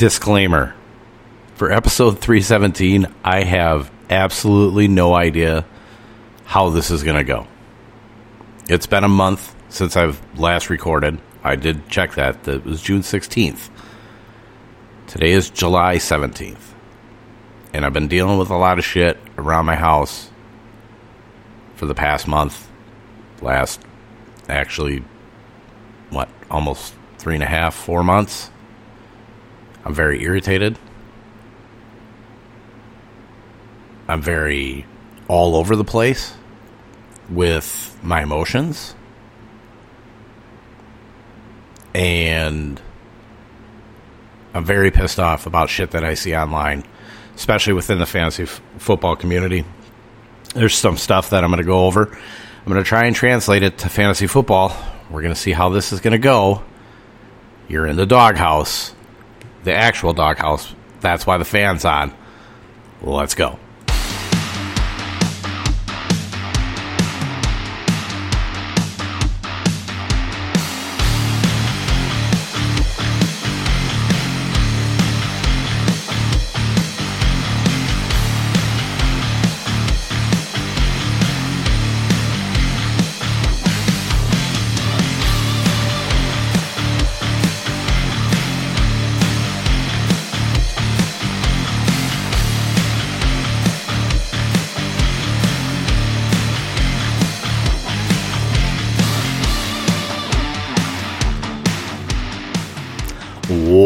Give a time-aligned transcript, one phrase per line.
[0.00, 0.74] Disclaimer
[1.56, 5.66] for episode 317, I have absolutely no idea
[6.46, 7.46] how this is going to go.
[8.66, 11.20] It's been a month since I've last recorded.
[11.44, 12.44] I did check that.
[12.44, 13.68] That was June 16th.
[15.06, 16.72] Today is July 17th.
[17.74, 20.30] And I've been dealing with a lot of shit around my house
[21.74, 22.70] for the past month.
[23.42, 23.82] Last,
[24.48, 25.04] actually,
[26.08, 28.50] what, almost three and a half, four months.
[29.84, 30.78] I'm very irritated.
[34.08, 34.86] I'm very
[35.28, 36.34] all over the place
[37.28, 38.94] with my emotions.
[41.94, 42.80] And
[44.54, 46.84] I'm very pissed off about shit that I see online,
[47.36, 49.64] especially within the fantasy f- football community.
[50.54, 52.06] There's some stuff that I'm going to go over.
[52.06, 54.76] I'm going to try and translate it to fantasy football.
[55.08, 56.62] We're going to see how this is going to go.
[57.68, 58.92] You're in the doghouse,
[59.64, 60.74] the actual doghouse.
[61.00, 62.12] That's why the fan's on.
[63.02, 63.58] Let's go.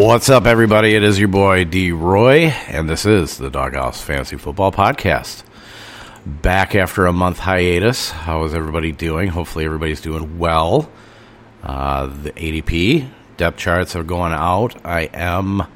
[0.04, 0.94] What's up, everybody?
[0.94, 5.44] It is your boy D Roy, and this is the Doghouse Fantasy Football Podcast.
[6.26, 8.10] Back after a month hiatus.
[8.10, 9.28] How is everybody doing?
[9.28, 10.90] Hopefully, everybody's doing well.
[11.62, 14.76] Uh, the ADP depth charts are going out.
[14.84, 15.66] I am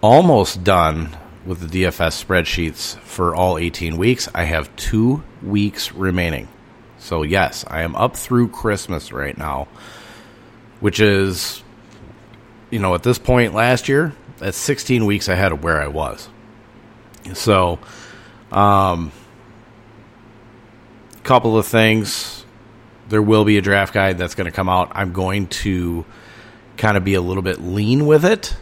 [0.00, 4.28] almost done with the DFS spreadsheets for all 18 weeks.
[4.32, 6.46] I have two weeks remaining.
[6.98, 9.66] So, yes, I am up through Christmas right now,
[10.78, 11.64] which is
[12.76, 16.28] you know, at this point last year, that's 16 weeks ahead of where I was.
[17.32, 17.78] So,
[18.52, 19.12] um,
[21.22, 22.44] couple of things.
[23.08, 24.92] There will be a draft guide that's going to come out.
[24.94, 26.04] I'm going to
[26.76, 28.54] kind of be a little bit lean with it.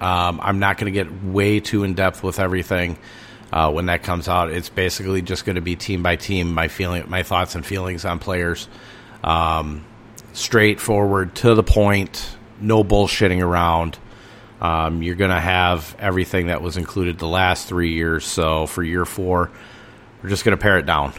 [0.00, 2.98] Um, I'm not going to get way too in depth with everything
[3.52, 4.50] uh, when that comes out.
[4.50, 8.04] It's basically just going to be team by team, my feeling, my thoughts and feelings
[8.04, 8.68] on players,
[9.22, 9.84] um,
[10.32, 13.98] straightforward to the point no bullshitting around.
[14.60, 18.24] Um, you're going to have everything that was included the last three years.
[18.24, 19.50] So for year four,
[20.22, 21.12] we're just going to pare it down.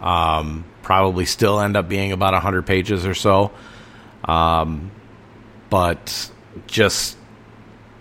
[0.00, 3.52] Um, probably still end up being about 100 pages or so.
[4.24, 4.90] Um,
[5.68, 6.30] but
[6.66, 7.18] just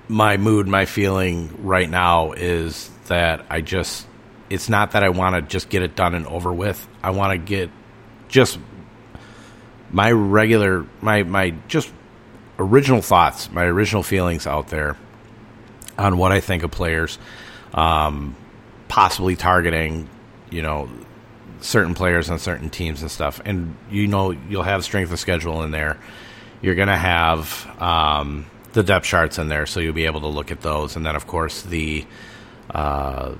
[0.07, 4.07] my mood, my feeling right now is that I just,
[4.49, 6.87] it's not that I want to just get it done and over with.
[7.03, 7.69] I want to get
[8.29, 8.59] just
[9.91, 11.91] my regular, my, my just
[12.59, 14.97] original thoughts, my original feelings out there
[15.97, 17.17] on what I think of players,
[17.73, 18.35] um,
[18.87, 20.09] possibly targeting,
[20.49, 20.89] you know,
[21.61, 23.41] certain players on certain teams and stuff.
[23.45, 25.97] And you know, you'll have strength of schedule in there.
[26.61, 30.27] You're going to have um, the depth charts in there, so you'll be able to
[30.27, 30.95] look at those.
[30.95, 32.05] And then, of course, the
[32.73, 33.35] uh,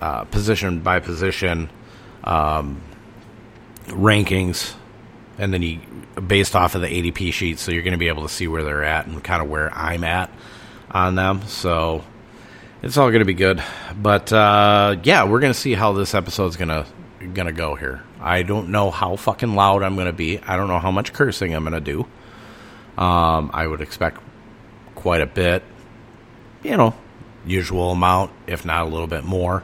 [0.00, 1.70] uh, position by position
[2.24, 2.80] um,
[3.86, 4.74] rankings
[5.40, 5.80] and then you
[6.26, 8.62] based off of the ADP sheet, so you're going to be able to see where
[8.62, 10.30] they're at and kind of where I'm at
[10.90, 11.42] on them.
[11.46, 12.04] So
[12.82, 13.62] it's all going to be good.
[13.96, 16.86] But uh, yeah, we're going to see how this episode's going to
[17.32, 18.02] going to go here.
[18.20, 20.38] I don't know how fucking loud I'm going to be.
[20.38, 22.06] I don't know how much cursing I'm going to do.
[23.02, 24.20] Um, I would expect
[24.94, 25.62] quite a bit.
[26.62, 26.94] You know,
[27.46, 29.62] usual amount, if not a little bit more.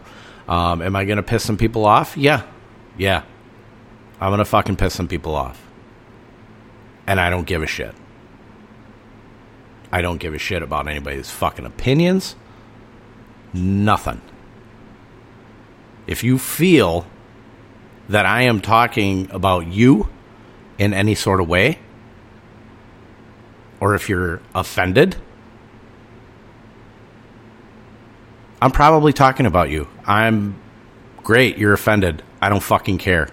[0.49, 2.17] Um, am I going to piss some people off?
[2.17, 2.45] Yeah.
[2.97, 3.25] Yeah.
[4.19, 5.66] I'm going to fucking piss some people off
[7.07, 7.95] and I don't give a shit.
[9.93, 12.37] I don't give a shit about anybody's fucking opinions.
[13.53, 14.21] Nothing.
[16.07, 17.07] If you feel
[18.09, 20.09] that I am talking about you
[20.79, 21.79] in any sort of way,
[23.81, 25.17] or if you're offended,
[28.61, 29.89] I'm probably talking about you.
[30.07, 30.59] I'm
[31.23, 32.23] great, you're offended.
[32.41, 33.29] I don't fucking care.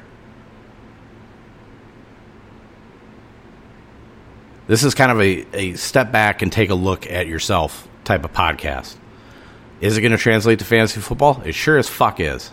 [4.74, 8.26] This is kind of a, a step back and take a look at yourself type
[8.26, 8.96] of podcast.
[9.82, 11.44] Is it going to translate to fantasy football?
[11.46, 12.52] It sure as fuck is.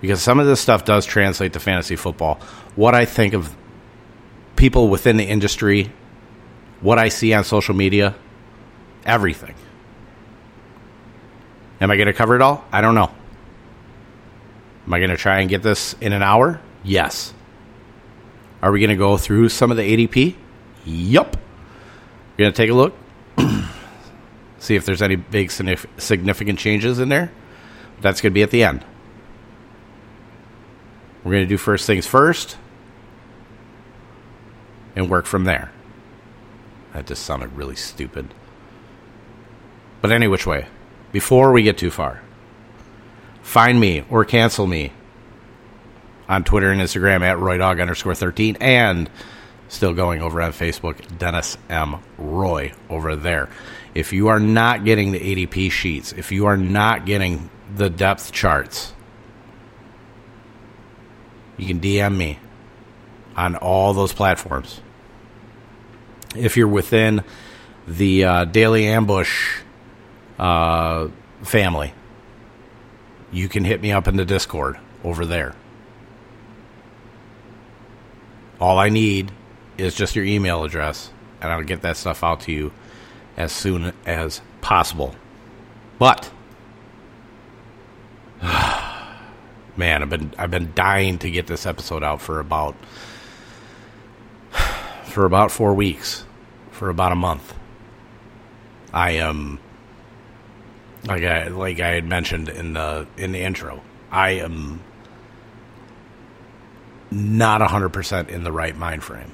[0.00, 2.36] Because some of this stuff does translate to fantasy football.
[2.74, 3.54] What I think of
[4.56, 5.92] people within the industry
[6.80, 8.14] what I see on social media,
[9.04, 9.54] everything.
[11.82, 12.64] Am I going to cover it all?
[12.72, 13.12] I don't know.
[14.86, 16.62] Am I going to try and get this in an hour?
[16.82, 17.34] Yes.
[18.62, 20.36] Are we going to go through some of the ADP?
[20.84, 21.36] Yup.
[22.32, 22.94] We're going to take a look,
[24.58, 27.32] see if there's any big significant changes in there.
[28.00, 28.84] That's going to be at the end.
[31.22, 32.56] We're going to do first things first
[34.96, 35.70] and work from there.
[36.92, 38.34] That just sounded really stupid.
[40.00, 40.66] But any which way,
[41.12, 42.22] before we get too far,
[43.42, 44.92] find me or cancel me
[46.32, 49.10] on Twitter and Instagram at RoyDog underscore 13 and
[49.68, 51.96] still going over on Facebook, Dennis M.
[52.16, 53.50] Roy over there.
[53.94, 58.32] If you are not getting the ADP sheets, if you are not getting the depth
[58.32, 58.94] charts,
[61.58, 62.38] you can DM me
[63.36, 64.80] on all those platforms.
[66.34, 67.24] If you're within
[67.86, 69.60] the uh, Daily Ambush
[70.38, 71.08] uh,
[71.42, 71.92] family,
[73.30, 75.54] you can hit me up in the Discord over there.
[78.62, 79.32] All I need
[79.76, 81.10] is just your email address,
[81.40, 82.70] and I'll get that stuff out to you
[83.36, 85.16] as soon as possible.
[85.98, 86.30] But
[89.76, 92.76] man, I've been I've been dying to get this episode out for about
[95.06, 96.24] for about four weeks,
[96.70, 97.54] for about a month.
[98.92, 99.58] I am
[101.04, 103.82] like I like I had mentioned in the in the intro.
[104.12, 104.84] I am
[107.12, 109.30] not hundred percent in the right mind frame.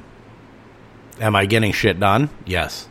[1.20, 2.30] Am I getting shit done?
[2.46, 2.88] Yes.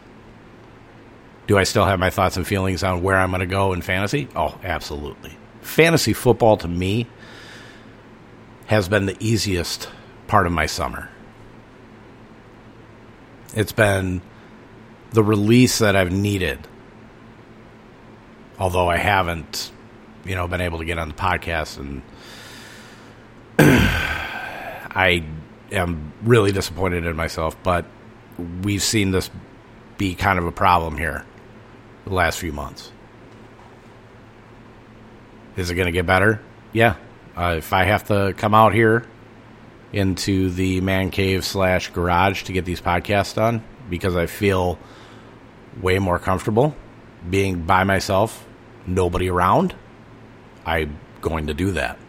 [1.48, 3.82] Do I still have my thoughts and feelings on where I'm going to go in
[3.82, 4.28] fantasy?
[4.36, 5.38] Oh, absolutely.
[5.62, 7.08] Fantasy football to me
[8.66, 9.90] has been the easiest
[10.28, 11.10] part of my summer.
[13.56, 14.22] It's been
[15.12, 16.68] the release that I've needed.
[18.60, 19.72] Although I haven't,
[20.26, 22.02] you know, been able to get on the podcast and
[24.98, 25.24] I
[25.72, 27.86] am really disappointed in myself, but
[28.64, 29.30] we've seen this
[30.00, 31.24] be kind of a problem here
[32.06, 32.92] the last few months.
[35.56, 36.42] Is it going to get better?
[36.74, 36.96] Yeah,
[37.36, 39.06] uh, if I have to come out here
[39.94, 44.80] into the man cave slash garage to get these podcasts done because I feel
[45.80, 46.76] way more comfortable
[47.30, 48.44] being by myself,
[48.88, 49.76] nobody around,
[50.66, 52.00] I'm going to do that.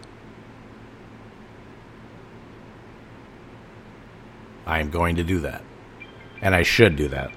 [4.69, 5.65] I am going to do that.
[6.43, 7.33] And I should do that.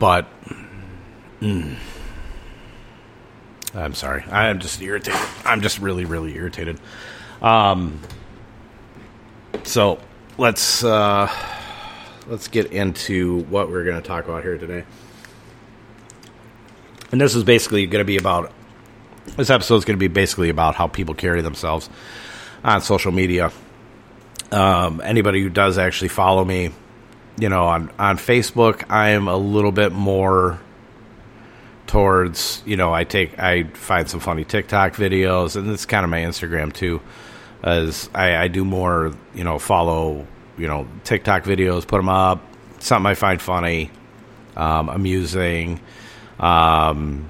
[0.00, 0.28] But.
[1.40, 1.76] Mm,
[3.74, 4.24] I'm sorry.
[4.24, 5.20] I'm just irritated.
[5.44, 6.80] I'm just really, really irritated.
[7.40, 8.00] Um,
[9.62, 10.00] so
[10.36, 11.32] let's uh,
[12.26, 14.84] let's get into what we're going to talk about here today.
[17.12, 18.52] And this is basically going to be about
[19.36, 21.88] this episode is going to be basically about how people carry themselves
[22.64, 23.50] on social media.
[24.52, 26.70] Um, anybody who does actually follow me,
[27.38, 30.58] you know, on on Facebook, I am a little bit more
[31.90, 36.10] towards you know I take I find some funny TikTok videos and it's kind of
[36.10, 37.00] my Instagram too
[37.64, 40.24] as I, I do more you know follow
[40.56, 42.44] you know TikTok videos put them up
[42.78, 43.90] something I find funny
[44.54, 45.80] um, amusing
[46.38, 47.28] um,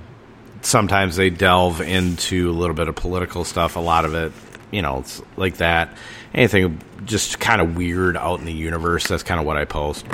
[0.61, 4.31] sometimes they delve into a little bit of political stuff a lot of it
[4.71, 5.97] you know it's like that
[6.35, 10.07] anything just kind of weird out in the universe that's kind of what I post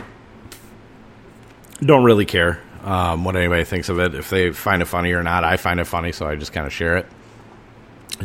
[1.80, 4.14] don't really care um, what anybody thinks of it.
[4.14, 6.66] If they find it funny or not, I find it funny, so I just kind
[6.66, 7.06] of share it.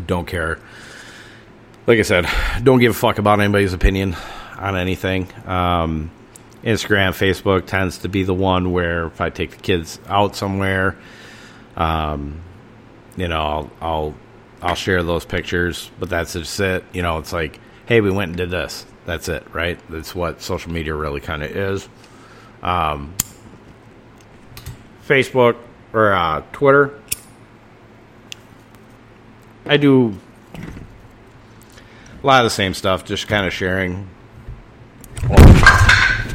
[0.06, 0.60] Don't care.
[1.88, 2.28] Like I said,
[2.62, 4.16] don't give a fuck about anybody's opinion
[4.58, 5.28] on anything.
[5.48, 6.12] Um,
[6.64, 10.96] Instagram, Facebook tends to be the one where if I take the kids out somewhere,
[11.76, 12.40] um,
[13.18, 14.16] you know, I'll, I'll
[14.62, 16.84] I'll share those pictures, but that's just it.
[16.94, 18.86] You know, it's like, hey, we went and did this.
[19.06, 19.80] That's it, right?
[19.90, 21.90] That's what social media really kind of is.
[22.62, 23.16] Um,
[25.08, 25.58] Facebook
[25.94, 27.00] or uh, Twitter.
[29.66, 30.18] I do
[32.24, 34.08] a lot of the same stuff, just kind of sharing.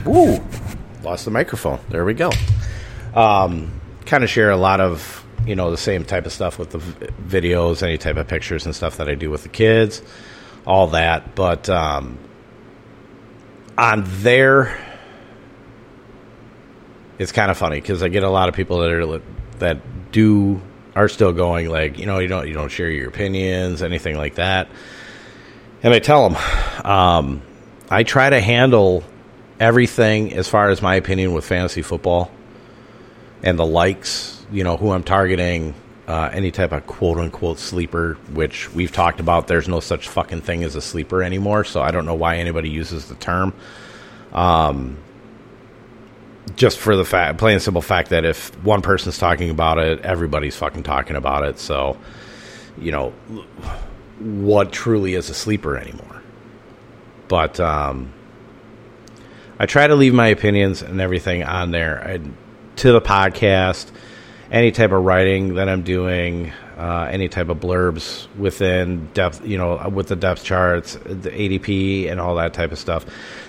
[0.06, 0.40] Ooh,
[1.02, 1.80] lost the microphone.
[1.88, 2.30] There we go.
[3.14, 6.70] Um, kind of share a lot of you know the same type of stuff with
[6.70, 10.02] the videos, any type of pictures and stuff that I do with the kids,
[10.66, 11.34] all that.
[11.34, 12.18] But um,
[13.78, 14.76] on there
[17.18, 19.22] it's kind of funny because I get a lot of people that are
[19.58, 20.60] that do
[20.94, 24.36] are still going like you know you don't you don't share your opinions anything like
[24.36, 24.68] that,
[25.82, 27.42] and I tell them um,
[27.90, 29.04] I try to handle
[29.58, 32.30] everything as far as my opinion with fantasy football
[33.42, 35.74] and the likes, you know, who I'm targeting,
[36.06, 39.48] uh, any type of quote unquote sleeper, which we've talked about.
[39.48, 42.70] There's no such fucking thing as a sleeper anymore, so I don't know why anybody
[42.70, 43.52] uses the term.
[44.32, 44.98] Um,
[46.54, 50.54] just for the fact, plain simple fact that if one person's talking about it, everybody's
[50.56, 51.58] fucking talking about it.
[51.58, 51.98] So,
[52.78, 53.10] you know,
[54.20, 56.22] what truly is a sleeper anymore?
[57.28, 58.12] But um,
[59.58, 62.36] I try to leave my opinions and everything on there and
[62.76, 63.90] to the podcast,
[64.50, 69.58] any type of writing that I'm doing, uh, any type of blurbs within depth, you
[69.58, 73.04] know, with the depth charts, the ADP, and all that type of stuff.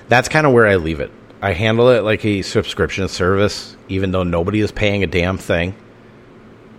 [0.07, 1.11] That's kind of where I leave it.
[1.41, 5.75] I handle it like a subscription service, even though nobody is paying a damn thing.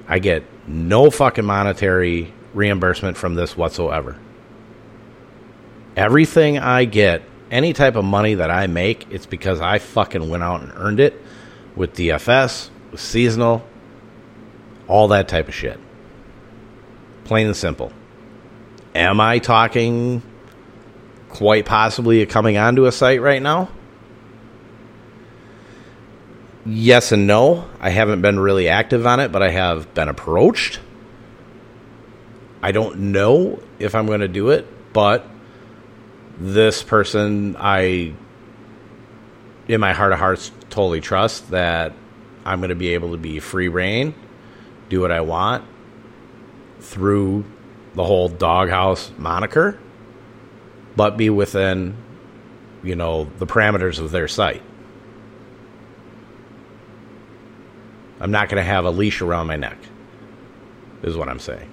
[0.08, 4.16] I get no fucking monetary reimbursement from this whatsoever.
[5.96, 10.42] Everything I get, any type of money that I make, it's because I fucking went
[10.42, 11.20] out and earned it
[11.76, 13.64] with DFS, with seasonal,
[14.88, 15.78] all that type of shit.
[17.24, 17.92] Plain and simple.
[18.94, 20.22] Am I talking
[21.28, 23.68] quite possibly coming onto a site right now?
[26.68, 27.68] yes and no.
[27.80, 30.80] I haven't been really active on it, but I have been approached.
[32.62, 35.26] I don't know if I'm going to do it, but
[36.38, 38.14] this person, I,
[39.66, 41.92] in my heart of hearts, totally trust that
[42.44, 44.14] I'm going to be able to be free reign,
[44.88, 45.64] do what I want
[46.80, 47.44] through
[47.94, 49.78] the whole doghouse moniker,
[50.96, 51.96] but be within,
[52.82, 54.62] you know, the parameters of their site.
[58.20, 59.78] I'm not going to have a leash around my neck,
[61.02, 61.72] is what I'm saying.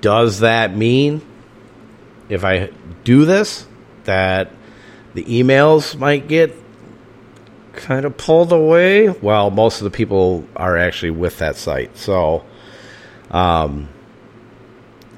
[0.00, 1.22] Does that mean
[2.28, 2.70] if I
[3.04, 3.66] do this
[4.04, 4.52] that
[5.14, 6.54] the emails might get
[7.78, 9.08] kind of pulled away?
[9.08, 11.96] Well, most of the people are actually with that site.
[11.96, 12.44] So
[13.30, 13.88] um,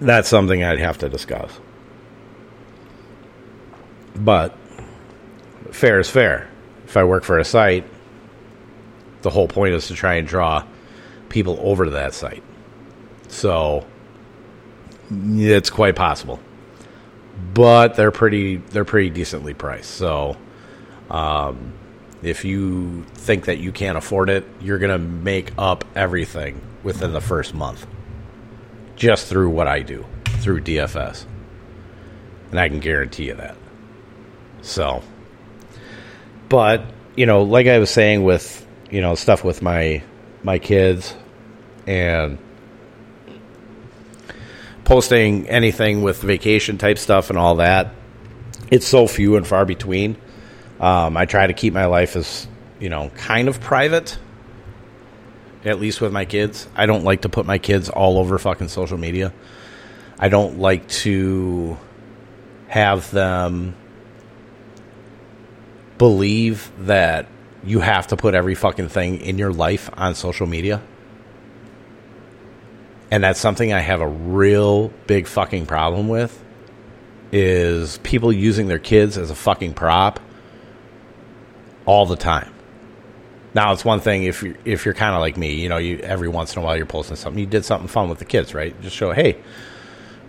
[0.00, 1.58] that's something I'd have to discuss.
[4.14, 4.56] But
[5.70, 6.48] fair is fair.
[6.84, 7.84] If I work for a site
[9.22, 10.64] the whole point is to try and draw
[11.28, 12.42] people over to that site.
[13.28, 13.86] So
[15.10, 16.40] it's quite possible,
[17.54, 19.90] but they're pretty they're pretty decently priced.
[19.90, 20.36] So
[21.10, 21.72] um,
[22.22, 27.20] if you think that you can't afford it, you're gonna make up everything within the
[27.20, 27.86] first month,
[28.96, 30.04] just through what I do
[30.40, 31.24] through DFS,
[32.50, 33.56] and I can guarantee you that.
[34.62, 35.02] So,
[36.48, 36.84] but
[37.16, 40.02] you know, like I was saying with you know stuff with my
[40.42, 41.14] my kids
[41.86, 42.38] and
[44.84, 47.94] posting anything with vacation type stuff and all that
[48.70, 50.16] it's so few and far between
[50.80, 54.18] um, i try to keep my life as you know kind of private
[55.64, 58.68] at least with my kids i don't like to put my kids all over fucking
[58.68, 59.32] social media
[60.18, 61.76] i don't like to
[62.68, 63.74] have them
[65.98, 67.26] believe that
[67.62, 70.80] you have to put every fucking thing in your life on social media.
[73.10, 76.42] And that's something I have a real big fucking problem with
[77.32, 80.20] is people using their kids as a fucking prop
[81.86, 82.52] all the time.
[83.54, 85.98] Now it's one thing if you're if you're kind of like me, you know, you
[85.98, 87.40] every once in a while you're posting something.
[87.40, 88.80] You did something fun with the kids, right?
[88.80, 89.38] Just show, hey,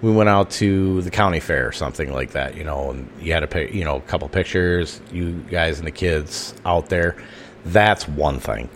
[0.01, 3.33] we went out to the county fair or something like that, you know, and you
[3.33, 7.15] had a you know, a couple pictures, you guys and the kids out there.
[7.65, 8.69] That's one thing.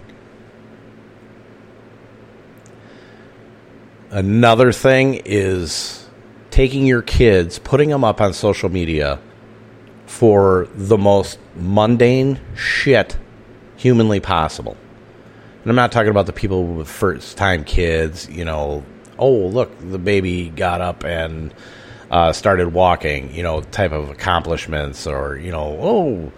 [4.11, 6.07] Another thing is
[6.51, 9.19] taking your kids, putting them up on social media
[10.05, 13.17] for the most mundane shit
[13.75, 14.77] humanly possible.
[15.61, 18.83] And I'm not talking about the people with first time kids, you know,
[19.17, 21.53] oh look, the baby got up and
[22.11, 26.31] uh, started walking, you know, type of accomplishments, or you know, oh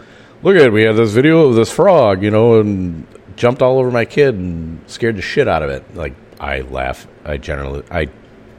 [0.43, 3.05] look at it, we had this video of this frog, you know, and
[3.35, 5.95] jumped all over my kid and scared the shit out of it.
[5.95, 8.07] Like I laugh, I generally, I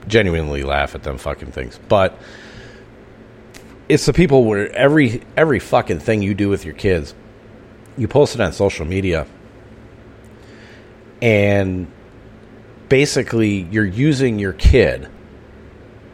[0.06, 2.18] genuinely laugh at them fucking things, but
[3.88, 7.14] it's the people where every every fucking thing you do with your kids,
[7.96, 9.26] you post it on social media,
[11.22, 11.90] and
[12.88, 15.08] basically you're using your kid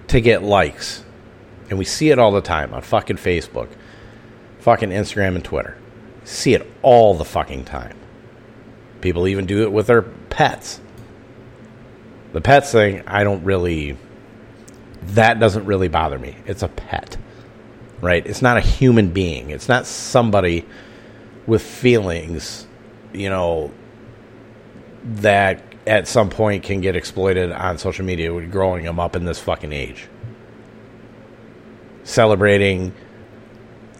[0.08, 1.02] to get likes.
[1.70, 3.68] And we see it all the time on fucking Facebook,
[4.60, 5.76] fucking Instagram and Twitter.
[6.24, 7.96] See it all the fucking time.
[9.00, 10.80] People even do it with their pets.
[12.32, 13.96] The pets thing, I don't really
[15.08, 16.36] that doesn't really bother me.
[16.46, 17.16] It's a pet.
[18.04, 18.24] Right?
[18.26, 19.50] It's not a human being.
[19.50, 20.66] It's not somebody
[21.46, 22.66] with feelings,
[23.12, 23.70] you know,
[25.04, 29.24] that at some point can get exploited on social media with growing them up in
[29.24, 30.08] this fucking age.
[32.04, 32.94] Celebrating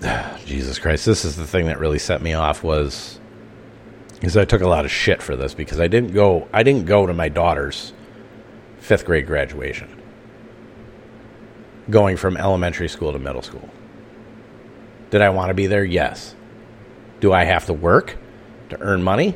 [0.45, 3.19] Jesus Christ, this is the thing that really set me off was
[4.15, 6.87] because I took a lot of shit for this because I didn't go I didn't
[6.87, 7.93] go to my daughter's
[8.81, 9.89] 5th grade graduation.
[11.91, 13.69] Going from elementary school to middle school.
[15.11, 15.85] Did I want to be there?
[15.85, 16.35] Yes.
[17.21, 18.17] Do I have to work
[18.71, 19.35] to earn money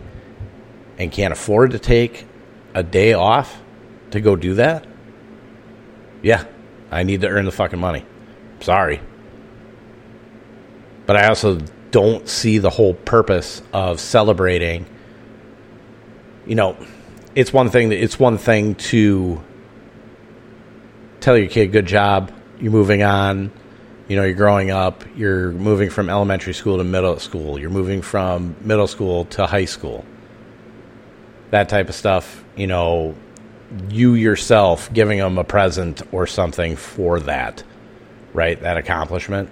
[0.99, 2.27] and can't afford to take
[2.75, 3.61] a day off
[4.11, 4.87] to go do that?
[6.23, 6.45] Yeah,
[6.91, 8.05] I need to earn the fucking money.
[8.61, 9.01] Sorry.
[11.07, 11.61] But I also
[11.91, 14.87] don't see the whole purpose of celebrating.
[16.47, 16.77] You know,
[17.35, 19.43] it's one thing that it's one thing to
[21.21, 23.53] tell your kid good job, you're moving on,
[24.09, 28.01] you know, you're growing up, you're moving from elementary school to middle school, you're moving
[28.01, 30.05] from middle school to high school.
[31.51, 33.15] That type of stuff, you know,
[33.91, 37.63] you yourself giving them a present or something for that,
[38.33, 38.59] right?
[38.61, 39.51] That accomplishment.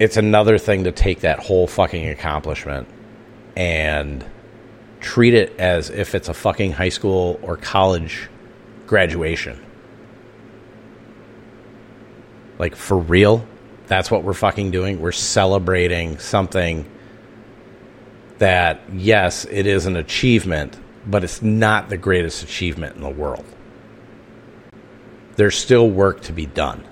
[0.00, 2.88] It's another thing to take that whole fucking accomplishment
[3.56, 4.24] and
[5.00, 8.28] treat it as if it's a fucking high school or college
[8.86, 9.65] graduation
[12.58, 13.46] like for real,
[13.86, 15.00] that's what we're fucking doing.
[15.00, 16.90] We're celebrating something
[18.38, 23.44] that, yes, it is an achievement, but it's not the greatest achievement in the world.
[25.36, 26.82] There's still work to be done.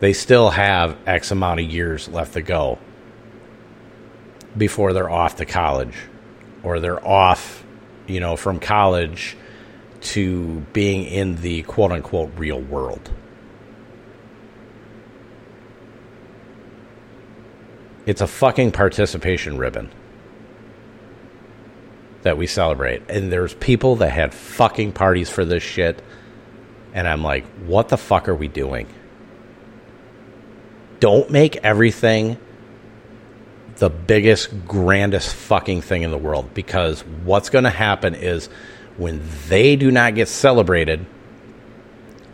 [0.00, 2.78] They still have X amount of years left to go
[4.56, 5.94] before they're off to college
[6.62, 7.64] or they're off,
[8.06, 9.36] you know, from college
[10.00, 13.10] to being in the quote unquote real world.
[18.06, 19.90] It's a fucking participation ribbon
[22.22, 23.08] that we celebrate.
[23.10, 26.02] And there's people that had fucking parties for this shit.
[26.94, 28.86] And I'm like, what the fuck are we doing?
[31.00, 32.38] Don't make everything
[33.76, 38.48] the biggest, grandest fucking thing in the world because what's going to happen is
[38.96, 41.04] when they do not get celebrated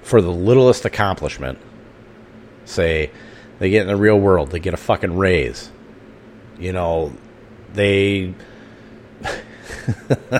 [0.03, 1.59] for the littlest accomplishment,
[2.65, 3.11] say,
[3.63, 4.51] they get in the real world.
[4.51, 5.71] They get a fucking raise.
[6.59, 7.13] You know,
[7.73, 8.35] they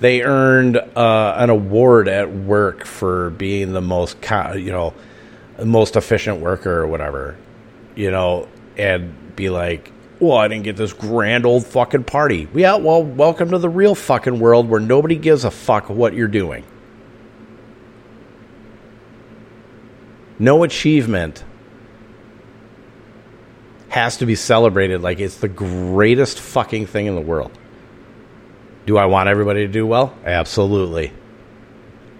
[0.00, 4.16] they earned uh, an award at work for being the most
[4.54, 4.94] you know
[5.62, 7.36] most efficient worker or whatever.
[7.94, 12.48] You know, and be like, well, I didn't get this grand old fucking party.
[12.54, 16.26] Yeah, well, welcome to the real fucking world where nobody gives a fuck what you're
[16.26, 16.64] doing.
[20.38, 21.44] No achievement
[23.92, 27.52] has to be celebrated like it's the greatest fucking thing in the world.
[28.86, 30.16] Do I want everybody to do well?
[30.24, 31.12] Absolutely.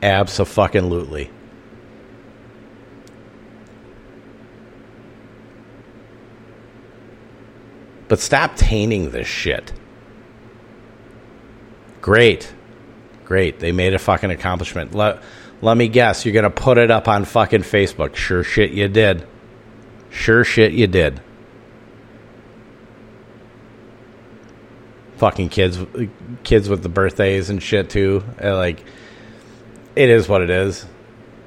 [0.02, 1.30] Absolutely.
[8.06, 9.72] But stop tainting this shit.
[12.02, 12.52] Great.
[13.24, 13.60] Great.
[13.60, 14.94] They made a fucking accomplishment.
[14.94, 15.22] Let,
[15.62, 18.14] let me guess, you're going to put it up on fucking Facebook.
[18.14, 19.26] Sure shit you did.
[20.10, 21.22] Sure shit you did.
[25.22, 25.78] Fucking kids
[26.42, 28.24] kids with the birthdays and shit too.
[28.42, 28.84] Uh, like
[29.94, 30.84] it is what it is.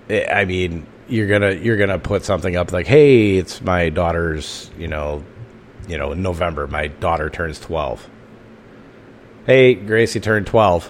[0.10, 4.88] I mean, you're gonna you're gonna put something up like, "Hey, it's my daughter's," you
[4.88, 5.26] know,
[5.90, 8.10] you know, in November, my daughter turns twelve.
[9.46, 10.90] Hey, Gracie turned twelve.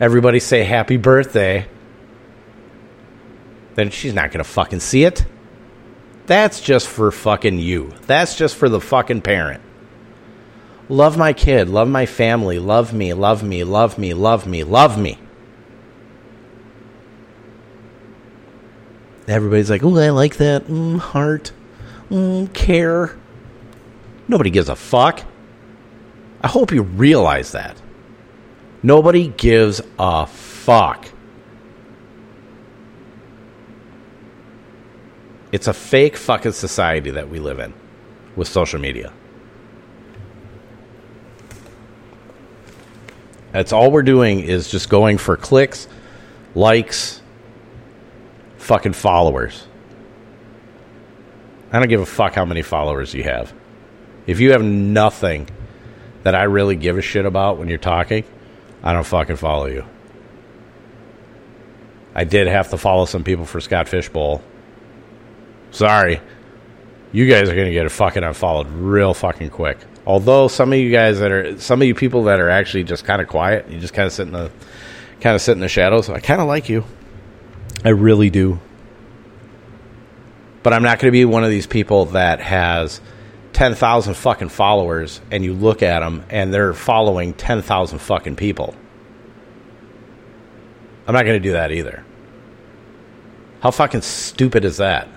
[0.00, 1.66] Everybody say happy birthday.
[3.74, 5.26] Then she's not gonna fucking see it.
[6.24, 7.92] That's just for fucking you.
[8.06, 9.62] That's just for the fucking parent
[10.92, 14.98] love my kid, love my family, love me, love me, love me, love me, love
[14.98, 15.18] me.
[19.26, 20.66] Everybody's like, oh, I like that.
[20.66, 21.52] Mm, heart.
[22.10, 23.16] Mm, care.
[24.28, 25.22] Nobody gives a fuck.
[26.42, 27.80] I hope you realize that.
[28.82, 31.06] Nobody gives a fuck.
[35.52, 37.72] It's a fake fucking society that we live in
[38.36, 39.12] with social media.
[43.52, 45.86] That's all we're doing is just going for clicks,
[46.54, 47.20] likes,
[48.56, 49.66] fucking followers.
[51.70, 53.52] I don't give a fuck how many followers you have.
[54.26, 55.48] If you have nothing
[56.22, 58.24] that I really give a shit about when you're talking,
[58.82, 59.84] I don't fucking follow you.
[62.14, 64.42] I did have to follow some people for Scott Fishbowl.
[65.70, 66.20] Sorry.
[67.10, 69.78] You guys are going to get a fucking unfollowed real fucking quick.
[70.04, 73.04] Although some of you guys that are some of you people that are actually just
[73.04, 74.50] kind of quiet, you just kind of sit in the
[75.20, 76.08] kind of sit in the shadows.
[76.08, 76.84] I kind of like you.
[77.84, 78.60] I really do.
[80.62, 83.00] But I'm not going to be one of these people that has
[83.52, 88.74] 10,000 fucking followers and you look at them and they're following 10,000 fucking people.
[91.06, 92.04] I'm not going to do that either.
[93.60, 95.08] How fucking stupid is that?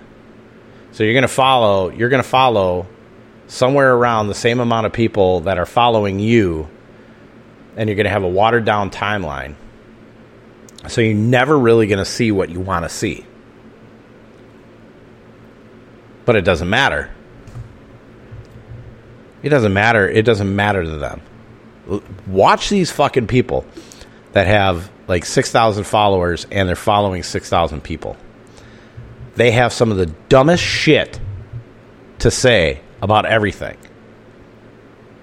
[0.92, 2.86] So you're going to follow, you're going to follow
[3.46, 6.68] somewhere around the same amount of people that are following you
[7.76, 9.54] and you're going to have a watered down timeline.
[10.88, 13.24] So you're never really going to see what you want to see.
[16.24, 17.12] But it doesn't matter.
[19.42, 20.08] It doesn't matter.
[20.08, 21.20] It doesn't matter to them.
[22.26, 23.64] Watch these fucking people
[24.32, 28.16] that have like 6,000 followers and they're following 6,000 people.
[29.36, 31.20] They have some of the dumbest shit
[32.20, 33.76] to say about everything.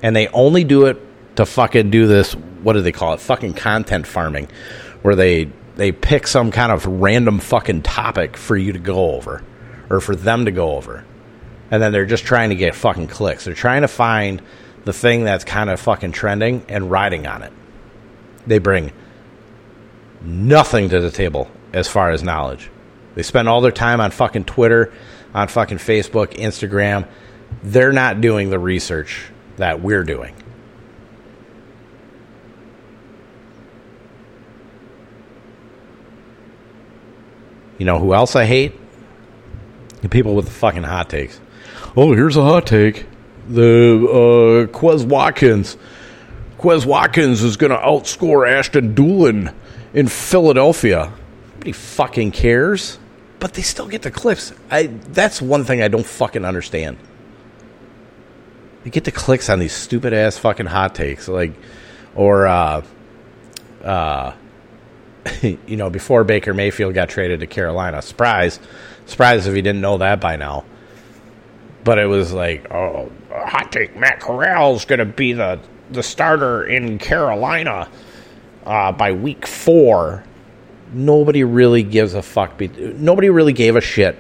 [0.01, 1.01] And they only do it
[1.37, 3.19] to fucking do this what do they call it?
[3.19, 4.47] Fucking content farming
[5.01, 9.43] where they they pick some kind of random fucking topic for you to go over
[9.89, 11.03] or for them to go over.
[11.71, 13.45] And then they're just trying to get fucking clicks.
[13.45, 14.41] They're trying to find
[14.85, 17.51] the thing that's kind of fucking trending and riding on it.
[18.45, 18.91] They bring
[20.21, 22.69] nothing to the table as far as knowledge.
[23.15, 24.93] They spend all their time on fucking Twitter,
[25.33, 27.07] on fucking Facebook, Instagram.
[27.61, 30.35] They're not doing the research that we're doing.
[37.77, 38.73] You know who else I hate?
[40.01, 41.39] The people with the fucking hot takes.
[41.95, 43.05] Oh, here's a hot take.
[43.49, 45.77] The uh, Quez Watkins.
[46.57, 49.53] Quez Watkins is going to outscore Ashton Dulin
[49.93, 51.11] in Philadelphia.
[51.53, 52.99] Nobody fucking cares.
[53.39, 54.53] But they still get the clips.
[54.71, 56.97] I that's one thing I don't fucking understand.
[58.83, 61.53] They get the clicks on these stupid ass fucking hot takes, like,
[62.15, 62.83] or uh,
[63.83, 64.33] uh,
[65.41, 68.01] you know, before Baker Mayfield got traded to Carolina.
[68.01, 68.59] Surprise,
[69.05, 70.65] surprise if you didn't know that by now.
[71.83, 75.59] But it was like, oh, hot take, Matt Corral's going to be the
[75.91, 77.89] the starter in Carolina
[78.65, 80.23] uh, by week four.
[80.93, 82.57] Nobody really gives a fuck.
[82.57, 84.17] Be- nobody really gave a shit,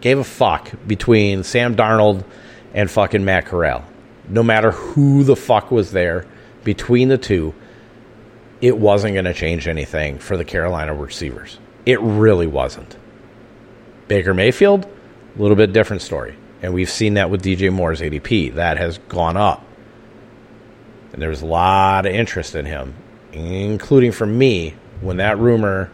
[0.00, 2.24] gave a fuck between Sam Darnold
[2.72, 3.84] and fucking Matt Corral.
[4.28, 6.26] No matter who the fuck was there
[6.64, 7.54] between the two,
[8.60, 11.58] it wasn't going to change anything for the Carolina receivers.
[11.84, 12.96] It really wasn't.
[14.08, 14.86] Baker Mayfield,
[15.36, 16.36] a little bit different story.
[16.62, 18.54] And we've seen that with DJ Moore's ADP.
[18.54, 19.64] That has gone up.
[21.12, 22.94] And there's a lot of interest in him,
[23.32, 25.90] including from me when that rumor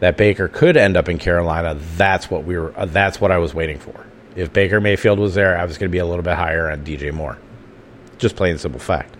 [0.00, 3.38] that Baker could end up in Carolina, that's what we were uh, that's what I
[3.38, 4.05] was waiting for.
[4.36, 6.84] If Baker Mayfield was there, I was going to be a little bit higher on
[6.84, 7.38] DJ Moore.
[8.18, 9.16] Just plain simple fact.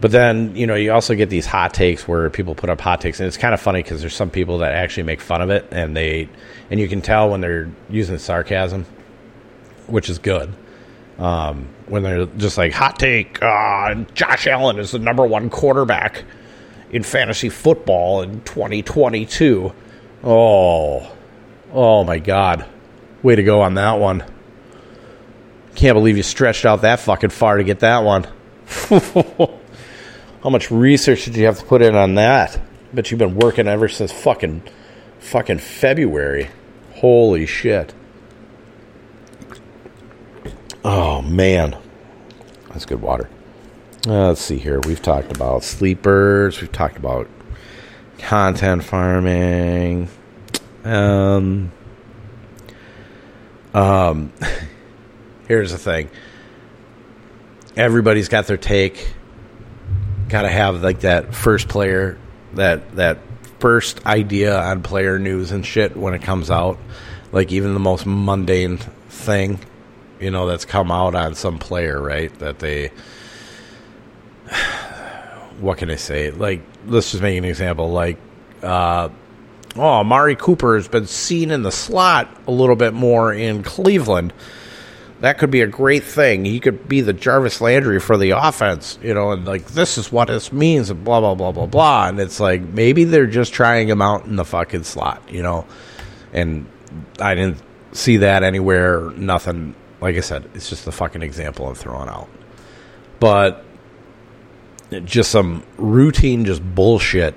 [0.00, 3.00] But then, you know, you also get these hot takes where people put up hot
[3.00, 5.48] takes, and it's kind of funny because there's some people that actually make fun of
[5.50, 6.28] it, and they,
[6.70, 8.84] and you can tell when they're using sarcasm,
[9.86, 10.52] which is good.
[11.18, 16.24] Um, when they're just like hot take, uh, Josh Allen is the number one quarterback
[16.90, 19.72] in fantasy football in 2022.
[20.24, 21.12] Oh,
[21.72, 22.66] oh my God,
[23.26, 24.24] way to go on that one!
[25.74, 28.26] Can't believe you stretched out that fucking far to get that one.
[30.42, 32.58] How much research did you have to put in on that?
[32.94, 34.62] But you've been working ever since fucking
[35.18, 36.50] fucking February.
[36.94, 37.92] Holy shit.
[40.84, 41.76] Oh man.
[42.68, 43.28] That's good water.
[44.06, 44.80] Uh, let's see here.
[44.86, 47.28] We've talked about sleepers, we've talked about
[48.18, 50.08] content farming.
[50.84, 51.72] Um
[53.76, 54.32] um
[55.48, 56.10] here's the thing.
[57.76, 59.12] Everybody's got their take.
[60.28, 62.18] Got to have like that first player
[62.54, 63.18] that that
[63.60, 66.78] first idea on player news and shit when it comes out.
[67.32, 69.60] Like even the most mundane thing
[70.20, 72.88] you know that's come out on some player right that they
[75.60, 76.30] what can i say?
[76.30, 77.90] Like let's just make an example.
[77.90, 78.18] Like
[78.62, 79.10] uh
[79.78, 84.32] oh Amari Cooper has been seen in the slot a little bit more in Cleveland
[85.20, 86.44] that could be a great thing.
[86.44, 90.12] He could be the Jarvis Landry for the offense, you know, and like this is
[90.12, 92.08] what this means, and blah blah blah blah blah.
[92.08, 95.64] And it's like maybe they're just trying him out in the fucking slot, you know.
[96.32, 96.66] And
[97.18, 97.62] I didn't
[97.92, 99.10] see that anywhere.
[99.12, 99.74] Nothing.
[100.00, 102.28] Like I said, it's just a fucking example I'm throwing out.
[103.18, 103.64] But
[105.04, 107.34] just some routine, just bullshit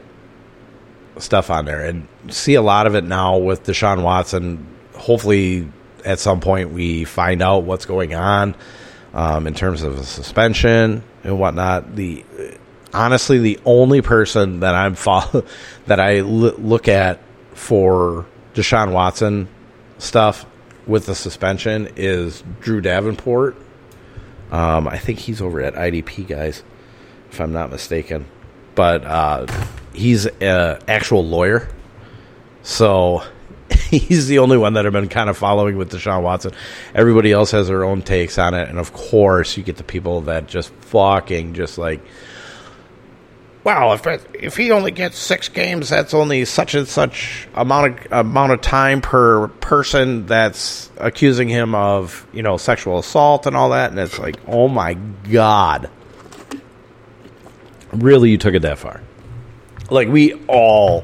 [1.20, 4.66] stuff on there, and see a lot of it now with Deshaun Watson.
[4.96, 5.70] Hopefully,
[6.06, 8.56] at some point, we find out what's going on
[9.14, 11.96] um, in terms of a suspension and whatnot.
[11.96, 12.26] The
[12.94, 15.46] honestly, the only person that I'm follow,
[15.88, 17.20] that I l- look at
[17.54, 19.48] for Deshaun Watson
[19.98, 20.46] stuff
[20.88, 23.56] with the suspension is Drew Davenport.
[24.52, 26.64] Um, I think he's over at IDP, guys,
[27.30, 28.26] if I'm not mistaken.
[28.74, 29.46] But uh,
[29.94, 31.70] he's an actual lawyer,
[32.64, 33.24] so
[33.90, 36.52] he's the only one that I've been kind of following with Deshaun Watson.
[36.94, 40.22] Everybody else has their own takes on it, and of course, you get the people
[40.22, 42.02] that just fucking just like
[43.64, 48.12] well, if if he only gets six games, that's only such and such amount of
[48.12, 53.72] amount of time per person that's accusing him of you know sexual assault and all
[53.72, 55.90] that, and it's like, oh my god,
[57.92, 59.02] really, you took it that far?
[59.90, 61.04] Like we all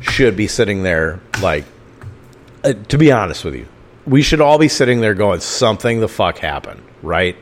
[0.00, 1.64] should be sitting there, like,
[2.62, 3.66] uh, to be honest with you,
[4.06, 7.36] we should all be sitting there going, something the fuck happened, right?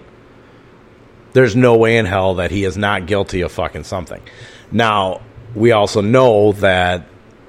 [1.33, 4.22] There's no way in hell that he is not guilty of fucking something.
[4.70, 5.22] Now,
[5.55, 7.07] we also know that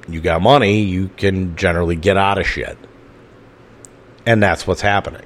[0.07, 2.77] you got money, you can generally get out of shit.
[4.25, 5.25] And that's what's happening.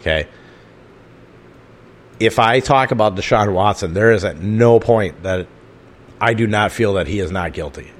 [0.00, 0.28] Okay.
[2.20, 5.48] If I talk about Deshaun Watson, there is at no point that
[6.20, 7.90] I do not feel that he is not guilty.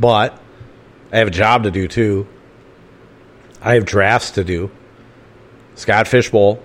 [0.00, 0.40] But
[1.12, 2.26] I have a job to do too.
[3.60, 4.70] I have drafts to do.
[5.74, 6.62] Scott Fishbowl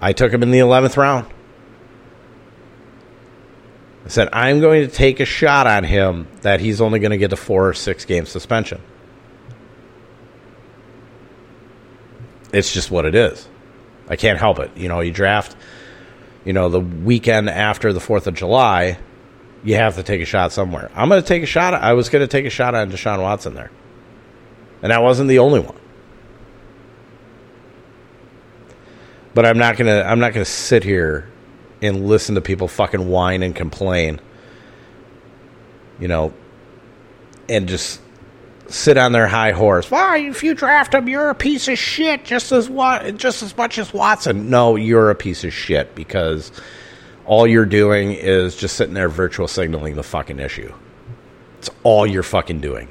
[0.00, 1.26] I took him in the 11th round.
[4.04, 7.18] I said, I'm going to take a shot on him that he's only going to
[7.18, 8.80] get a four or six game suspension.
[12.52, 13.46] It's just what it is.
[14.08, 14.76] I can't help it.
[14.76, 15.54] You know, you draft,
[16.44, 18.98] you know, the weekend after the 4th of July,
[19.62, 20.90] you have to take a shot somewhere.
[20.94, 21.74] I'm going to take a shot.
[21.74, 23.70] I was going to take a shot on Deshaun Watson there.
[24.82, 25.76] And I wasn't the only one.
[29.34, 31.28] But I'm not gonna I'm not gonna sit here
[31.80, 34.20] and listen to people fucking whine and complain.
[36.00, 36.34] You know,
[37.48, 38.00] and just
[38.70, 39.90] sit on their high horse.
[39.90, 43.56] Why, if you draft him, you're a piece of shit, just as what, just as
[43.56, 44.50] much as Watson.
[44.50, 46.52] No, you're a piece of shit because
[47.26, 50.72] all you're doing is just sitting there virtual signaling the fucking issue.
[51.58, 52.88] It's all you're fucking doing.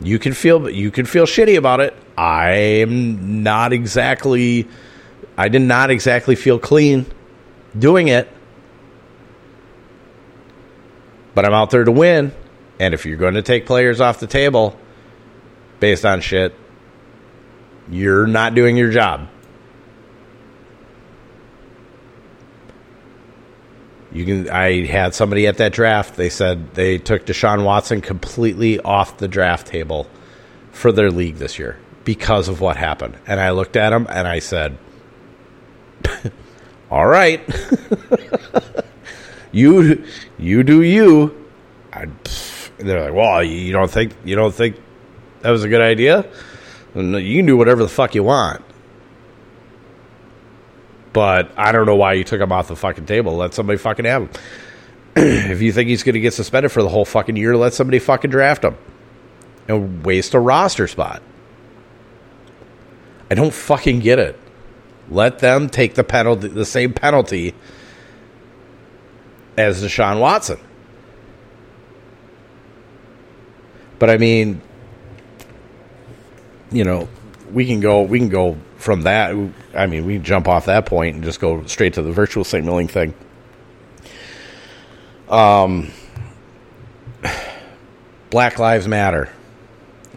[0.00, 1.94] You can feel you can feel shitty about it.
[2.18, 4.68] I'm not exactly
[5.36, 7.06] I did not exactly feel clean
[7.76, 8.28] doing it.
[11.34, 12.32] But I'm out there to win.
[12.78, 14.78] And if you're going to take players off the table
[15.80, 16.54] based on shit,
[17.88, 19.28] you're not doing your job.
[24.12, 24.48] You can.
[24.48, 26.14] I had somebody at that draft.
[26.14, 30.06] They said they took Deshaun Watson completely off the draft table
[30.70, 33.16] for their league this year because of what happened.
[33.26, 34.78] And I looked at him and I said,
[36.92, 37.42] "All right,
[39.52, 40.04] you
[40.38, 41.44] you do you."
[41.92, 42.06] I,
[42.84, 44.76] they're like, "Well, you don't think you don't think
[45.40, 46.24] that was a good idea?"
[46.94, 48.62] You can do whatever the fuck you want.
[51.12, 53.36] But I don't know why you took him off the fucking table.
[53.36, 54.30] Let somebody fucking have him.
[55.16, 57.98] if you think he's going to get suspended for the whole fucking year, let somebody
[57.98, 58.76] fucking draft him
[59.68, 61.22] and waste a roster spot.
[63.30, 64.38] I don't fucking get it.
[65.08, 67.54] Let them take the penalty, the same penalty
[69.56, 70.58] as Deshaun Watson.
[74.04, 74.60] But I mean,
[76.70, 77.08] you know,
[77.50, 79.34] we can go we can go from that.
[79.74, 82.86] I mean, we jump off that point and just go straight to the virtual signaling
[82.86, 83.14] thing.
[85.30, 85.90] Um,
[88.28, 89.30] Black Lives Matter,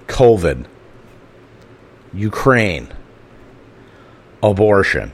[0.08, 0.66] COVID,
[2.14, 2.90] Ukraine,
[4.44, 5.14] abortion.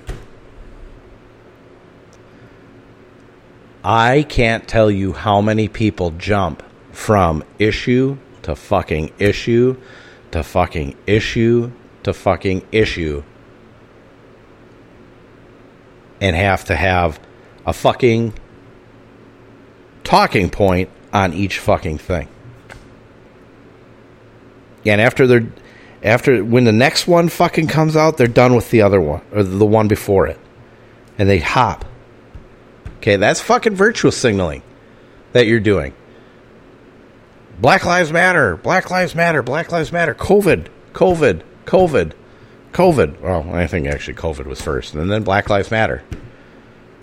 [3.83, 9.75] I can't tell you how many people jump from issue to fucking issue
[10.31, 11.71] to fucking issue
[12.03, 13.23] to fucking issue
[16.19, 17.19] and have to have
[17.65, 18.33] a fucking
[20.03, 22.27] talking point on each fucking thing.
[24.85, 25.47] And after they're
[26.01, 29.43] after when the next one fucking comes out, they're done with the other one or
[29.43, 30.39] the one before it.
[31.17, 31.85] And they hop.
[32.97, 34.63] Okay, that's fucking virtual signaling
[35.33, 35.93] that you're doing.
[37.59, 42.13] Black Lives Matter, Black Lives Matter, Black Lives Matter, COVID, COVID, COVID,
[42.71, 43.21] COVID.
[43.21, 46.03] Well, I think actually COVID was first, and then Black Lives Matter.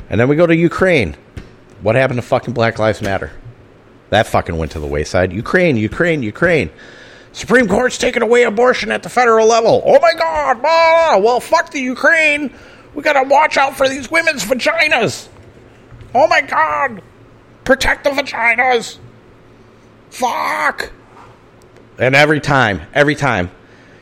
[0.08, 1.16] And then we go to Ukraine.
[1.82, 3.30] What happened to fucking Black Lives Matter?
[4.10, 5.32] That fucking went to the wayside.
[5.32, 6.70] Ukraine, Ukraine, Ukraine.
[7.32, 9.82] Supreme Court's taking away abortion at the federal level.
[9.86, 10.60] Oh my God!
[10.64, 12.52] Ah, well, fuck the Ukraine.
[12.92, 15.28] We gotta watch out for these women's vaginas.
[16.12, 17.02] Oh my God!
[17.62, 18.98] Protect the vaginas.
[20.10, 20.92] Fuck.
[21.98, 23.50] And every time, every time,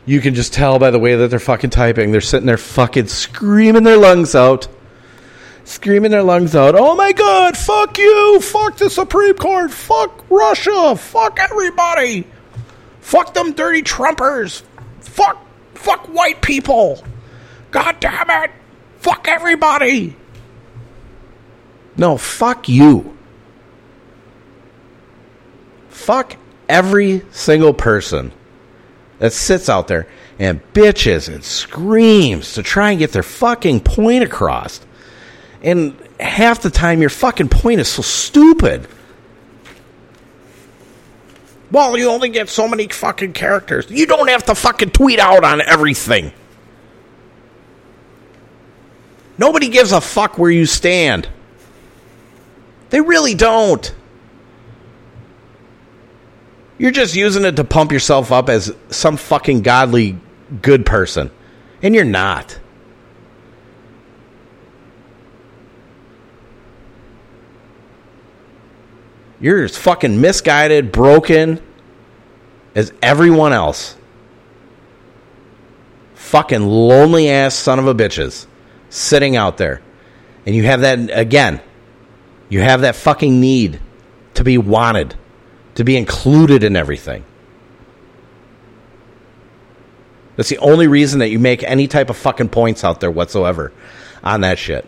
[0.06, 2.12] you can just tell by the way that they're fucking typing.
[2.12, 4.68] They're sitting there fucking screaming their lungs out.
[5.64, 6.74] Screaming their lungs out.
[6.74, 8.40] Oh my god, fuck you!
[8.40, 9.70] Fuck the Supreme Court!
[9.70, 10.96] Fuck Russia!
[10.96, 12.26] Fuck everybody!
[13.00, 14.62] Fuck them dirty Trumpers!
[15.00, 15.44] Fuck
[15.74, 17.04] fuck white people!
[17.70, 18.50] God damn it!
[18.96, 20.16] Fuck everybody!
[21.98, 23.17] No, fuck you.
[25.98, 26.36] Fuck
[26.68, 28.32] every single person
[29.18, 30.06] that sits out there
[30.38, 34.80] and bitches and screams to try and get their fucking point across.
[35.60, 38.86] And half the time, your fucking point is so stupid.
[41.72, 43.90] Well, you only get so many fucking characters.
[43.90, 46.32] You don't have to fucking tweet out on everything.
[49.36, 51.28] Nobody gives a fuck where you stand.
[52.90, 53.92] They really don't.
[56.78, 60.18] You're just using it to pump yourself up as some fucking godly
[60.62, 61.30] good person.
[61.82, 62.58] And you're not.
[69.40, 71.60] You're as fucking misguided, broken
[72.74, 73.96] as everyone else.
[76.14, 78.46] Fucking lonely ass son of a bitches
[78.88, 79.80] sitting out there.
[80.46, 81.60] And you have that, again,
[82.48, 83.80] you have that fucking need
[84.34, 85.16] to be wanted
[85.78, 87.24] to be included in everything.
[90.34, 93.72] That's the only reason that you make any type of fucking points out there whatsoever
[94.24, 94.84] on that shit.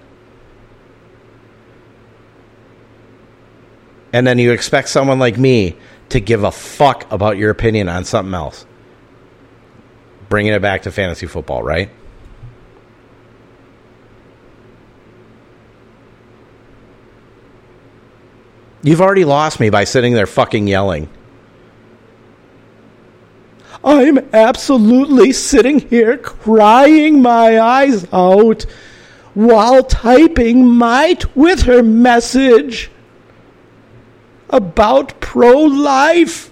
[4.12, 5.76] And then you expect someone like me
[6.08, 8.66] to give a fuck about your opinion on something else.
[10.28, 11.88] Bringing it back to fantasy football, right?
[18.82, 21.08] You've already lost me by sitting there fucking yelling.
[23.84, 28.64] I'm absolutely sitting here crying my eyes out
[29.34, 32.90] while typing my Twitter message
[34.50, 36.50] about pro life,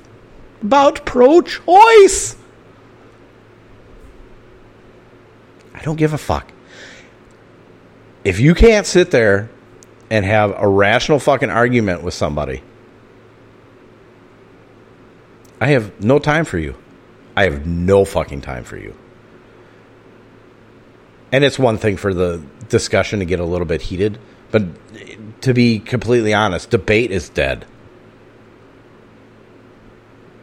[0.63, 2.37] about pro choice.
[5.75, 6.51] I don't give a fuck.
[8.25, 9.51] If you can't sit there
[10.11, 12.63] and have a rational fucking argument with somebody,
[15.61, 16.77] I have no time for you.
[17.37, 18.95] I have no fucking time for you.
[21.31, 24.19] And it's one thing for the discussion to get a little bit heated,
[24.51, 24.63] but
[25.43, 27.67] to be completely honest, debate is dead.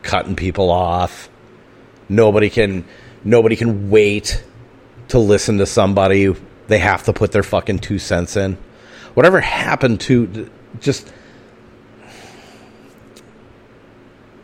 [0.03, 1.29] Cutting people off.
[2.07, 2.85] Nobody can
[3.23, 4.43] nobody can wait
[5.07, 6.35] to listen to somebody.
[6.67, 8.57] They have to put their fucking two cents in
[9.15, 10.49] whatever happened to
[10.79, 11.11] just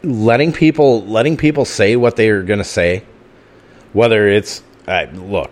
[0.04, 3.04] letting people letting people say what they're going to say
[3.94, 5.52] whether it's uh, look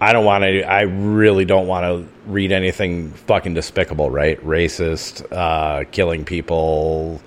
[0.00, 4.40] i don't want to i really don't want to read anything fucking despicable right?
[4.44, 7.20] Racist uh, killing people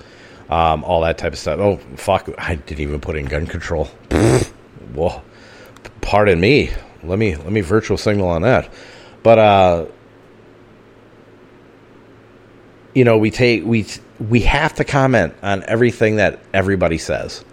[0.49, 1.59] um, all that type of stuff.
[1.59, 3.89] Oh fuck i didn't even put in gun control.
[4.93, 5.25] Well
[5.99, 6.71] pardon me.
[7.03, 8.71] Let me let me virtual signal on that.
[9.23, 9.85] But uh
[12.95, 13.85] you know, we take we
[14.19, 17.43] we have to comment on everything that everybody says.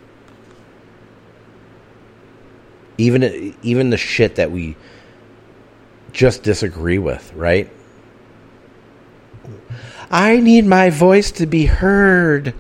[2.96, 4.76] Even even the shit that we
[6.12, 7.68] just disagree with, right?
[10.10, 12.54] I need my voice to be heard.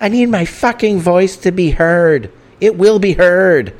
[0.00, 2.30] I need my fucking voice to be heard.
[2.60, 3.74] It will be heard.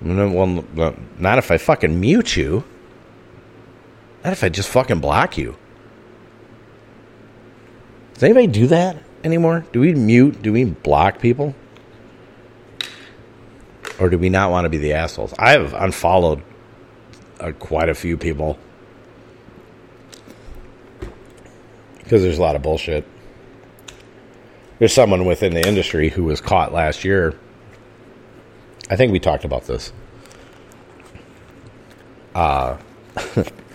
[0.00, 0.64] Well,
[1.18, 2.64] not if I fucking mute you.
[4.22, 5.56] Not if I just fucking block you.
[8.16, 9.66] Does anybody do that anymore?
[9.72, 10.40] Do we mute?
[10.40, 11.54] Do we block people?
[14.00, 15.34] Or do we not want to be the assholes?
[15.38, 16.42] I have unfollowed
[17.40, 18.58] uh, quite a few people
[21.98, 23.06] because there's a lot of bullshit.
[24.78, 27.38] There's someone within the industry who was caught last year.
[28.88, 29.92] I think we talked about this.
[32.34, 32.78] Uh,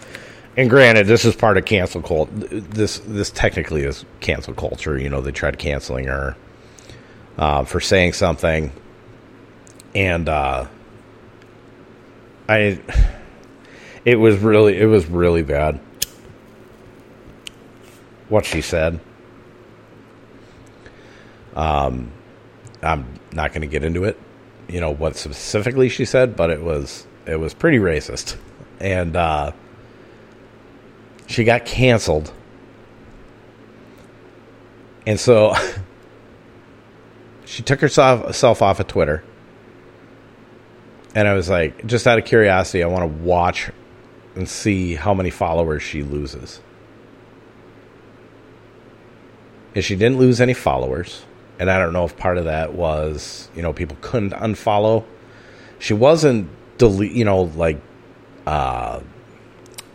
[0.58, 2.32] and granted, this is part of cancel culture.
[2.32, 4.98] This this technically is cancel culture.
[4.98, 6.36] You know, they tried canceling her
[7.38, 8.72] uh, for saying something,
[9.96, 10.68] and uh,
[12.50, 12.80] I.
[14.04, 15.80] It was really it was really bad.
[18.32, 19.00] what she said.
[21.56, 22.12] Um,
[22.82, 24.18] I'm not going to get into it,
[24.70, 28.38] you know, what specifically she said, but it was it was pretty racist,
[28.80, 29.52] and uh,
[31.32, 32.32] she got canceled,
[35.06, 35.54] and so
[37.46, 39.24] she took herself, off of Twitter.
[41.14, 43.70] And I was like, just out of curiosity, I want to watch
[44.36, 46.62] and see how many followers she loses.
[49.76, 51.24] And she didn't lose any followers.
[51.60, 55.04] And I don't know if part of that was, you know, people couldn't unfollow.
[55.80, 57.82] She wasn't delete, you know, like
[58.48, 59.02] uh,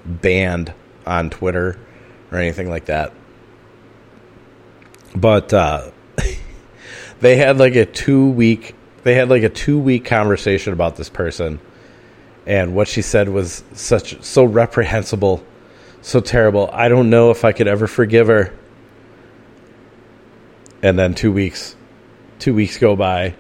[0.04, 0.74] banned
[1.06, 1.78] on Twitter
[2.30, 3.12] or anything like that.
[5.14, 5.90] But uh,
[7.20, 11.08] they had like a two week they had like a two week conversation about this
[11.08, 11.60] person.
[12.44, 15.44] And what she said was such so reprehensible
[16.02, 16.70] so terrible.
[16.72, 18.52] I don't know if i could ever forgive her.
[20.82, 21.76] And then two weeks
[22.38, 23.34] two weeks go by.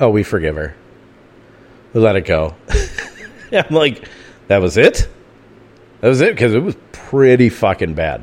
[0.00, 0.74] Oh we forgive her.
[1.92, 2.56] We let it go.
[3.52, 4.08] I'm like
[4.48, 5.08] that was it
[6.04, 8.22] that was it because it was pretty fucking bad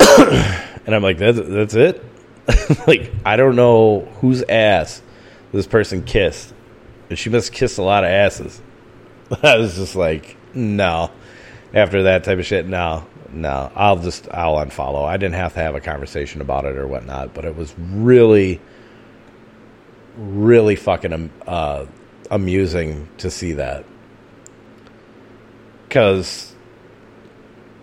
[0.00, 2.04] and i'm like that's, that's it
[2.86, 5.02] like I don't know whose ass
[5.52, 6.52] this person kissed,
[7.08, 8.60] but she must kiss a lot of asses.
[9.42, 11.10] I was just like, no.
[11.74, 13.70] After that type of shit, no, no.
[13.74, 15.04] I'll just I'll unfollow.
[15.04, 18.60] I didn't have to have a conversation about it or whatnot, but it was really,
[20.16, 21.84] really fucking uh,
[22.30, 23.84] amusing to see that
[25.88, 26.54] because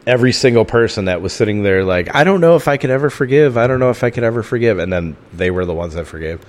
[0.05, 3.09] every single person that was sitting there like i don't know if i could ever
[3.09, 3.57] forgive.
[3.57, 4.77] I don't know if i could ever forgive.
[4.77, 6.41] And then they were the ones that forgave.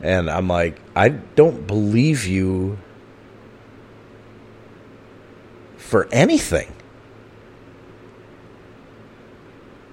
[0.00, 2.78] And i'm like i don't believe you
[5.76, 6.72] for anything.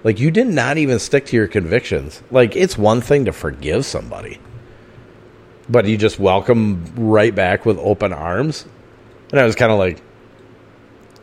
[0.03, 2.21] Like you did not even stick to your convictions.
[2.29, 4.39] Like it's one thing to forgive somebody
[5.69, 8.65] but you just welcome right back with open arms.
[9.31, 10.01] And i was kind of like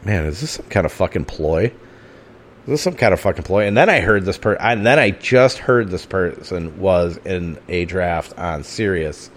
[0.04, 1.64] man, is this some kind of fucking ploy?
[1.66, 3.66] Is this some kind of fucking ploy?
[3.66, 7.58] And then I heard this person, and then I just heard this person was in
[7.68, 9.30] a draft on Sirius.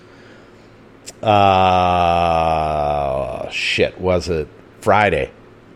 [1.21, 2.29] Uh,
[3.49, 4.47] shit, was it
[4.81, 5.31] Friday?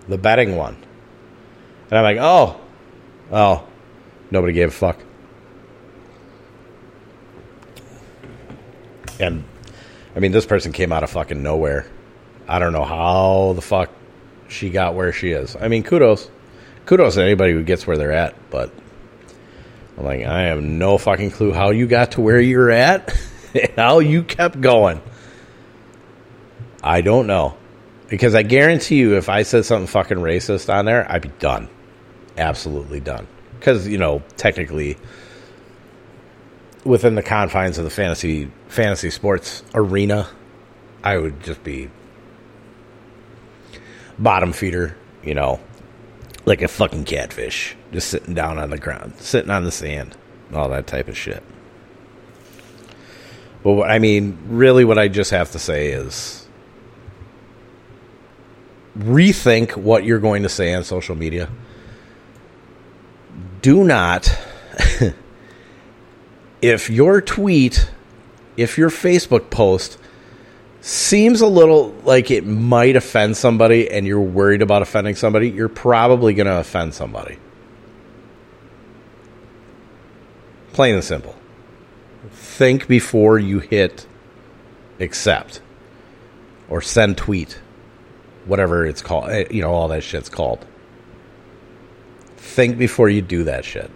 [0.08, 0.78] The betting one.
[1.90, 2.60] And I'm like, oh,
[3.32, 3.68] oh,
[4.30, 5.00] nobody gave a fuck.
[9.20, 9.44] And
[10.16, 11.88] I mean, this person came out of fucking nowhere.
[12.48, 13.90] I don't know how the fuck
[14.48, 15.56] she got where she is.
[15.60, 16.30] I mean, kudos,
[16.86, 18.36] kudos to anybody who gets where they're at.
[18.50, 18.72] But
[19.98, 23.16] I'm like, I have no fucking clue how you got to where you're at,
[23.54, 25.02] and how you kept going.
[26.84, 27.58] I don't know,
[28.08, 31.68] because I guarantee you, if I said something fucking racist on there, I'd be done,
[32.38, 33.28] absolutely done.
[33.60, 34.98] Because you know, technically,
[36.84, 40.30] within the confines of the fantasy fantasy sports arena,
[41.04, 41.90] I would just be
[44.20, 45.60] bottom feeder, you know,
[46.46, 50.16] like a fucking catfish, just sitting down on the ground, sitting on the sand,
[50.54, 51.44] all that type of shit.
[53.64, 56.48] But what, I mean, really, what I just have to say is
[58.98, 61.50] rethink what you're going to say on social media.
[63.62, 64.30] Do not,
[66.62, 67.90] if your tweet,
[68.56, 69.98] if your Facebook post
[70.88, 75.68] seems a little like it might offend somebody and you're worried about offending somebody, you're
[75.68, 77.38] probably going to offend somebody.
[80.72, 81.36] Plain and simple.
[82.32, 84.08] Think before you hit
[85.00, 85.60] accept
[86.70, 87.60] or send tweet,
[88.46, 90.66] whatever it's called, eh, you know, all that shit's called.
[92.38, 93.92] Think before you do that shit.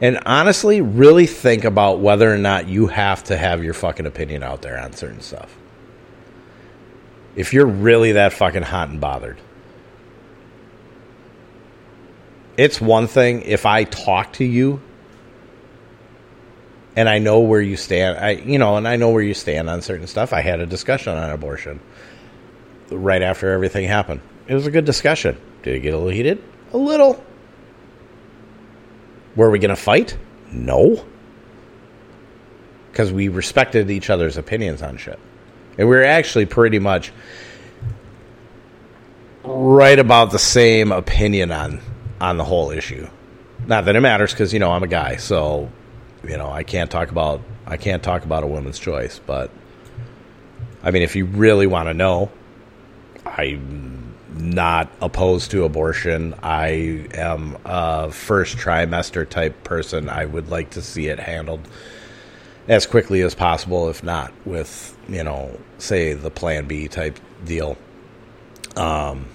[0.00, 4.42] And honestly, really think about whether or not you have to have your fucking opinion
[4.42, 5.54] out there on certain stuff.
[7.36, 9.38] If you're really that fucking hot and bothered.
[12.56, 14.80] It's one thing if I talk to you
[16.96, 18.18] and I know where you stand.
[18.18, 20.32] I you know, and I know where you stand on certain stuff.
[20.32, 21.80] I had a discussion on abortion
[22.90, 24.20] right after everything happened.
[24.48, 25.38] It was a good discussion.
[25.62, 26.42] Did it get a little heated?
[26.72, 27.24] A little.
[29.36, 30.16] Were we going to fight?
[30.52, 31.04] No.
[32.90, 35.18] Because we respected each other's opinions on shit.
[35.78, 37.12] And we were actually pretty much
[39.44, 41.80] right about the same opinion on
[42.20, 43.08] on the whole issue.
[43.66, 45.70] Not that it matters because you know I'm a guy, so
[46.24, 49.20] you know I can't talk about I can't talk about a woman's choice.
[49.24, 49.50] But
[50.82, 52.30] I mean, if you really want to know,
[53.24, 53.58] I
[54.40, 56.34] not opposed to abortion.
[56.42, 60.08] I am a first trimester type person.
[60.08, 61.60] I would like to see it handled
[62.68, 67.76] as quickly as possible, if not with, you know, say the plan B type deal.
[68.76, 69.26] Um,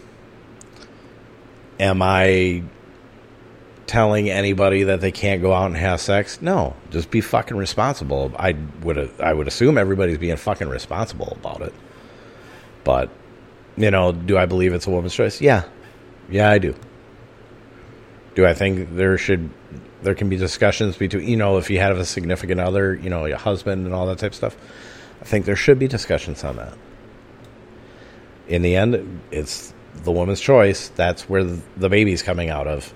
[1.79, 2.63] am I
[3.87, 6.41] telling anybody that they can't go out and have sex?
[6.41, 8.31] No, just be fucking responsible.
[8.37, 11.73] I would I would assume everybody's being fucking responsible about it.
[12.83, 13.09] But
[13.77, 15.41] you know, do I believe it's a woman's choice?
[15.41, 15.63] Yeah.
[16.29, 16.75] Yeah, I do.
[18.35, 19.49] Do I think there should
[20.01, 23.25] there can be discussions between you know if you have a significant other, you know,
[23.25, 24.57] your husband and all that type of stuff?
[25.21, 26.77] I think there should be discussions on that.
[28.47, 29.73] In the end, it's
[30.03, 30.89] the woman's choice.
[30.89, 32.93] That's where the baby's coming out of.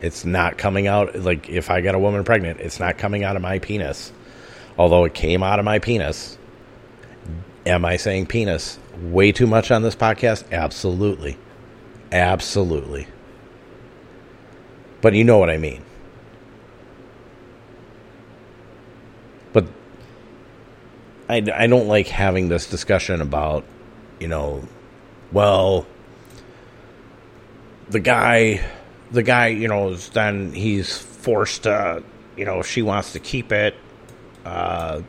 [0.00, 3.36] It's not coming out like if I get a woman pregnant, it's not coming out
[3.36, 4.12] of my penis.
[4.76, 6.36] Although it came out of my penis.
[7.66, 10.50] Am I saying penis way too much on this podcast?
[10.52, 11.36] Absolutely.
[12.12, 13.06] Absolutely.
[15.00, 15.82] But you know what I mean.
[19.52, 19.66] But
[21.28, 23.64] I, I don't like having this discussion about,
[24.20, 24.66] you know,
[25.32, 25.86] well,
[27.88, 28.64] the guy,
[29.10, 32.02] the guy, you know, then he's forced to,
[32.36, 33.74] you know, she wants to keep it.
[34.44, 35.02] Uh,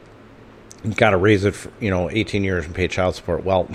[0.95, 3.43] got to raise it, for, you know, 18 years and pay child support.
[3.43, 3.69] Well,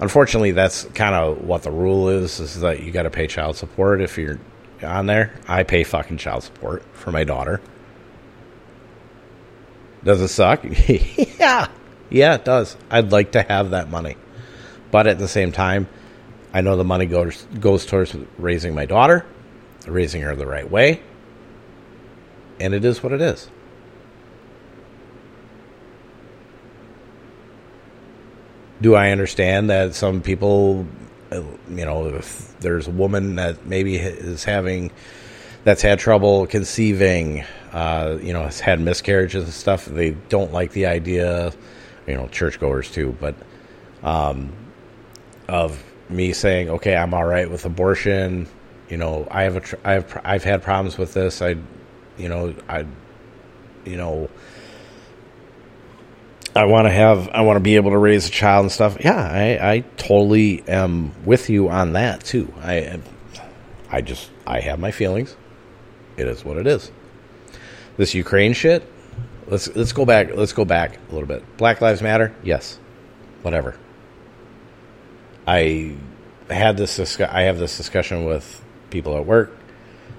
[0.00, 3.56] unfortunately, that's kind of what the rule is: is that you got to pay child
[3.56, 4.38] support if you're
[4.82, 5.32] on there.
[5.48, 7.60] I pay fucking child support for my daughter.
[10.04, 10.64] Does it suck?
[11.38, 11.68] yeah,
[12.10, 12.76] yeah, it does.
[12.90, 14.16] I'd like to have that money,
[14.90, 15.88] but at the same time,
[16.52, 19.24] I know the money goes goes towards raising my daughter,
[19.86, 21.02] raising her the right way,
[22.60, 23.48] and it is what it is.
[28.82, 30.86] Do I understand that some people,
[31.30, 34.90] uh, you know, if there's a woman that maybe is having,
[35.64, 40.72] that's had trouble conceiving, uh, you know, has had miscarriages and stuff, they don't like
[40.72, 41.52] the idea,
[42.06, 43.36] you know, churchgoers too, but
[44.02, 44.52] um,
[45.48, 48.48] of me saying, okay, I'm all right with abortion.
[48.88, 51.40] You know, I have a, tr- I have, I've had problems with this.
[51.40, 51.56] I,
[52.18, 52.84] you know, I,
[53.84, 54.28] you know,
[56.54, 58.98] I want to have, I want to be able to raise a child and stuff.
[59.00, 62.52] Yeah, I, I totally am with you on that too.
[62.60, 63.00] I,
[63.90, 65.34] I just, I have my feelings.
[66.16, 66.90] It is what it is.
[67.96, 68.86] This Ukraine shit.
[69.46, 70.34] Let's let's go back.
[70.34, 71.44] Let's go back a little bit.
[71.56, 72.34] Black Lives Matter.
[72.42, 72.78] Yes,
[73.42, 73.76] whatever.
[75.46, 75.96] I
[76.48, 77.20] had this.
[77.20, 79.56] I have this discussion with people at work.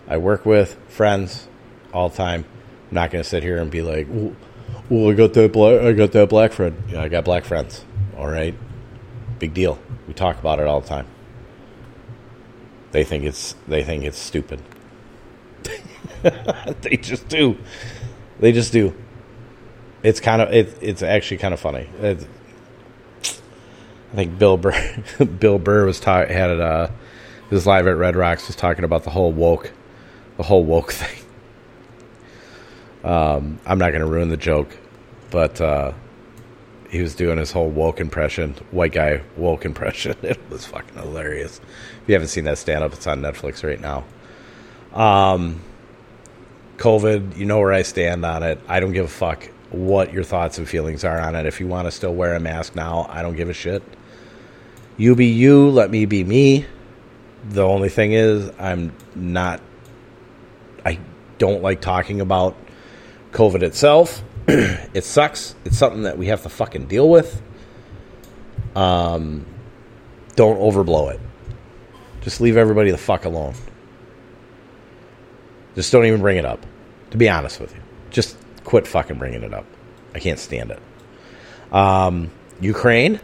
[0.08, 1.48] I work with friends
[1.94, 2.46] all the time.
[2.90, 4.36] I'm not going to sit here and be like, well,
[4.92, 5.82] I got that black.
[5.82, 6.82] I got that black friend.
[6.90, 7.84] Yeah, I got black friends.
[8.18, 8.56] All right,
[9.40, 9.80] big deal.
[10.08, 11.08] We talk about it all the time.
[12.92, 14.62] They think it's they think it's stupid.
[16.82, 17.58] they just do.
[18.40, 18.94] They just do.
[20.04, 21.90] It's kind of it, it's actually kind of funny.
[22.00, 22.26] It's,
[23.24, 25.04] I think Bill Burr
[25.40, 26.90] Bill Burr was ta- had it uh
[27.50, 29.72] his live at Red Rocks was talking about the whole woke
[30.38, 31.23] the whole woke thing.
[33.04, 34.78] Um, I'm not going to ruin the joke,
[35.30, 35.94] but uh,
[36.90, 40.16] he was doing his whole woke impression, white guy woke impression.
[40.24, 41.60] It was fucking hilarious.
[41.60, 44.04] If you haven't seen that stand up, it's on Netflix right now.
[44.94, 45.62] Um,
[46.78, 48.60] COVID, you know where I stand on it.
[48.68, 51.46] I don't give a fuck what your thoughts and feelings are on it.
[51.46, 53.82] If you want to still wear a mask now, I don't give a shit.
[54.98, 56.68] You be you, let me be me.
[57.50, 59.62] The only thing is, I'm not.
[60.86, 61.00] I
[61.40, 62.56] don't like talking about
[63.34, 64.24] COVID itself.
[64.48, 65.56] it sucks.
[65.66, 67.42] It's something that we have to fucking deal with.
[68.76, 69.46] Um,
[70.36, 71.20] don't overblow it.
[72.22, 73.56] Just leave everybody the fuck alone.
[75.76, 76.66] Just don't even bring it up.
[77.12, 79.66] To be honest with you, just quit fucking bringing it up.
[80.16, 80.82] I can't stand it.
[81.74, 82.32] Um,
[82.62, 83.20] Ukraine.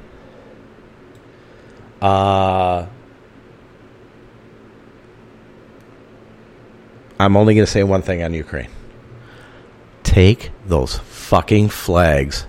[2.01, 2.85] Uh,
[7.19, 8.69] I'm only going to say one thing on Ukraine
[10.09, 12.47] take those fucking flags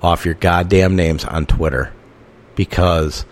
[0.00, 1.92] off your goddamn names on Twitter
[2.54, 3.24] because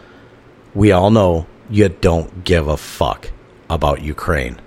[0.74, 3.30] we all know you don't give a fuck
[3.70, 4.60] about Ukraine.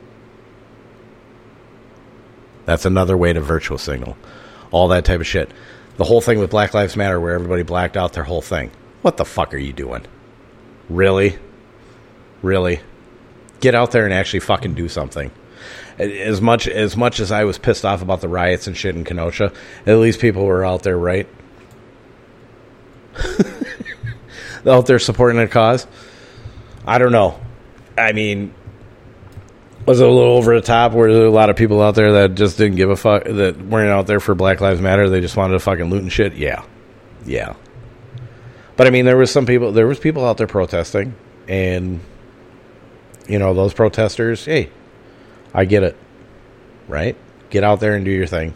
[2.63, 4.15] That's another way to virtual signal.
[4.71, 5.51] All that type of shit.
[5.97, 8.71] The whole thing with Black Lives Matter where everybody blacked out their whole thing.
[9.01, 10.05] What the fuck are you doing?
[10.87, 11.37] Really?
[12.41, 12.79] Really?
[13.59, 15.31] Get out there and actually fucking do something
[15.97, 19.03] as much as much as I was pissed off about the riots and shit in
[19.03, 19.51] Kenosha,
[19.85, 21.27] at least people were out there, right?
[24.65, 25.87] out there supporting a cause.
[26.85, 27.39] I don't know.
[27.97, 28.53] I mean,
[29.85, 30.93] was it a little over the top?
[30.93, 33.57] Were there a lot of people out there that just didn't give a fuck that
[33.57, 35.09] weren't out there for Black Lives Matter?
[35.09, 36.33] They just wanted to fucking loot and shit.
[36.33, 36.63] Yeah,
[37.25, 37.55] yeah.
[38.75, 39.71] But I mean, there was some people.
[39.71, 41.15] There was people out there protesting,
[41.47, 42.01] and
[43.27, 44.45] you know those protesters.
[44.45, 44.69] Hey,
[45.55, 45.97] I get it.
[46.87, 47.17] Right?
[47.49, 48.53] Get out there and do your thing.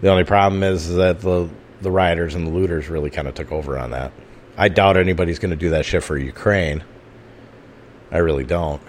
[0.00, 1.50] The only problem is that the
[1.82, 4.12] the rioters and the looters really kind of took over on that.
[4.56, 6.84] I doubt anybody's going to do that shit for Ukraine.
[8.10, 8.80] I really don't.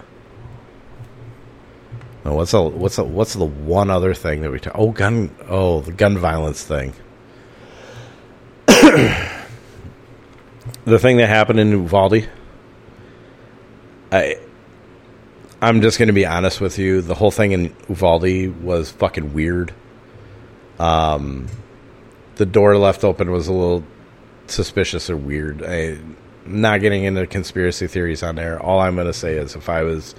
[2.22, 4.74] What's the what's the what's the one other thing that we talk?
[4.76, 5.34] Oh, gun.
[5.46, 6.94] Oh, the gun violence thing.
[8.66, 9.38] the
[10.98, 12.28] thing that happened in Uvalde.
[14.10, 14.38] I.
[15.64, 17.00] I'm just going to be honest with you.
[17.00, 19.72] The whole thing in Uvalde was fucking weird.
[20.78, 21.46] Um,
[22.36, 23.82] the door left open was a little
[24.46, 25.62] suspicious or weird.
[25.62, 25.96] I,
[26.44, 28.60] not getting into conspiracy theories on there.
[28.60, 30.14] All I'm going to say is if I was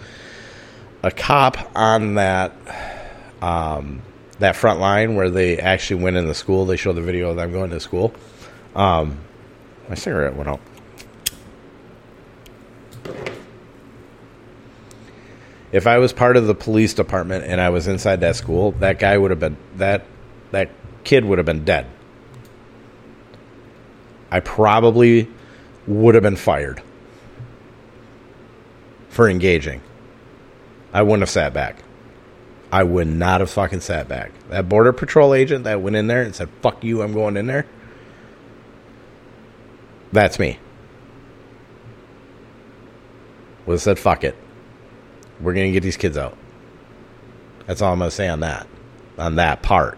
[1.04, 2.52] a cop on that
[3.40, 4.02] um,
[4.40, 7.36] that front line where they actually went in the school, they showed the video of
[7.36, 8.16] them going to school.
[8.76, 9.20] Um,
[9.88, 10.62] my cigarette went out.
[15.76, 18.98] If I was part of the police department and I was inside that school, that
[18.98, 20.06] guy would have been that
[20.52, 20.70] that
[21.04, 21.86] kid would have been dead.
[24.32, 25.28] I probably
[25.86, 26.82] would have been fired
[29.10, 29.82] for engaging.
[30.94, 31.84] I wouldn't have sat back.
[32.72, 34.32] I would not have fucking sat back.
[34.48, 37.48] That border patrol agent that went in there and said, "Fuck you, I'm going in
[37.48, 37.66] there."
[40.14, 40.58] That's me.
[43.66, 44.38] Would have said, "Fuck it,
[45.42, 46.38] we're gonna get these kids out."
[47.68, 48.68] That's all I'm gonna say on that,
[49.18, 49.98] on that part.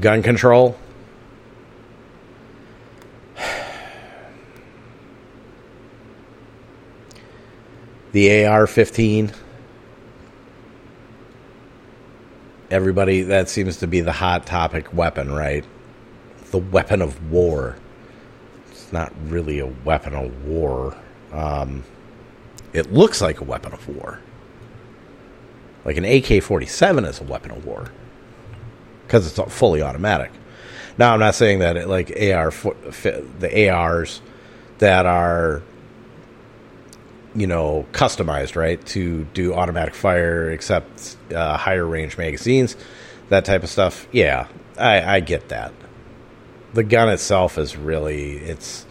[0.00, 0.76] Gun control.
[8.12, 9.32] The AR 15.
[12.70, 15.64] Everybody, that seems to be the hot topic weapon, right?
[16.52, 17.76] The weapon of war.
[18.70, 20.96] It's not really a weapon of war.
[21.34, 21.84] Um,
[22.72, 24.20] it looks like a weapon of war.
[25.84, 27.90] Like an AK 47 is a weapon of war
[29.06, 30.30] because it's fully automatic.
[30.96, 34.20] Now, I'm not saying that it, like AR the ARs
[34.78, 35.62] that are
[37.34, 42.76] you know customized right to do automatic fire, except uh, higher range magazines,
[43.28, 44.06] that type of stuff.
[44.12, 44.46] Yeah,
[44.78, 45.72] I, I get that.
[46.72, 48.86] The gun itself is really it's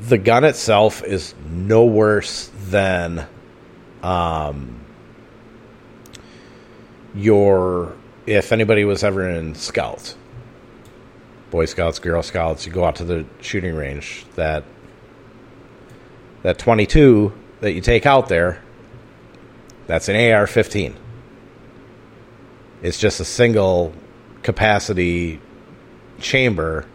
[0.00, 3.26] the gun itself is no worse than
[4.02, 4.80] um,
[7.14, 7.94] your
[8.26, 10.16] if anybody was ever in scouts,
[11.50, 14.24] Boy Scouts, Girl Scouts, you go out to the shooting range.
[14.34, 14.64] That
[16.42, 18.62] that 22 that you take out there,
[19.86, 20.94] that's an AR-15.
[22.82, 23.94] It's just a single
[24.42, 25.40] capacity
[26.20, 26.86] chamber.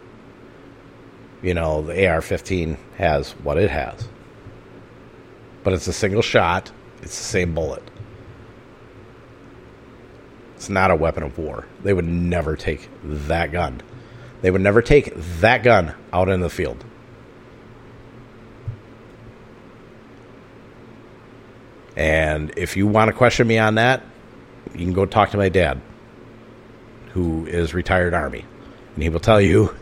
[1.42, 4.08] You know, the AR-15 has what it has,
[5.64, 6.70] but it's a single shot.
[7.02, 7.82] It's the same bullet.
[10.56, 11.66] It's not a weapon of war.
[11.82, 13.80] They would never take that gun.
[14.42, 16.84] They would never take that gun out in the field.
[21.96, 24.02] And if you want to question me on that,
[24.72, 25.80] you can go talk to my dad,
[27.12, 28.44] who is retired Army.
[28.94, 29.74] And he will tell you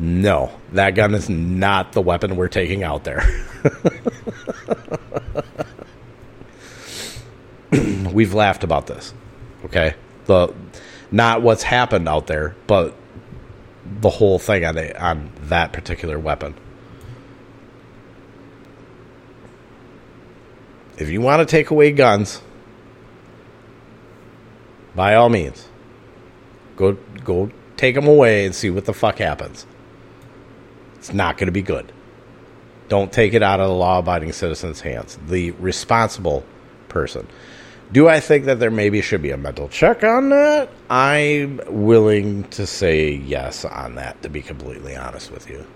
[0.00, 3.22] no, that gun is not the weapon we're taking out there.
[8.10, 9.12] We've laughed about this.
[9.66, 9.92] Okay,
[10.24, 10.54] the
[11.12, 12.94] not what's happened out there, but
[13.84, 16.54] the whole thing on the, on that particular weapon.
[20.96, 22.40] If you want to take away guns,
[24.94, 25.68] by all means,
[26.76, 29.66] go go take them away and see what the fuck happens.
[31.00, 31.90] It's not going to be good.
[32.88, 35.18] Don't take it out of the law-abiding citizen's hands.
[35.28, 36.44] The responsible
[36.88, 37.26] person.
[37.90, 40.68] Do I think that there maybe should be a mental check on that?
[40.90, 45.66] I'm willing to say yes on that, to be completely honest with you.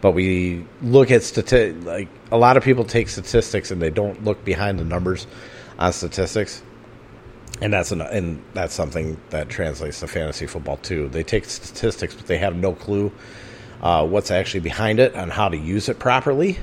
[0.00, 4.24] But we look at statistics, like a lot of people take statistics and they don't
[4.24, 5.26] look behind the numbers
[5.78, 6.62] on statistics,
[7.60, 11.08] and that's an, and that's something that translates to fantasy football too.
[11.08, 13.12] They take statistics, but they have no clue
[13.82, 16.58] uh, what's actually behind it and how to use it properly.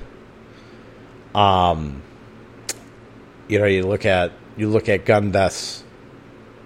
[1.34, 2.02] Um,
[3.48, 5.84] you know, you look at you look at gun deaths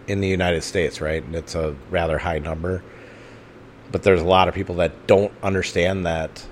[0.08, 1.24] in the United States, right?
[1.24, 2.84] And it's a rather high number.
[3.92, 6.46] But there's a lot of people that don't understand that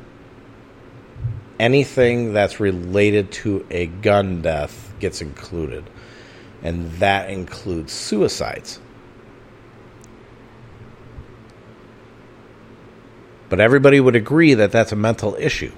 [1.60, 5.88] anything that's related to a gun death gets included.
[6.64, 8.80] And that includes suicides.
[13.50, 15.72] But everybody would agree that that's a mental issue.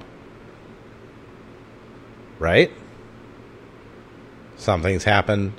[2.40, 2.72] Right?
[4.58, 5.54] Something's happened.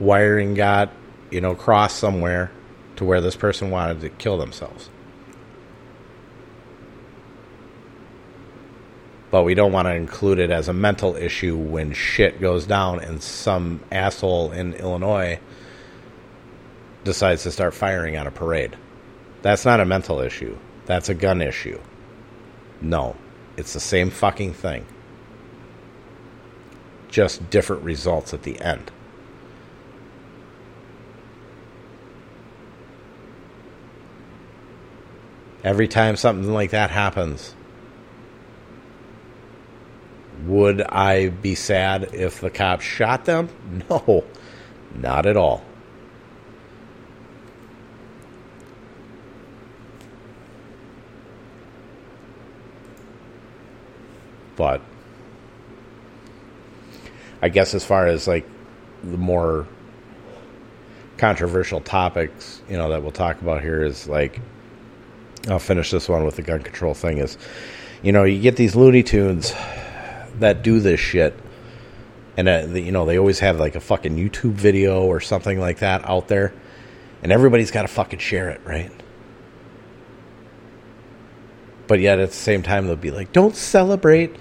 [0.00, 0.90] Wiring got,
[1.30, 2.50] you know, crossed somewhere
[2.96, 4.88] to where this person wanted to kill themselves.
[9.32, 13.00] But we don't want to include it as a mental issue when shit goes down
[13.00, 15.40] and some asshole in Illinois
[17.02, 18.76] decides to start firing on a parade.
[19.40, 20.58] That's not a mental issue.
[20.84, 21.80] That's a gun issue.
[22.82, 23.16] No,
[23.56, 24.84] it's the same fucking thing.
[27.08, 28.90] Just different results at the end.
[35.64, 37.54] Every time something like that happens,
[40.46, 43.48] would I be sad if the cops shot them?
[43.90, 44.24] No,
[44.94, 45.64] not at all.
[54.56, 54.82] But
[57.40, 58.46] I guess as far as like
[59.02, 59.66] the more
[61.16, 64.40] controversial topics, you know, that we'll talk about here is like
[65.48, 67.38] I'll finish this one with the gun control thing is
[68.02, 69.54] you know, you get these Looney Tunes
[70.42, 71.36] that do this shit
[72.36, 75.78] and uh, you know, they always have like a fucking YouTube video or something like
[75.78, 76.54] that out there
[77.22, 78.90] and everybody's got to fucking share it, right?
[81.86, 84.34] But yet at the same time, they'll be like, don't celebrate.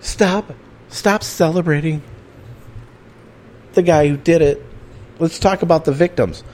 [0.00, 0.52] Stop.
[0.88, 2.02] Stop celebrating
[3.72, 4.64] the guy who did it.
[5.18, 6.44] Let's talk about the victims.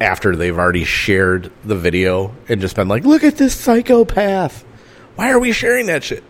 [0.00, 4.64] After they've already shared the video and just been like, look at this psychopath.
[5.14, 6.22] Why are we sharing that shit?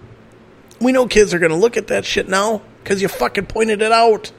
[0.81, 3.83] We know kids are going to look at that shit now because you fucking pointed
[3.83, 4.31] it out.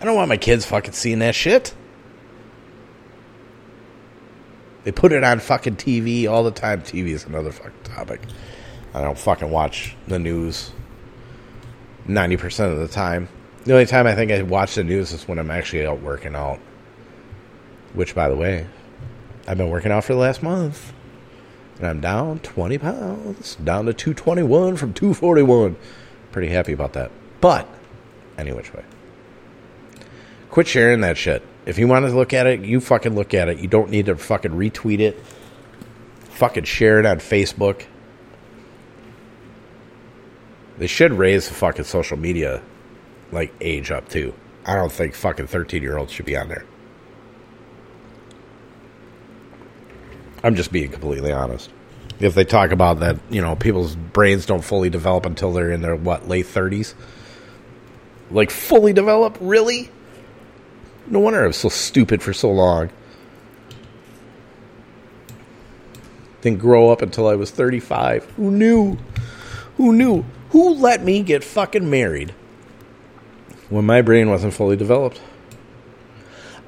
[0.00, 1.74] I don't want my kids fucking seeing that shit.
[4.84, 6.82] They put it on fucking TV all the time.
[6.82, 8.20] TV is another fucking topic.
[8.94, 10.70] I don't fucking watch the news
[12.06, 13.28] 90% of the time.
[13.64, 16.34] The only time I think I watch the news is when I'm actually out working
[16.34, 16.60] out.
[17.92, 18.66] Which, by the way,
[19.46, 20.92] I've been working out for the last month.
[21.78, 23.56] And I'm down 20 pounds.
[23.56, 25.76] Down to 221 from 241.
[26.32, 27.10] Pretty happy about that.
[27.40, 27.68] But,
[28.36, 28.84] any which way.
[30.50, 31.42] Quit sharing that shit.
[31.66, 33.58] If you want to look at it, you fucking look at it.
[33.58, 35.22] You don't need to fucking retweet it.
[36.30, 37.84] Fucking share it on Facebook.
[40.78, 42.62] They should raise the fucking social media
[43.32, 44.32] like age up too.
[44.64, 46.64] I don't think fucking 13 year olds should be on there.
[50.42, 51.70] I'm just being completely honest.
[52.20, 55.82] If they talk about that, you know, people's brains don't fully develop until they're in
[55.82, 56.94] their what, late 30s?
[58.30, 59.38] Like fully develop?
[59.40, 59.90] Really?
[61.06, 62.90] No wonder I was so stupid for so long.
[66.40, 68.24] Didn't grow up until I was 35.
[68.36, 68.98] Who knew?
[69.76, 70.24] Who knew?
[70.50, 72.34] Who let me get fucking married
[73.68, 75.20] when my brain wasn't fully developed?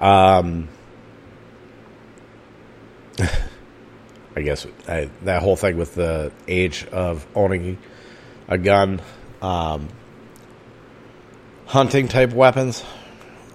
[0.01, 0.69] Um,
[4.41, 7.79] I guess I, that whole thing with the age of owning
[8.49, 9.01] a gun,
[9.43, 9.89] um,
[11.67, 12.85] hunting type weapons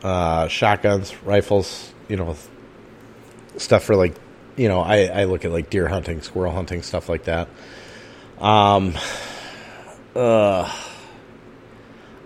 [0.05, 2.35] uh, shotguns, rifles, you know,
[3.57, 4.13] stuff for like,
[4.55, 7.47] you know, I, I look at like deer hunting, squirrel hunting, stuff like that.
[8.39, 8.93] Um,
[10.15, 10.71] uh,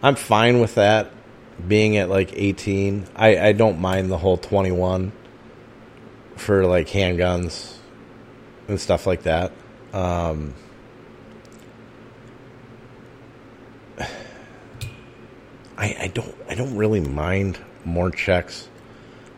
[0.03, 1.11] I'm fine with that
[1.65, 3.05] being at like 18.
[3.15, 5.13] I, I don't mind the whole 21
[6.35, 7.78] for like handguns
[8.69, 9.51] and stuff like that.
[9.93, 10.53] Um,
[15.77, 18.67] I, I don't I don't really mind more checks.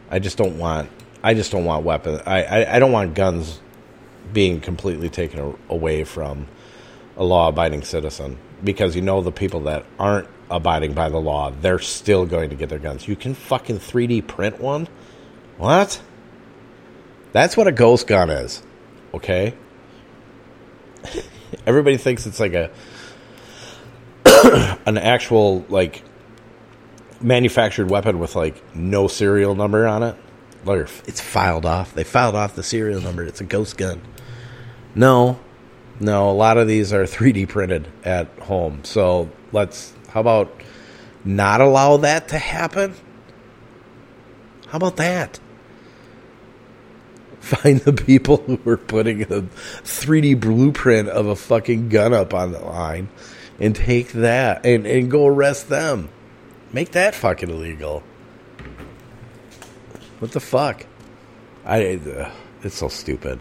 [0.10, 0.90] I just don't want
[1.24, 2.22] I just don't want weapons.
[2.26, 3.60] I, I, I don't want guns
[4.34, 6.48] being completely taken away from
[7.18, 11.50] a law abiding citizen because you know the people that aren't abiding by the law,
[11.50, 13.08] they're still going to get their guns.
[13.08, 14.88] You can fucking 3D print one?
[15.58, 16.02] What?
[17.32, 18.62] That's what a ghost gun is.
[19.14, 19.54] Okay?
[21.66, 22.72] Everybody thinks it's like a
[24.86, 26.04] an actual like
[27.22, 30.16] manufactured weapon with like no serial number on it.
[30.66, 31.94] Like it's filed off.
[31.94, 33.24] They filed off the serial number.
[33.24, 34.02] It's a ghost gun.
[34.96, 35.40] No,
[36.00, 36.30] no.
[36.30, 38.84] A lot of these are 3D printed at home.
[38.84, 39.94] So let's.
[40.10, 40.52] How about
[41.24, 42.96] not allow that to happen?
[44.68, 45.40] How about that?
[47.42, 49.42] Find the people who are putting a
[49.84, 53.10] 3D blueprint of a fucking gun up on the line
[53.60, 56.10] and take that and, and go arrest them.
[56.72, 58.04] Make that fucking illegal.
[60.20, 60.86] What the fuck?
[61.66, 62.32] I uh,
[62.64, 63.40] it's so stupid.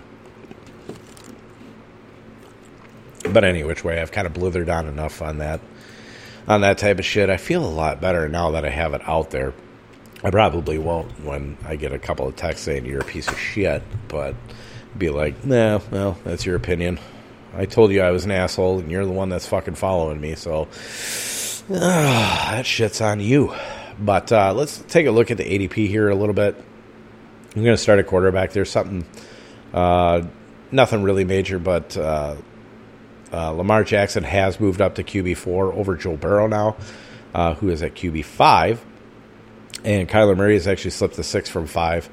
[3.30, 5.60] But any which way, I've kind of blithered on enough on that
[6.48, 7.30] on that type of shit.
[7.30, 9.52] I feel a lot better now that I have it out there.
[10.22, 13.38] I probably won't when I get a couple of texts saying you're a piece of
[13.38, 14.34] shit, but
[14.96, 16.98] be like, nah, well, that's your opinion.
[17.54, 20.34] I told you I was an asshole, and you're the one that's fucking following me,
[20.34, 20.68] so
[21.70, 23.54] uh, that shit's on you.
[23.98, 26.54] But uh, let's take a look at the ADP here a little bit.
[27.56, 28.52] I'm going to start a quarterback.
[28.52, 29.04] There's something,
[29.74, 30.22] uh,
[30.70, 32.36] nothing really major, but uh,
[33.32, 36.76] uh, Lamar Jackson has moved up to QB4 over Joe Burrow now,
[37.34, 38.78] uh, who is at QB5.
[39.84, 42.08] And Kyler Murray has actually slipped to six from five.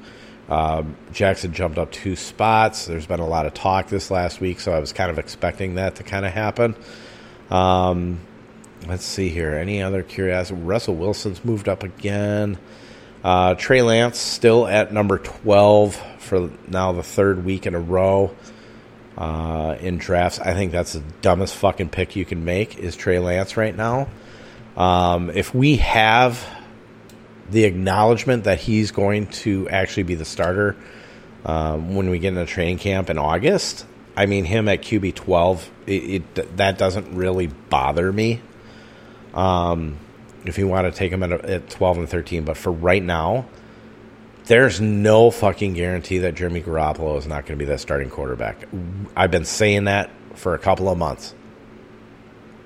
[0.48, 2.86] Um, Jackson jumped up two spots.
[2.86, 5.74] There's been a lot of talk this last week, so I was kind of expecting
[5.74, 6.74] that to kind of happen.
[7.50, 8.20] Um,
[8.86, 9.54] let's see here.
[9.54, 10.60] Any other curiosity?
[10.60, 12.58] Russell Wilson's moved up again.
[13.22, 18.34] Uh, Trey Lance still at number 12 for now the third week in a row
[19.18, 20.38] uh, in drafts.
[20.38, 24.08] I think that's the dumbest fucking pick you can make is Trey Lance right now.
[24.76, 26.46] Um, if we have
[27.50, 30.76] the acknowledgement that he's going to actually be the starter
[31.44, 33.86] um, when we get into training camp in August,
[34.16, 38.40] I mean him at QB twelve, it, it that doesn't really bother me.
[39.34, 39.96] Um,
[40.44, 43.46] if you want to take him at, at twelve and thirteen, but for right now,
[44.46, 48.66] there's no fucking guarantee that Jimmy Garoppolo is not going to be that starting quarterback.
[49.16, 51.34] I've been saying that for a couple of months.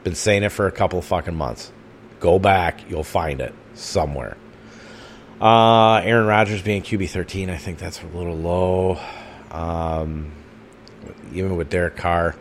[0.04, 1.70] Been saying it for a couple of fucking months.
[2.18, 4.36] Go back, you'll find it somewhere.
[5.42, 9.00] Uh, Aaron Rodgers being QB thirteen, I think that's a little low.
[9.50, 10.30] Um,
[11.32, 12.36] even with Derek Carr,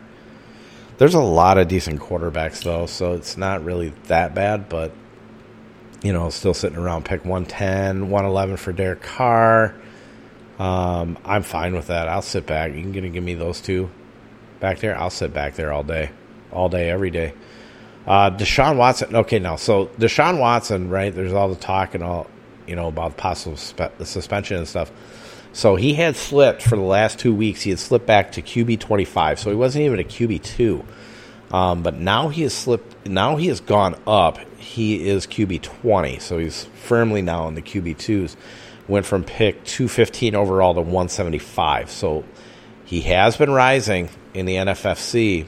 [0.98, 4.68] there's a lot of decent quarterbacks though, so it's not really that bad.
[4.68, 4.92] But
[6.02, 9.74] you know, still sitting around pick 110, 111 for Derek Carr.
[10.60, 12.08] Um, I'm fine with that.
[12.08, 12.72] I'll sit back.
[12.72, 13.90] You can gonna give me those two
[14.60, 14.96] back there.
[14.96, 16.10] I'll sit back there all day,
[16.52, 17.34] all day, every day.
[18.06, 19.14] Uh, Deshaun Watson.
[19.14, 21.12] Okay, now so Deshaun Watson, right?
[21.12, 22.28] There's all the talk and all,
[22.66, 24.90] you know, about possible spe- suspension and stuff.
[25.52, 27.62] So he had slipped for the last two weeks.
[27.62, 29.38] He had slipped back to QB 25.
[29.38, 30.84] So he wasn't even a QB two.
[31.52, 33.06] Um, but now he has slipped.
[33.06, 34.38] Now he has gone up.
[34.56, 38.36] He is QB twenty, so he's firmly now in the QB twos.
[38.88, 41.90] Went from pick two fifteen overall to one seventy five.
[41.90, 42.24] So
[42.86, 45.46] he has been rising in the NFFC.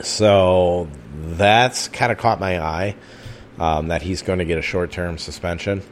[0.00, 2.96] So that's kind of caught my eye
[3.60, 5.82] um, that he's going to get a short term suspension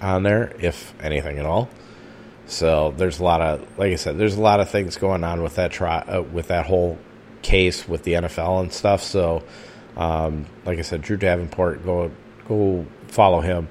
[0.00, 1.68] on there, if anything at all.
[2.46, 5.42] So there's a lot of, like I said, there's a lot of things going on
[5.42, 6.98] with that try, uh, with that whole
[7.42, 9.02] case with the NFL and stuff.
[9.02, 9.42] So,
[9.96, 12.10] um, like I said, Drew Davenport, go
[12.46, 13.68] go follow him.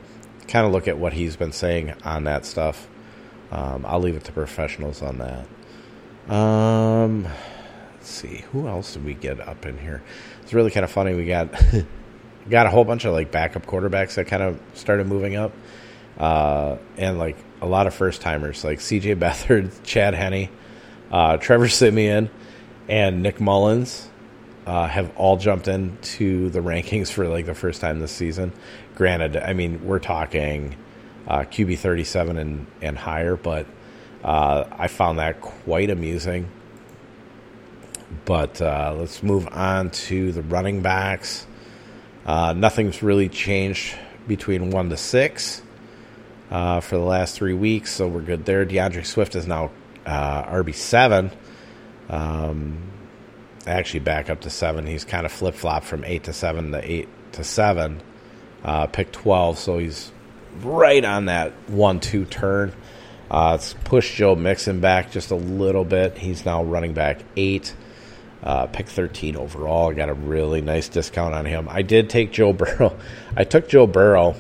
[0.48, 2.88] Kind of look at what he's been saying on that stuff.
[3.52, 6.34] Um, I'll leave it to professionals on that.
[6.34, 7.24] Um,
[7.94, 10.04] let's see, who else did we get up in here?
[10.42, 11.14] It's really kind of funny.
[11.14, 11.50] We got
[12.50, 15.54] got a whole bunch of like backup quarterbacks that kind of started moving up,
[16.18, 19.16] uh, and like a lot of first timers like C.J.
[19.18, 20.50] Beathard, Chad Henne,
[21.12, 22.30] uh, Trevor Siemian
[22.88, 24.08] and Nick Mullens
[24.66, 28.52] uh, have all jumped into the rankings for like the first time this season.
[28.96, 30.76] Granted, I mean we're talking
[31.28, 33.66] uh, QB thirty seven and and higher, but
[34.24, 36.50] uh, I found that quite amusing.
[38.26, 41.46] But uh, let's move on to the running backs.
[42.28, 43.96] Uh, nothing's really changed
[44.28, 45.62] between one to six
[46.52, 48.66] uh, for the last three weeks, so we're good there.
[48.66, 49.72] D'Andre Swift is now
[50.06, 51.32] RB seven.
[52.10, 52.78] Um,
[53.66, 54.86] actually, back up to seven.
[54.86, 58.02] He's kind of flip flop from eight to seven to eight to seven.
[58.64, 60.12] Uh, pick twelve, so he's
[60.62, 62.74] right on that one-two turn.
[63.30, 66.18] Uh, it's pushed Joe Mixon back just a little bit.
[66.18, 67.74] He's now running back eight.
[68.44, 69.90] Uh, pick 13 overall.
[69.90, 71.68] I got a really nice discount on him.
[71.70, 72.98] I did take Joe Burrow.
[73.36, 74.36] I took Joe Burrow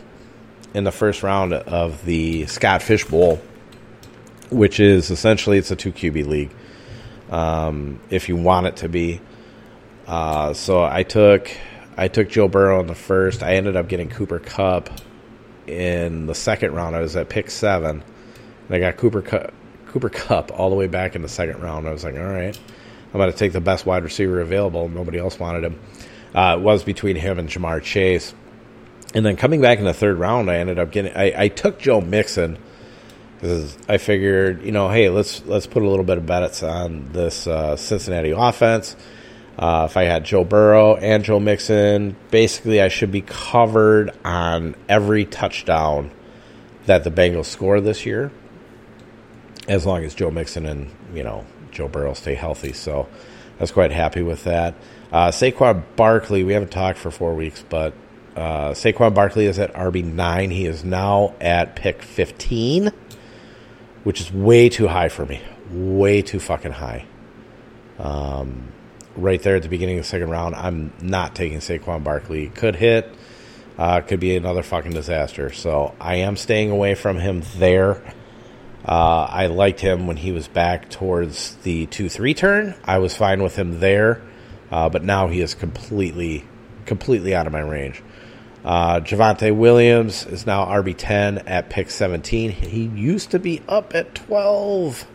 [0.73, 3.41] in the first round of the Scott Fish Bowl,
[4.51, 6.51] which is essentially it's a two QB league
[7.31, 9.21] um, if you want it to be.
[10.05, 11.49] Uh, so I took
[11.97, 13.43] I took Joe Burrow in the first.
[13.43, 14.89] I ended up getting Cooper Kupp
[15.65, 16.95] in the second round.
[16.95, 18.03] I was at pick seven,
[18.67, 19.53] and I got Cooper Kupp.
[19.87, 21.87] Cooper Kupp all the way back in the second round.
[21.87, 22.57] I was like, all right,
[23.17, 24.87] I'm going to take the best wide receiver available.
[24.89, 25.79] Nobody else wanted him.
[26.35, 28.35] Uh, it was between him and Ja'Marr Chase.
[29.15, 31.15] And then coming back in the third round, I ended up getting.
[31.15, 32.59] I, I took Joe Mixon
[33.35, 37.11] because I figured, you know, hey, let's let's put a little bit of bets on
[37.11, 38.95] this uh, Cincinnati offense.
[39.57, 44.75] Uh, if I had Joe Burrow and Joe Mixon, basically I should be covered on
[44.87, 46.11] every touchdown
[46.85, 48.31] that the Bengals score this year,
[49.67, 51.47] as long as Joe Mixon and you know
[51.77, 52.73] Joe Burrow stay healthy.
[52.73, 53.07] So
[53.57, 54.73] I was quite happy with that.
[55.11, 57.93] Uh, Saquon Barkley, we haven't talked for four weeks, but
[58.35, 60.49] uh, Saquon Barkley is at RB nine.
[60.49, 62.91] He is now at pick fifteen,
[64.03, 65.41] which is way too high for me.
[65.71, 67.05] Way too fucking high.
[67.99, 68.71] Um,
[69.15, 72.49] right there at the beginning of the second round, I'm not taking Saquon Barkley.
[72.49, 73.13] Could hit,
[73.77, 75.51] uh, could be another fucking disaster.
[75.51, 78.01] So I am staying away from him there.
[78.87, 82.75] Uh, I liked him when he was back towards the 2 3 turn.
[82.85, 84.21] I was fine with him there,
[84.71, 86.45] uh, but now he is completely,
[86.85, 88.01] completely out of my range.
[88.63, 92.51] Uh, Javonte Williams is now RB10 at pick 17.
[92.51, 95.05] He used to be up at 12.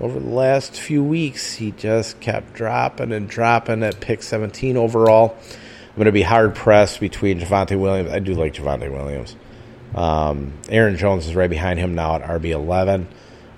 [0.00, 5.36] Over the last few weeks, he just kept dropping and dropping at pick 17 overall.
[5.40, 8.12] I'm going to be hard pressed between Javonte Williams.
[8.12, 9.34] I do like Javonte Williams.
[9.94, 13.08] Um, Aaron Jones is right behind him now at RB eleven,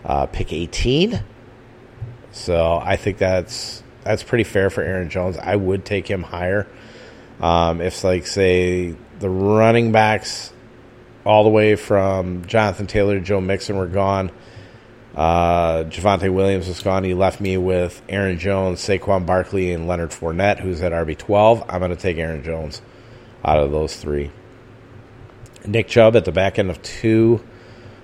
[0.04, 1.22] uh, pick eighteen.
[2.32, 5.36] So I think that's that's pretty fair for Aaron Jones.
[5.36, 6.66] I would take him higher.
[7.40, 10.52] Um, if like say the running backs
[11.24, 14.30] all the way from Jonathan Taylor to Joe Mixon were gone.
[15.14, 17.04] Uh, Javonte Williams was gone.
[17.04, 21.66] He left me with Aaron Jones, Saquon Barkley, and Leonard Fournette, who's at RB12.
[21.68, 22.80] I'm going to take Aaron Jones
[23.44, 24.30] out of those three.
[25.70, 27.42] Nick Chubb at the back end of two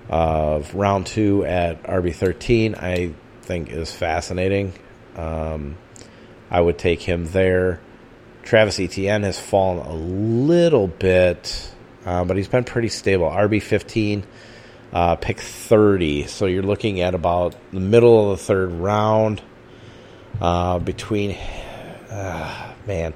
[0.09, 4.73] of round two at RB thirteen, I think is fascinating.
[5.15, 5.77] Um,
[6.49, 7.81] I would take him there.
[8.43, 11.73] Travis Etienne has fallen a little bit,
[12.05, 13.29] uh, but he's been pretty stable.
[13.29, 14.23] RB fifteen,
[14.93, 16.25] uh, pick thirty.
[16.27, 19.41] So you're looking at about the middle of the third round.
[20.39, 21.35] Uh, between,
[22.11, 23.11] uh, man,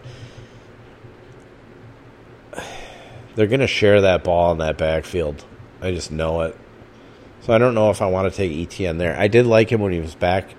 [3.36, 5.46] they're going to share that ball in that backfield.
[5.82, 6.58] I just know it.
[7.42, 9.18] So I don't know if I want to take Etienne there.
[9.18, 10.56] I did like him when he was back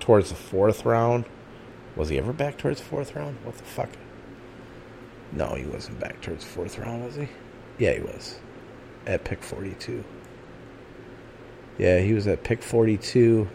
[0.00, 1.26] towards the fourth round.
[1.96, 3.36] Was he ever back towards the fourth round?
[3.44, 3.90] What the fuck?
[5.32, 7.28] No, he wasn't back towards the fourth round, was he?
[7.78, 8.38] Yeah, he was.
[9.06, 10.02] At pick 42.
[11.76, 13.48] Yeah, he was at pick 42.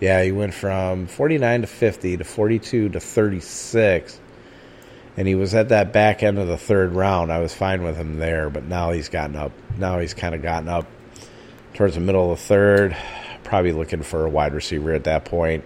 [0.00, 4.20] Yeah, he went from 49 to 50 to 42 to 36
[5.18, 7.32] and he was at that back end of the third round.
[7.32, 9.50] I was fine with him there, but now he's gotten up.
[9.76, 10.86] Now he's kind of gotten up
[11.74, 12.96] towards the middle of the third.
[13.42, 15.64] Probably looking for a wide receiver at that point.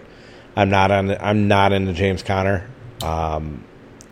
[0.55, 1.11] I'm not on.
[1.11, 2.67] I'm not into James Conner.
[3.03, 3.63] Um,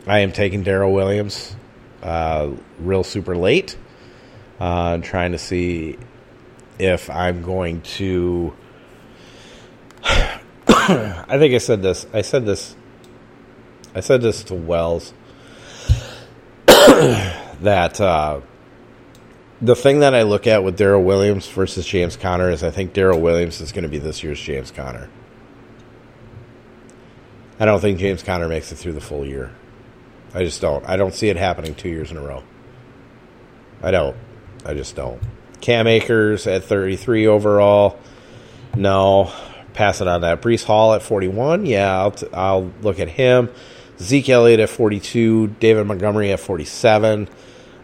[0.06, 1.56] I am taking Darrel Williams,
[2.04, 3.76] uh, real super late.
[4.60, 5.98] Uh, trying to see
[6.78, 8.54] if I'm going to.
[10.04, 12.06] I think I said this.
[12.14, 12.76] I said this.
[13.96, 15.16] I said this to Wells
[17.62, 18.42] that uh,
[19.62, 22.94] the thing that I look at with Darrel Williams versus James Conner is I think
[22.94, 25.10] Darrel Williams is going to be this year's James Conner.
[27.60, 29.52] I don't think James Conner makes it through the full year.
[30.34, 30.84] I just don't.
[30.88, 32.42] I don't see it happening two years in a row.
[33.84, 34.18] I don't.
[34.66, 35.22] I just don't.
[35.60, 38.00] Cam Akers at 33 overall.
[38.76, 39.32] No.
[39.74, 40.42] Pass it on that.
[40.42, 41.66] Breece Hall at 41.
[41.66, 43.50] Yeah, I'll, t- I'll look at him.
[44.02, 47.30] Zeke Elliott at 42, David Montgomery at 47,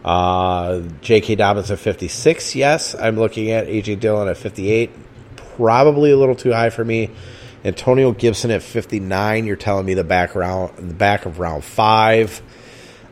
[0.04, 1.36] uh, J.K.
[1.36, 2.56] Dobbins at 56.
[2.56, 3.96] Yes, I'm looking at A.J.
[3.96, 4.90] Dillon at 58.
[5.36, 7.10] Probably a little too high for me.
[7.64, 9.46] Antonio Gibson at 59.
[9.46, 12.42] You're telling me the back round, the back of round five.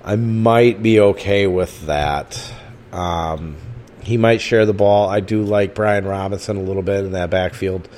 [0.05, 2.53] I might be okay with that.
[2.93, 3.57] Um,
[4.03, 5.09] he might share the ball.
[5.09, 7.89] I do like Brian Robinson a little bit in that backfield.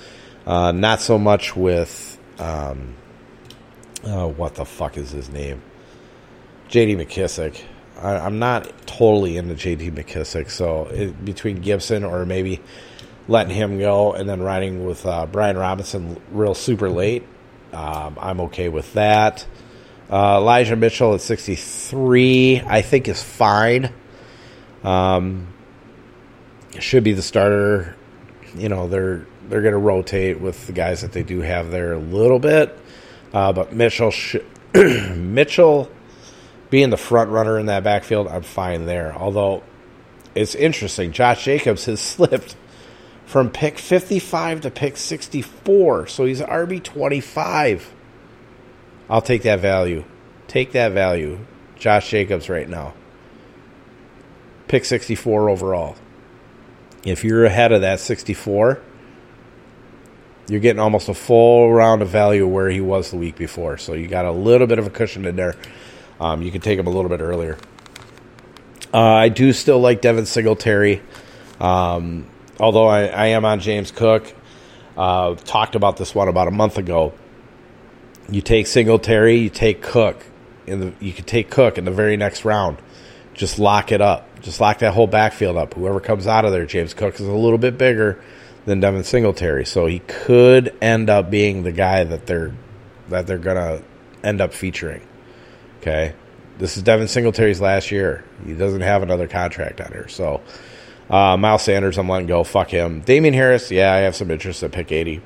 [0.47, 2.19] Uh, not so much with.
[2.39, 2.95] Um,
[4.05, 5.63] oh, what the fuck is his name?
[6.69, 6.97] J.D.
[6.97, 7.63] McKissic.
[8.01, 9.91] I, am not totally into J.D.
[9.91, 12.61] McKissic, so it, between Gibson or maybe
[13.27, 17.25] letting him go and then riding with uh, Brian Robinson real super late,
[17.73, 19.47] um, I'm okay with that.
[20.11, 23.93] Uh, Elijah Mitchell at 63, I think is fine.
[24.83, 25.49] Um,
[26.79, 27.95] should be the starter.
[28.57, 31.93] You know, they're they're going to rotate with the guys that they do have there
[31.93, 32.79] a little bit.
[33.33, 34.37] Uh, but Mitchell, sh-
[34.75, 35.91] Mitchell
[36.71, 39.15] being the front runner in that backfield, I'm fine there.
[39.15, 39.63] Although
[40.35, 42.57] it's interesting, Josh Jacobs has slipped
[43.27, 47.95] from pick 55 to pick 64, so he's RB 25.
[49.11, 50.05] I'll take that value.
[50.47, 51.41] Take that value.
[51.77, 52.95] Josh Jacobs right now.
[54.67, 55.97] Pick 64 overall.
[57.05, 58.81] If you're ahead of that 64,
[60.49, 63.77] you're getting almost a full round of value where he was the week before.
[63.77, 65.55] So you got a little bit of a cushion in there.
[66.19, 67.59] Um, you can take him a little bit earlier.
[68.93, 71.03] Uh, I do still like Devin Singletary,
[71.61, 72.27] um,
[72.59, 74.35] although I, I, am on James Cook.
[74.97, 77.13] Uh, talked about this one about a month ago.
[78.31, 80.25] You take Singletary, you take Cook,
[80.67, 82.79] and you could take Cook in the very next round.
[83.35, 84.41] Just lock it up.
[84.41, 85.75] Just lock that whole backfield up.
[85.75, 88.19] Whoever comes out of there, James Cook is a little bit bigger
[88.69, 92.55] than Devin Singletary, so he could end up being the guy that they're
[93.09, 93.83] that they're gonna
[94.23, 95.01] end up featuring.
[95.81, 96.15] Okay,
[96.59, 98.25] this is Devin Singletary's last year.
[98.45, 100.43] He doesn't have another contract on here, so
[101.09, 102.45] uh, Miles Sanders, I'm letting go.
[102.45, 103.01] Fuck him.
[103.01, 105.23] Damien Harris, yeah, I have some interest at pick 80.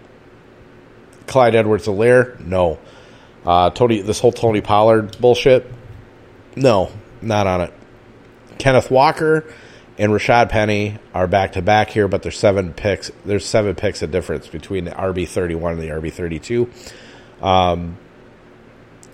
[1.26, 2.78] Clyde Edwards-Helaire, no.
[3.44, 5.66] Uh, Tony, this whole Tony Pollard bullshit,
[6.54, 7.74] no, not on it.
[8.58, 9.52] Kenneth Walker
[9.98, 13.10] and Rashad Penny are back to back here, but there's seven picks.
[13.24, 16.70] There's seven picks of difference between the RB thirty one and the RB thirty two.
[17.40, 17.98] Um,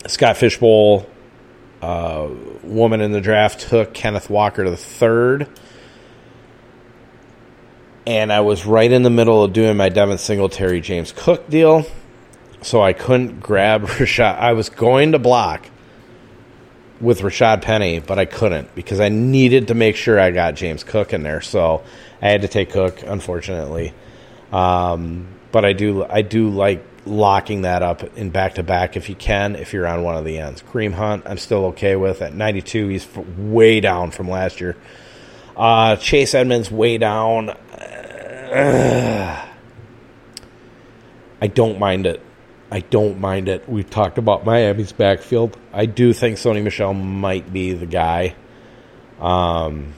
[0.06, 1.08] Scott Fishbowl,
[1.82, 2.28] uh,
[2.62, 5.48] woman in the draft, took Kenneth Walker to the third.
[8.06, 11.84] And I was right in the middle of doing my Devin Singletary James Cook deal.
[12.62, 14.38] So I couldn't grab Rashad.
[14.38, 15.66] I was going to block
[17.00, 20.82] with Rashad Penny, but I couldn't because I needed to make sure I got James
[20.84, 21.40] Cook in there.
[21.40, 21.84] So
[22.20, 23.94] I had to take Cook, unfortunately.
[24.52, 29.08] Um, but I do I do like locking that up in back to back if
[29.08, 30.62] you can if you're on one of the ends.
[30.62, 32.88] Kareem Hunt, I'm still okay with at 92.
[32.88, 34.76] He's way down from last year.
[35.56, 37.50] Uh, Chase Edmonds way down.
[41.40, 42.22] I don't mind it.
[42.70, 43.68] I don't mind it.
[43.68, 45.56] We've talked about Miami's backfield.
[45.72, 48.34] I do think Sony Michel might be the guy.
[49.20, 49.94] Um,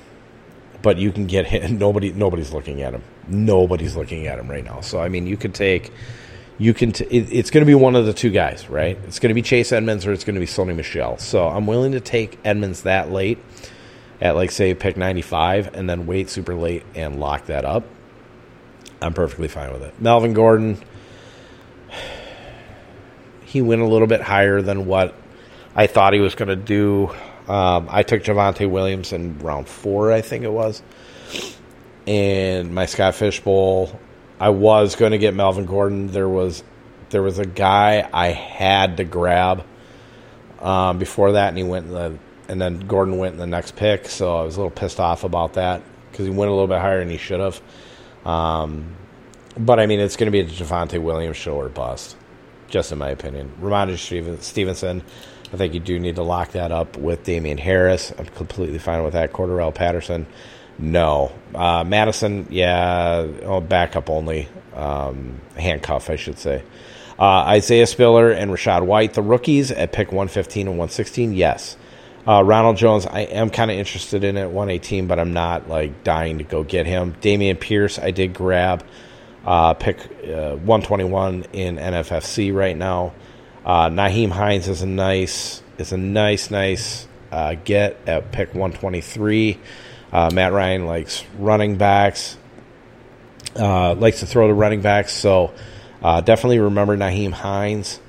[0.82, 1.78] but you can get him.
[1.78, 3.02] Nobody, nobody's looking at him.
[3.28, 4.80] Nobody's looking at him right now.
[4.80, 5.92] So I mean, you could take,
[6.58, 6.92] you can.
[6.92, 8.98] T- it, it's going to be one of the two guys, right?
[9.06, 11.18] It's going to be Chase Edmonds or it's going to be Sony Michel.
[11.18, 13.38] So I'm willing to take Edmonds that late,
[14.20, 17.84] at like say pick 95, and then wait super late and lock that up.
[19.02, 20.00] I'm perfectly fine with it.
[20.00, 20.78] Melvin Gordon
[23.50, 25.12] he went a little bit higher than what
[25.74, 27.08] I thought he was going to do.
[27.48, 30.80] Um, I took Javonte Williams in round four, I think it was.
[32.06, 33.98] And my Scott Fishbowl,
[34.38, 36.06] I was going to get Melvin Gordon.
[36.06, 36.62] There was
[37.08, 39.64] there was a guy I had to grab
[40.60, 44.06] um, before that, and he went the, and then Gordon went in the next pick.
[44.06, 45.82] So I was a little pissed off about that
[46.12, 47.60] because he went a little bit higher than he should have.
[48.24, 48.94] Um,
[49.58, 52.14] but I mean, it's going to be a Javonte Williams show or bust
[52.70, 53.52] just in my opinion.
[53.60, 55.02] Rhamondre Stevenson,
[55.52, 58.12] I think you do need to lock that up with Damien Harris.
[58.16, 59.32] I'm completely fine with that.
[59.32, 60.26] Cordarrelle Patterson,
[60.78, 61.32] no.
[61.54, 64.48] Uh, Mattison, yeah, oh, backup only.
[64.74, 66.62] Um, handcuff, I should say.
[67.18, 71.76] Uh, Isaiah Spiller and Rachaad White, the rookies at pick 115 and 116, yes.
[72.26, 75.68] Uh, Ronald Jones, I am kind of interested in it at 118, but I'm not
[75.68, 77.14] like dying to go get him.
[77.20, 78.84] Dameon Pierce, I did grab.
[79.44, 83.14] Uh, pick uh, 121 in NFFC right now.
[83.64, 89.58] Uh, Nyheim Hines is a nice is a nice nice uh, get at pick 123.
[90.12, 92.36] Uh, Matt Ryan likes running backs,
[93.56, 95.12] uh, likes to throw the running backs.
[95.12, 95.54] So
[96.02, 98.00] definitely remember Nyheim Hines.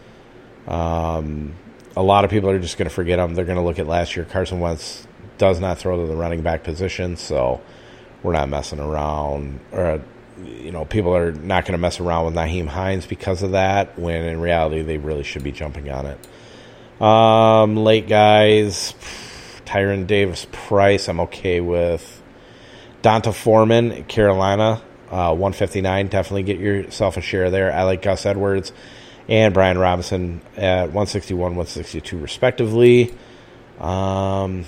[0.67, 1.55] Um,
[1.95, 3.35] a lot of people are just going to forget him.
[3.35, 4.25] They're going to look at last year.
[4.25, 5.05] Carson Wentz
[5.37, 7.61] does not throw to the running back position, so
[8.23, 9.59] we're not messing around.
[9.71, 10.01] Or
[10.45, 13.97] you know, people are not going to mess around with Nyheim Hines because of that,
[13.97, 17.01] when in reality they really should be jumping on it.
[17.01, 18.93] Um, late guys,
[19.65, 22.21] Tyrion Davis Price, I'm okay with.
[23.01, 26.07] D'Onta Foreman, Carolina, uh, 159.
[26.07, 27.73] Definitely get yourself a share there.
[27.73, 28.71] I like Gus Edwards
[29.27, 33.13] and Brian Robinson at 161, 162, respectively.
[33.79, 34.65] Um,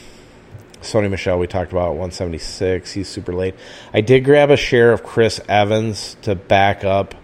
[0.84, 2.92] Sony Michel we talked about 176.
[2.92, 3.56] He's super late.
[3.94, 7.16] I did grab a share of Chris Evans to back up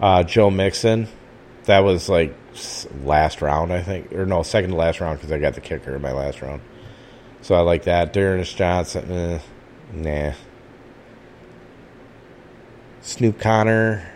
[0.00, 1.08] uh, Joe Mixon.
[1.64, 2.34] That was like
[3.04, 5.94] last round, I think, or no, second to last round because I got the kicker
[5.94, 6.62] in my last round.
[7.42, 8.12] So I like that.
[8.12, 9.40] D'Ernest Johnson, eh,
[9.92, 10.32] nah.
[13.02, 14.10] Snoop Conner,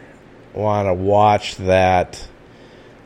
[0.52, 2.28] want to watch that.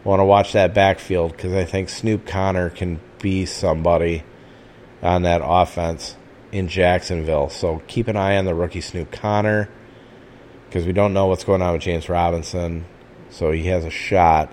[0.04, 4.22] Want to watch that backfield because I think Snoop Conner can be somebody
[5.02, 6.16] on that offense
[6.52, 7.48] in Jacksonville.
[7.48, 9.68] So keep an eye on the rookie Snoop Conner
[10.66, 12.84] because we don't know what's going on with James Robinson.
[13.30, 14.52] So he has a shot.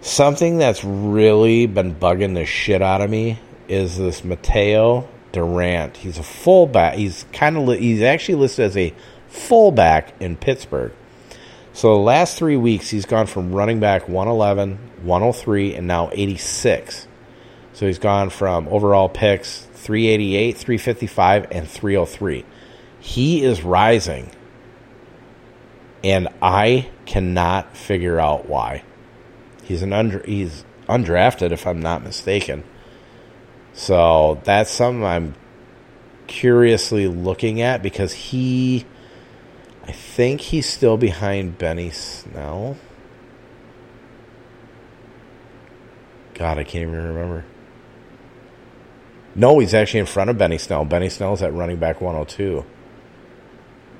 [0.00, 5.96] Something that's really been bugging the shit out of me is this Mateo Durant.
[5.96, 6.94] He's a fullback.
[6.94, 8.94] He's kind of li- he's actually listed as a
[9.28, 10.92] fullback in Pittsburgh.
[11.72, 17.07] So the last three weeks, he's gone from running back 111, 103, and now 86.
[17.78, 22.44] So he's gone from overall picks 388, 355, and 303.
[22.98, 24.32] He is rising,
[26.02, 28.82] and I cannot figure out why.
[29.62, 32.64] He's an under, he's undrafted, if I'm not mistaken.
[33.74, 35.36] So that's something I'm
[36.26, 38.86] curiously looking at because he
[39.86, 42.76] I think he's still behind Benny Snell.
[46.34, 47.44] God, I can't even remember.
[49.38, 50.84] No, he's actually in front of Benny Snell.
[50.84, 52.64] Benny Snell's at running back 102.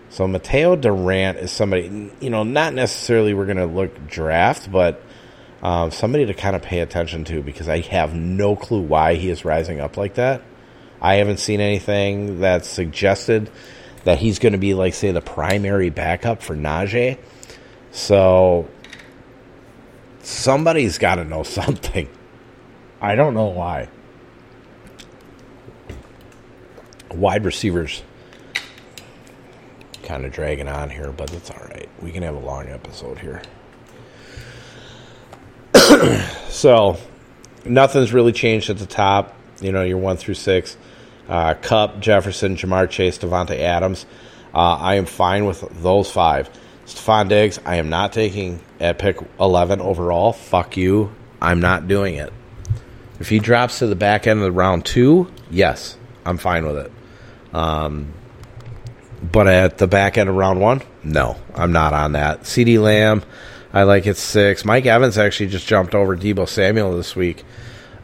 [0.09, 5.01] So Mateo Durant is somebody, you know, not necessarily we're going to look draft, but
[5.63, 9.31] um, somebody to kind of pay attention to because I have no clue why he
[9.31, 10.43] is rising up like that.
[11.01, 13.49] I haven't seen anything that suggested
[14.03, 17.17] that he's going to be like say the primary backup for Najee.
[17.93, 18.69] So
[20.21, 22.09] somebody's got to know something.
[23.01, 23.89] I don't know why.
[27.11, 28.03] Wide receivers
[30.03, 31.89] kind of dragging on here, but it's all right.
[32.01, 33.43] We can have a long episode here.
[36.49, 36.97] so,
[37.65, 39.35] nothing's really changed at the top.
[39.61, 40.77] You know, you're one through six
[41.29, 44.07] uh, Kupp, Jefferson, Ja'Marr Chase, Davante Adams.
[44.55, 46.51] Uh, I am fine with those five.
[46.87, 50.33] Stefon Diggs, I am not taking at pick 11 overall.
[50.33, 51.15] Fuck you.
[51.41, 52.33] I'm not doing it.
[53.21, 56.79] If he drops to the back end of the round two, yes, I'm fine with
[56.79, 56.93] it.
[57.53, 58.13] Um,
[59.21, 62.43] but at the back end of round one, no, I'm not on that.
[62.43, 63.23] CeeDee Lamb,
[63.73, 64.65] I like it six.
[64.65, 67.45] Mike Evans actually just jumped over Deebo Samuel this week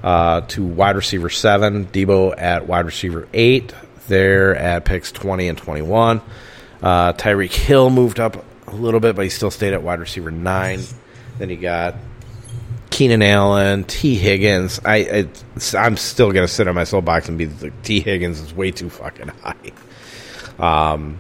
[0.03, 1.87] uh, to wide receiver seven.
[1.87, 3.73] Deebo at wide receiver eight.
[4.09, 6.21] They're at picks 20 and 21.
[6.83, 10.31] Uh, Tyreek Hill moved up a little bit, but he still stayed at wide receiver
[10.31, 10.81] nine.
[11.39, 11.95] Then he got
[12.95, 14.79] Keenan Allen, Tee Higgins.
[14.85, 15.27] I,
[15.77, 18.71] I am still gonna sit on my soapbox and be like Tee Higgins is way
[18.71, 19.73] too fucking high.
[20.61, 21.19] Um,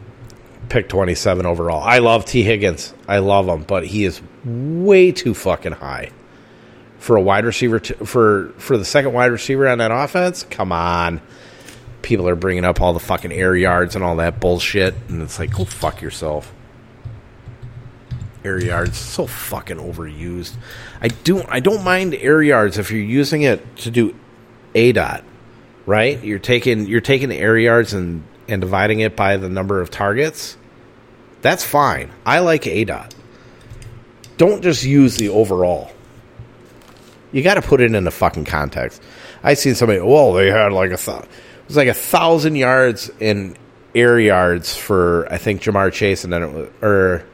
[0.68, 1.82] pick 27 overall.
[1.82, 2.94] I love Tee Higgins.
[3.08, 6.12] I love him, but he is way too fucking high
[6.98, 10.44] for a wide receiver to, for for the second wide receiver on that offense.
[10.44, 11.20] Come on,
[12.02, 15.40] people are bringing up all the fucking air yards and all that bullshit, and it's
[15.40, 16.54] like go fuck yourself.
[18.44, 20.54] Air yards so fucking overused.
[21.00, 24.14] I do I don't mind air yards if you're using it to do
[24.74, 25.22] aDOT,
[25.86, 26.22] right?
[26.22, 29.90] You're taking you're taking the air yards and and dividing it by the number of
[29.90, 30.58] targets.
[31.40, 32.10] That's fine.
[32.26, 33.12] I like aDOT.
[34.36, 35.90] Don't just use the overall.
[37.32, 39.02] You got to put it in the fucking context.
[39.42, 40.00] I seen somebody.
[40.00, 41.28] Well, they had like a th- it
[41.66, 43.56] was like a thousand yards in
[43.94, 47.24] air yards for I think Ja'Marr Chase, and then it was or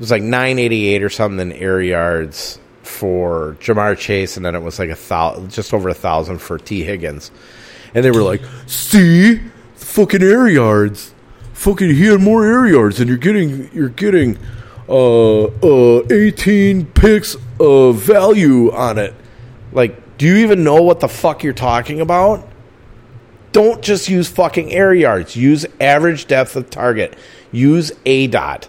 [0.00, 4.54] was like nine eighty eight or something in air yards for Ja'Marr Chase, and then
[4.56, 7.30] it was like a thousand, just over a thousand for Tee Higgins,
[7.94, 9.40] and they were like, "See,
[9.76, 11.14] fucking air yards,
[11.52, 14.36] fucking he had more air yards, and you're getting you're getting."
[14.90, 19.14] uh, uh, 18 picks of value on it.
[19.72, 22.46] Like, do you even know what the fuck you're talking about?
[23.52, 25.36] Don't just use fucking air yards.
[25.36, 27.16] Use average depth of target.
[27.52, 28.68] Use aDOT.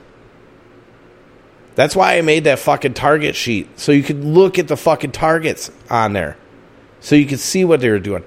[1.76, 5.12] That's why I made that fucking target sheet so you could look at the fucking
[5.12, 6.38] targets on there,
[7.00, 8.24] so you could see what they were doing.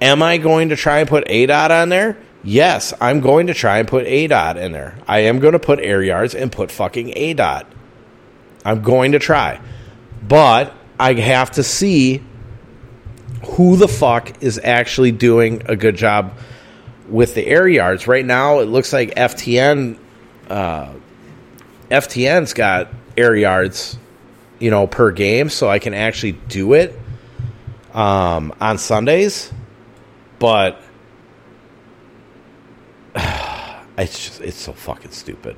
[0.00, 2.16] Am I going to try and put aDOT on there?
[2.42, 4.98] Yes, I'm going to try and put aDOT in there.
[5.06, 7.66] I am going to put air yards and put fucking aDOT.
[8.64, 9.60] I'm going to try.
[10.26, 12.22] But I have to see
[13.44, 16.36] who the fuck is actually doing a good job
[17.08, 18.06] with the air yards.
[18.06, 19.98] Right now, it looks like FTN,
[20.48, 20.92] uh,
[21.90, 23.98] FTN's got air yards,
[24.58, 26.98] you know, per game, so I can actually do it
[27.92, 29.52] um, on Sundays.
[30.38, 30.80] But
[33.16, 35.56] it's just it's so fucking stupid.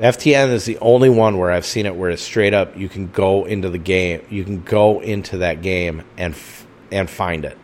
[0.00, 3.10] FTN is the only one where I've seen it where it's straight up you can
[3.10, 7.56] go into the game, you can go into that game and f- and find it,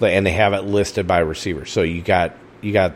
[0.00, 1.64] and they have it listed by receiver.
[1.64, 2.94] So you got you got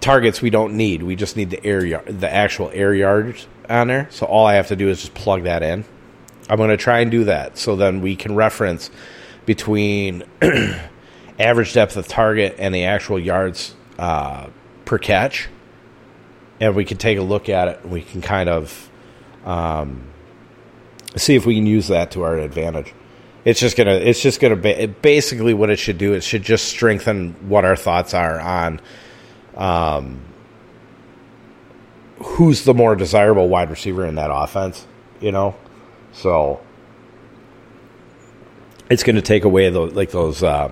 [0.00, 1.02] targets we don't need.
[1.02, 4.08] We just need the air yard, the actual air yards on there.
[4.10, 5.84] So all I have to do is just plug that in.
[6.48, 8.90] I'm going to try and do that so then we can reference
[9.46, 10.24] between
[11.38, 14.48] average depth of target and the actual yards uh,
[14.84, 15.48] per catch,
[16.60, 17.86] and we can take a look at it.
[17.86, 18.90] We can kind of
[19.44, 20.04] um,
[21.16, 22.92] See if we can use that to our advantage.
[23.44, 23.92] It's just gonna.
[23.92, 24.56] It's just gonna.
[24.56, 26.12] Ba- basically, what it should do.
[26.12, 28.80] It should just strengthen what our thoughts are on,
[29.56, 30.20] um,
[32.18, 34.86] who's the more desirable wide receiver in that offense.
[35.20, 35.54] You know,
[36.12, 36.60] so
[38.90, 40.70] it's going to take away those like those uh,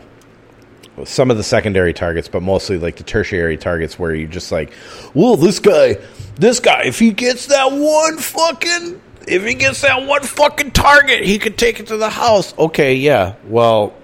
[1.05, 4.73] some of the secondary targets, but mostly like the tertiary targets where you just like,
[5.15, 5.97] well, this guy,
[6.37, 11.25] this guy, if he gets that one fucking if he gets that one fucking target,
[11.25, 12.57] he could take it to the house.
[12.59, 13.35] Okay, yeah.
[13.45, 13.95] Well,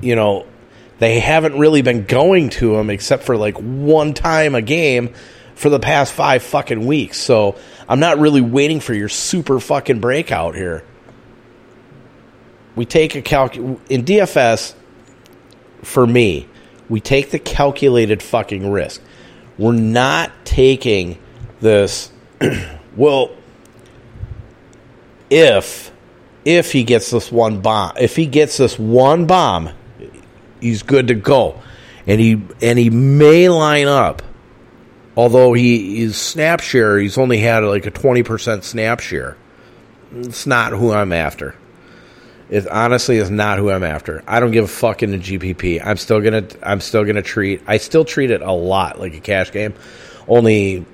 [0.00, 0.46] you know,
[0.98, 5.12] they haven't really been going to him except for like one time a game
[5.54, 7.18] for the past five fucking weeks.
[7.18, 7.56] So
[7.88, 10.84] I'm not really waiting for your super fucking breakout here.
[12.74, 14.74] We take a calc in DFS
[15.82, 16.48] for me.
[16.88, 19.00] We take the calculated fucking risk.
[19.58, 21.18] We're not taking
[21.60, 22.12] this.
[22.96, 23.34] well,
[25.30, 25.90] if
[26.44, 29.70] if he gets this one bomb, if he gets this one bomb,
[30.66, 31.60] he's good to go,
[32.06, 34.22] and he and he may line up.
[35.16, 39.36] Although he is snap share, he's only had like a twenty percent snap share.
[40.12, 41.56] It's not who I'm after.
[42.48, 44.22] It honestly is not who I'm after.
[44.26, 45.84] I don't give a fuck in the GPP.
[45.84, 49.20] I'm still gonna I'm still gonna treat I still treat it a lot like a
[49.20, 49.74] cash game,
[50.28, 50.84] only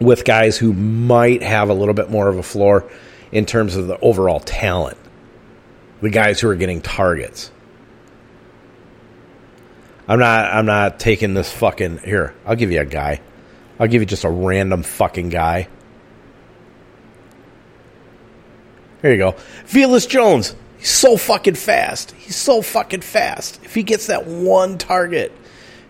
[0.00, 2.88] with guys who might have a little bit more of a floor
[3.32, 4.96] in terms of the overall talent.
[6.00, 7.50] The guys who are getting targets.
[10.08, 12.34] I'm not I'm not taking this fucking here.
[12.46, 13.20] I'll give you a guy.
[13.78, 15.68] I'll give you just a random fucking guy.
[19.02, 19.32] Here you go.
[19.66, 20.56] Velus Jones.
[20.78, 22.12] He's so fucking fast.
[22.12, 23.60] He's so fucking fast.
[23.64, 25.32] If he gets that one target,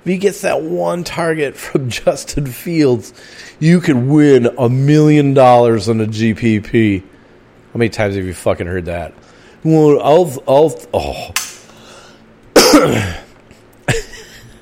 [0.01, 3.12] if he gets that one target from Justin Fields,
[3.61, 7.03] you could win a million dollars on a GPP.
[7.03, 9.15] How many times have you fucking heard that?
[9.62, 11.32] Well, I'll, I'll, oh.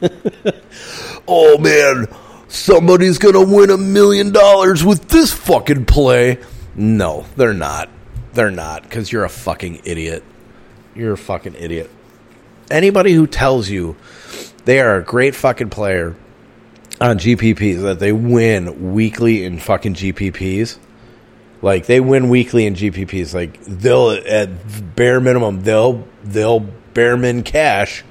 [1.28, 2.06] oh man,
[2.48, 6.38] somebody's gonna win a million dollars with this fucking play.
[6.74, 7.88] No, they're not.
[8.34, 10.22] They're not, because you're a fucking idiot.
[10.94, 11.90] You're a fucking idiot.
[12.70, 13.96] Anybody who tells you
[14.64, 16.16] they are a great fucking player
[17.00, 20.78] on GPPs, that they win weekly in fucking GPPs,
[21.62, 23.34] like they win weekly in GPPs.
[23.34, 28.04] Like they'll at bare minimum they'll they'll bare min cash.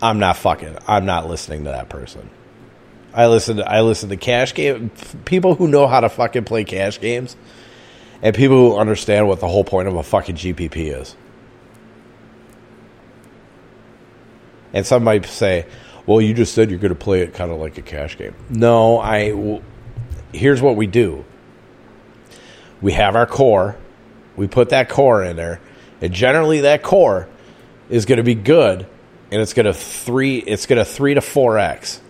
[0.00, 0.78] I'm not fucking.
[0.86, 2.30] I'm not listening to that person.
[3.12, 3.56] I listen.
[3.56, 4.90] To, I listen to cash game
[5.24, 7.36] people who know how to fucking play cash games,
[8.22, 11.16] and people who understand what the whole point of a fucking GPP is.
[14.72, 15.66] And some might say,
[16.06, 18.34] "Well, you just said you're going to play it kind of like a cash game."
[18.50, 19.60] No, I.
[20.32, 21.24] Here's what we do
[22.80, 23.76] we have our core.
[24.36, 25.60] We put that core in there,
[26.00, 27.28] and generally that core
[27.90, 28.86] is going to be good,
[29.30, 30.38] and it's to three.
[30.38, 32.00] It's to three to four x,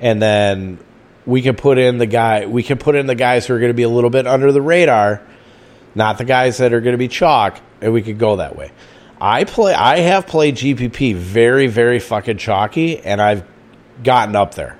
[0.00, 0.78] and then
[1.26, 2.46] we can put in the guy.
[2.46, 4.52] We can put in the guys who are going to be a little bit under
[4.52, 5.22] the radar,
[5.94, 8.70] not the guys that are going to be chalk, and we could go that way.
[9.20, 9.74] I play.
[9.74, 13.44] I have played GPP very, very fucking chalky, and I've
[14.02, 14.78] gotten up there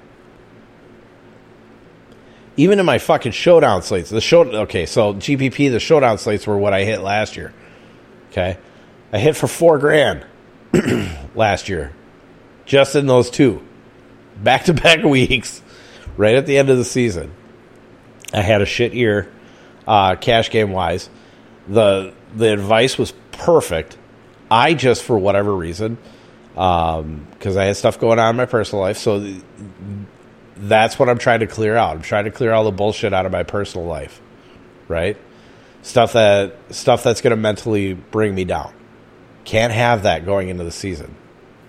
[2.56, 6.56] even in my fucking showdown slates, the show okay, so GPP, the showdown slates were
[6.56, 7.52] what I hit last year.
[8.30, 8.58] Okay,
[9.14, 10.26] I hit for four grand
[11.36, 11.92] last year,
[12.66, 13.64] just in those two,
[14.42, 15.62] back to back weeks,
[16.16, 17.32] right at the end of the season.
[18.32, 19.30] I had a shit year,
[19.86, 21.08] uh, cash game wise.
[21.68, 23.96] the The advice was perfect.
[24.50, 25.96] I just, for whatever reason,
[26.48, 29.32] because um, I had stuff going on in my personal life, so
[30.56, 31.94] that's what I'm trying to clear out.
[31.94, 34.20] I'm trying to clear all the bullshit out of my personal life,
[34.88, 35.16] right?
[35.82, 38.74] Stuff that stuff that's going to mentally bring me down.
[39.44, 41.14] Can't have that going into the season.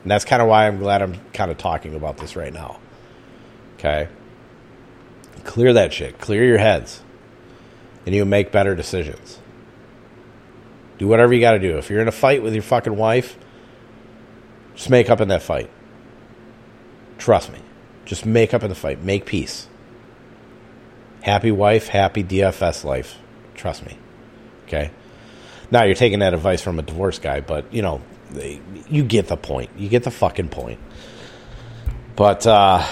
[0.03, 2.79] And that's kind of why I'm glad I'm kind of talking about this right now.
[3.75, 4.07] Okay?
[5.43, 6.19] Clear that shit.
[6.19, 7.01] Clear your heads.
[8.05, 9.39] And you make better decisions.
[10.97, 11.77] Do whatever you got to do.
[11.77, 13.37] If you're in a fight with your fucking wife,
[14.75, 15.69] just make up in that fight.
[17.17, 17.59] Trust me.
[18.05, 19.01] Just make up in the fight.
[19.01, 19.67] Make peace.
[21.21, 23.17] Happy wife, happy DFS life.
[23.55, 23.97] Trust me.
[24.67, 24.91] Okay?
[25.71, 28.01] Now you're taking that advice from a divorce guy, but you know,
[28.89, 29.71] you get the point.
[29.77, 30.79] You get the fucking point.
[32.15, 32.85] But uh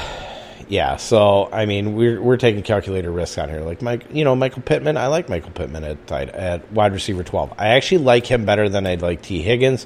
[0.70, 3.62] yeah, so I mean, we're we're taking calculated risks on here.
[3.62, 4.98] Like Mike, you know, Michael Pittman.
[4.98, 7.54] I like Michael Pittman at at wide receiver twelve.
[7.58, 9.86] I actually like him better than I'd like Tee Higgins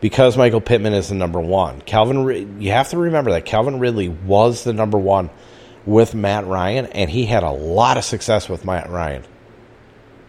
[0.00, 1.80] because Michael Pittman is the number one.
[1.80, 5.30] Calvin, you have to remember that Calvin Ridley was the number one
[5.84, 9.24] with Matt Ryan, and he had a lot of success with Matt Ryan.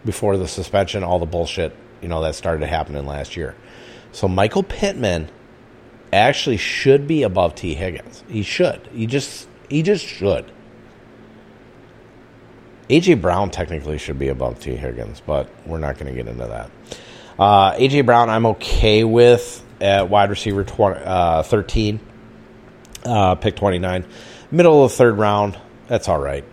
[0.04, 3.54] before the suspension, all the bullshit, you know, that started happening last year.
[4.12, 5.28] So Michael Pittman
[6.12, 8.24] actually should be above Tee Higgins.
[8.28, 8.88] He should.
[8.92, 10.50] He just he just should.
[12.88, 16.46] AJ Brown technically should be above Tee Higgins, but we're not going to get into
[16.46, 16.70] that.
[17.38, 22.00] Uh, AJ Brown, I'm okay with at wide receiver 20, uh, 13,
[23.04, 24.06] uh, pick 29,
[24.50, 25.58] middle of the third round.
[25.88, 26.44] That's all right.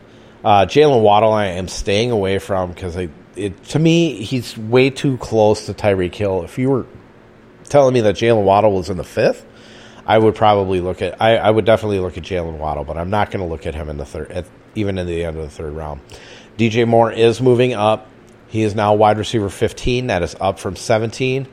[0.44, 2.98] Uh, Jalen Waddle, I am staying away from because
[3.36, 6.44] it to me he's way too close to Tyreek Hill.
[6.44, 6.86] If you were
[7.66, 9.46] telling me that Jalen Waddle was in the fifth,
[10.06, 11.22] I would probably look at.
[11.22, 13.76] I, I would definitely look at Jalen Waddle, but I'm not going to look at
[13.76, 14.46] him in the third, at,
[14.76, 16.02] even in the end of the third round.
[16.58, 18.10] DJ Moore is moving up.
[18.48, 20.08] He is now wide receiver 15.
[20.08, 21.48] That is up from 17,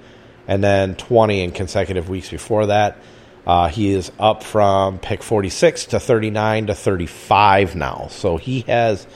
[0.47, 2.98] and then 20 in consecutive weeks before that.
[3.47, 8.09] Uh, he is up from pick 46 to 39 to 35 now.
[8.11, 9.07] So he has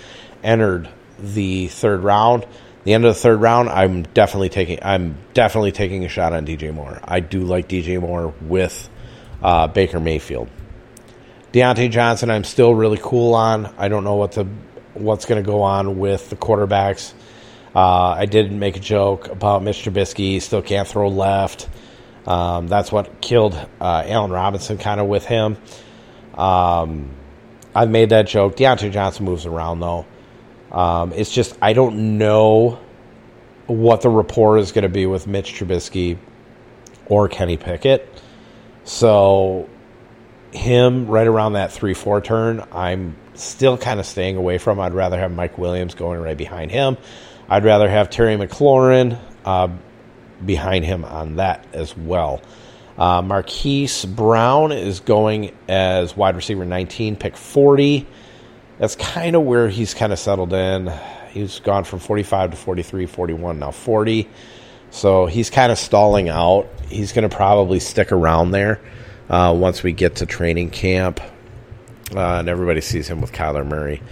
[0.42, 0.88] entered
[1.32, 2.46] the third round.
[2.84, 4.78] The end of the third round, I'm definitely taking.
[4.82, 7.00] I'm definitely taking a shot on DJ Moore.
[7.02, 8.90] I do like DJ Moore with
[9.42, 10.48] uh, Baker Mayfield.
[11.52, 13.72] Diontae Johnson, I'm still really cool on.
[13.78, 14.46] I don't know what the
[14.94, 17.14] what's going to go on with the quarterbacks.
[17.74, 20.40] Uh, I did make a joke about Mitch Trubisky.
[20.40, 21.68] Still can't throw left.
[22.26, 25.56] Um, that's what killed uh, Allen Robinson kind of with him.
[26.34, 27.10] Um,
[27.74, 28.56] I've made that joke.
[28.56, 30.06] Diontae Johnson moves around though.
[30.74, 32.80] Um, it's just I don't know
[33.66, 36.18] what the rapport is going to be with Mitch Trubisky
[37.06, 38.06] or Kenny Pickett.
[38.82, 39.68] So
[40.52, 44.80] him right around that three four turn, I'm still kind of staying away from.
[44.80, 46.96] I'd rather have Mike Williams going right behind him.
[47.48, 49.68] I'd rather have Terry McLaurin uh,
[50.44, 52.42] behind him on that as well.
[52.98, 58.06] Uh, Marquise Brown is going as wide receiver 19, pick 40.
[58.78, 60.92] That's kind of where he's kind of settled in.
[61.30, 64.28] He's gone from 45 to 43, 41, now 40.
[64.90, 66.68] So he's kind of stalling out.
[66.88, 68.80] He's going to probably stick around there
[69.28, 71.20] uh, once we get to training camp
[72.14, 74.02] uh, and everybody sees him with Kyler Murray.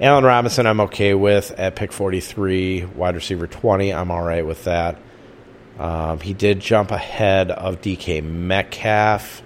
[0.00, 3.92] Allen Robinson, I'm okay with at pick 43, wide receiver 20.
[3.92, 4.98] I'm all right with that.
[5.78, 9.42] Um, he did jump ahead of DK Metcalf.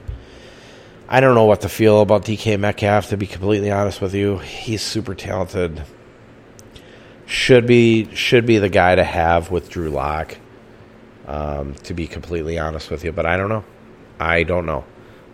[1.08, 4.38] I don't know what to feel about DK Metcalf, to be completely honest with you.
[4.38, 5.84] He's super talented.
[7.26, 10.36] Should be should be the guy to have with Drew Lock
[11.26, 13.12] um, to be completely honest with you.
[13.12, 13.64] But I don't know.
[14.18, 14.84] I don't know.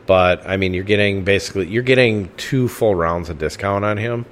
[0.07, 4.27] But I mean, you're getting basically you're getting two full rounds of discount on him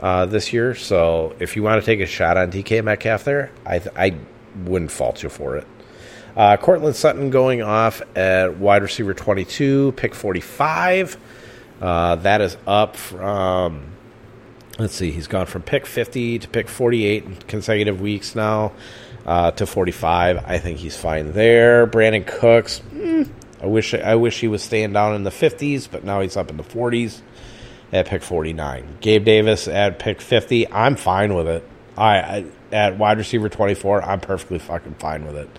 [0.00, 0.74] uh, this year.
[0.74, 4.16] So if you want to take a shot on DK Metcalf there, I I
[4.64, 5.66] wouldn't fault you for it.
[6.38, 11.16] Uh, Courtland Sutton going off at wide receiver 22, pick 45.
[11.80, 13.82] Uh, that is up from,
[14.78, 18.70] let's see, he's gone from pick 50 to pick 48 in consecutive weeks now
[19.26, 20.44] uh, to 45.
[20.46, 21.88] I think he's fine there.
[21.88, 23.28] Brandin Cooks, mm,
[23.60, 26.50] I wish I wish he was staying down in the 50s, but now he's up
[26.50, 27.20] in the 40s
[27.92, 28.98] at pick 49.
[29.00, 30.70] Gabe Davis at pick 50.
[30.70, 31.68] I'm fine with it.
[31.96, 34.04] I, I at wide receiver 24.
[34.04, 35.50] I'm perfectly fucking fine with it.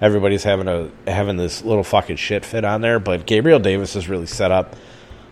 [0.00, 4.08] Everybody's having a having this little fucking shit fit on there, but Gabriel Davis is
[4.08, 4.76] really set up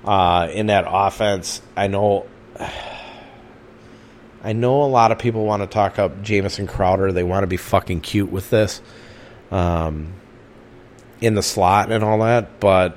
[0.05, 1.63] uh, in that offense.
[1.77, 2.27] I know
[4.43, 7.13] I know a lot of people want to talk up Jamison Crowder.
[7.13, 8.81] They want to be fucking cute with this
[9.51, 10.13] um,
[11.21, 12.97] in the slot and all that, but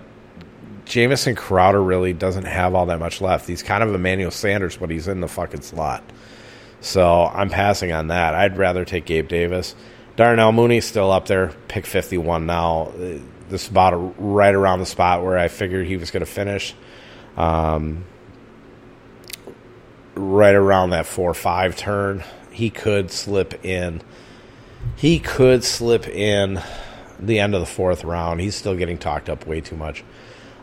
[0.86, 3.48] Jamison Crowder really doesn't have all that much left.
[3.48, 6.04] He's kind of Emmanuel Sanders, but he's in the fucking slot.
[6.82, 8.34] So I'm passing on that.
[8.34, 9.76] I'd rather take Gabe Davis.
[10.20, 12.92] Darnell Mooney's still up there, pick 51 now.
[13.48, 16.76] This is about right around the spot where I figured he was going to finish.
[17.38, 18.04] Um,
[20.16, 22.26] right around that four five turn.
[22.52, 24.02] He could slip in.
[24.98, 26.62] He could slip in
[27.18, 28.42] the end of the fourth round.
[28.42, 30.04] He's still getting talked up way too much.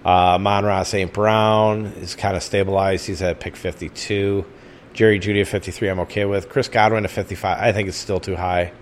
[0.04, 1.10] Uh, St.
[1.14, 3.06] Brown is kind of stabilized.
[3.06, 4.44] He's at pick 52.
[4.92, 6.50] Jerry Jeudy at 53, I'm okay with.
[6.50, 8.72] Chris Godwin at 55, I think it's still too high.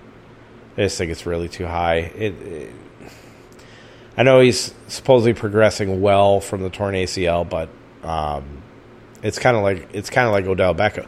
[0.76, 1.96] I just think it's really too high.
[1.96, 2.72] It, it,
[4.16, 7.68] I know he's supposedly progressing well from the torn ACL, but
[8.02, 8.62] um,
[9.22, 11.06] it's kind of like it's kind of like Odell Beckham.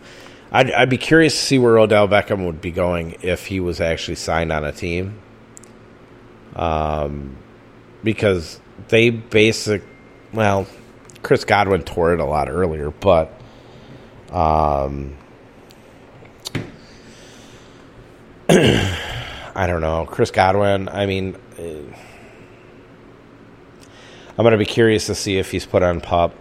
[0.53, 3.81] I'd, I'd be curious to see where Odell Beckham would be going if he was
[3.81, 5.19] actually signed on a team.
[6.55, 7.37] Um,
[8.03, 9.83] because they basic,
[10.33, 10.67] well,
[11.23, 13.33] Chris Godwin tore it a lot earlier, but
[14.31, 15.17] um,
[19.57, 20.89] I don't know, Chris Godwin.
[20.89, 21.95] I mean, I'm
[24.37, 26.35] going to be curious to see if he's put on pup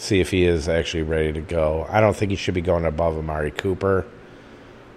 [0.00, 1.86] see if he is actually ready to go.
[1.88, 4.06] I don't think he should be going above Amari Cooper.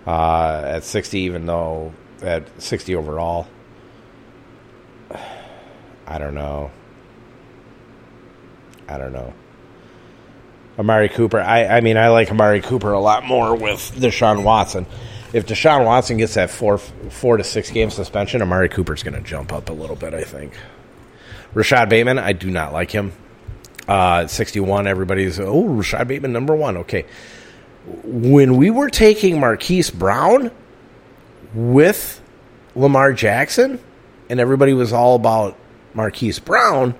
[0.06, 3.48] uh, at 60, even though at 60 overall.
[6.08, 6.72] I don't know.
[8.88, 9.34] I don't know.
[10.80, 11.40] Amari Cooper.
[11.40, 14.88] I, I mean, I like Amari Cooper a lot more with Deshaun Watson.
[15.32, 19.22] If Deshaun Watson gets that four four to six game suspension, Amari Cooper's going to
[19.22, 20.14] jump up a little bit.
[20.14, 20.54] I think.
[21.54, 22.20] Rashod Bateman.
[22.20, 23.14] I do not like him.
[23.88, 24.88] Uh, 61.
[24.88, 26.78] Everybody's oh Rashod Bateman number one.
[26.78, 27.06] Okay.
[28.04, 30.52] When we were taking Marquise Brown
[31.54, 32.22] with
[32.76, 33.80] Lamar Jackson,
[34.30, 35.58] and everybody was all about
[35.94, 36.96] Marquise Brown,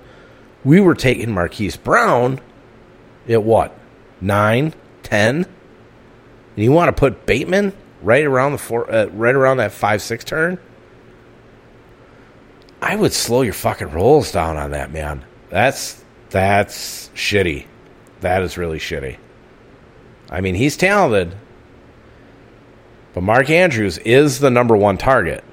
[0.64, 2.40] we were taking Marquise Brown
[3.28, 3.76] at what?
[4.20, 5.46] Nine, ten?
[6.56, 7.72] You want to put Bateman
[8.02, 10.58] right around the four, uh, right around that five six turn?
[12.82, 15.24] I would slow your fucking rolls down on that, man.
[15.50, 17.66] That's that's shitty.
[18.20, 19.16] That is really shitty.
[20.30, 21.34] I mean, he's talented,
[23.12, 25.44] but Mark Andrews is the number one target.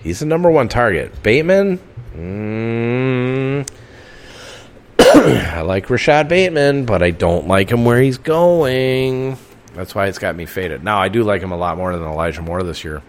[0.00, 1.22] He's the number one target.
[1.22, 1.78] Bateman,
[2.16, 3.68] mm,
[5.14, 9.36] I like Rashod Bateman, but I don't like him where he's going.
[9.74, 10.84] That's why it's got me faded.
[10.84, 13.02] Now, I do like him a lot more than Elijah Moore this year,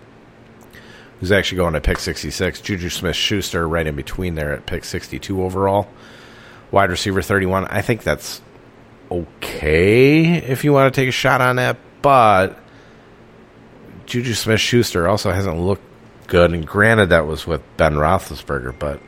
[1.20, 2.62] who's actually going to pick 66.
[2.62, 5.88] Juju Smith Schuster right in between there at pick 62 overall.
[6.72, 7.66] Wide receiver 31.
[7.66, 8.42] I think that's
[9.12, 12.58] okay if you want to take a shot on that, but
[14.08, 15.84] Juju Smith Schuster also hasn't looked
[16.28, 16.52] good.
[16.52, 19.00] And granted, that was with Ben Roethlisberger, but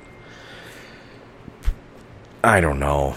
[2.46, 3.16] I don't know.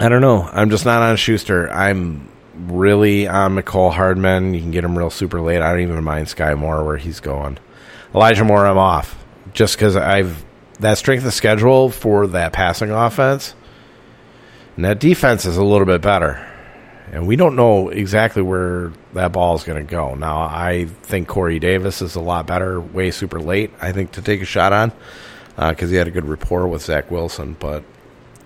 [0.00, 0.42] I don't know.
[0.42, 1.70] I'm just not on Schuster.
[1.70, 4.54] I'm really on Mecole Hardman.
[4.54, 5.62] You can get him real super late.
[5.62, 7.58] I don't even mind Sky Moore where he's going.
[8.12, 10.44] Elijah Moore, I'm off just because I've
[10.80, 13.54] that strength of schedule for that passing offense,
[14.74, 16.44] and that defense is a little bit better.
[17.12, 20.16] And we don't know exactly where that ball is going to go.
[20.16, 24.22] Now, I think Corey Davis is a lot better, way super late, I think, to
[24.22, 24.92] take a shot on
[25.56, 27.56] because uh, he had a good rapport with Zach Wilson.
[27.58, 27.82] But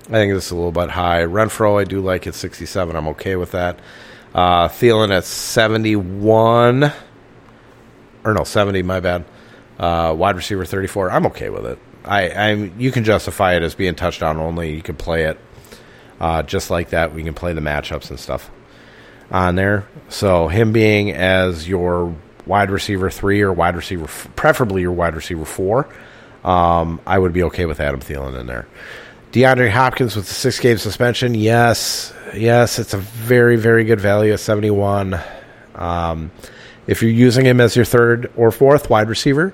[0.06, 1.22] I think this is a little bit high.
[1.22, 2.96] Renfrow, I do like at 67.
[2.96, 3.78] I'm okay with that.
[4.34, 6.92] Uh, Thielen at 71.
[8.24, 9.24] Or no, 70, my bad.
[9.78, 11.10] Uh, wide receiver 34.
[11.10, 11.78] I'm okay with it.
[12.04, 12.80] I, I'm.
[12.80, 14.74] You can justify it as being touchdown only.
[14.74, 15.38] You can play it
[16.20, 17.14] uh, just like that.
[17.14, 18.50] We can play the matchups and stuff
[19.30, 19.86] on there.
[20.08, 22.14] So him being as your
[22.46, 24.06] wide receiver three or wide receiver,
[24.36, 25.88] preferably your wide receiver four,
[26.44, 28.66] um, I would be okay with Adam Thielen in there.
[29.32, 31.34] DeAndre Hopkins with the six game suspension.
[31.34, 35.20] Yes, yes, it's a very, very good value at 71.
[35.76, 36.32] Um,
[36.86, 39.52] if you're using him as your third or fourth wide receiver,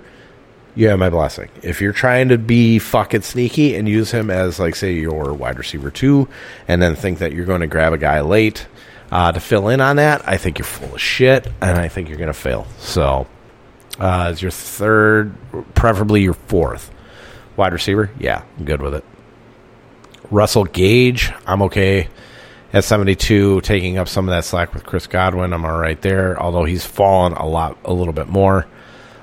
[0.74, 1.50] you have my blessing.
[1.62, 5.58] If you're trying to be fucking sneaky and use him as, like, say, your wide
[5.58, 6.28] receiver two,
[6.68, 8.66] and then think that you're going to grab a guy late
[9.10, 12.08] uh, to fill in on that, I think you're full of shit, and I think
[12.08, 12.66] you're going to fail.
[12.78, 13.26] So,
[13.98, 15.34] uh, your third,
[15.74, 16.90] preferably your fourth
[17.56, 19.04] wide receiver, yeah, I'm good with it.
[20.30, 22.08] Russell Gage, I'm okay
[22.72, 25.52] at 72, taking up some of that slack with Chris Godwin.
[25.52, 28.66] I'm all right there, although he's fallen a lot, a little bit more.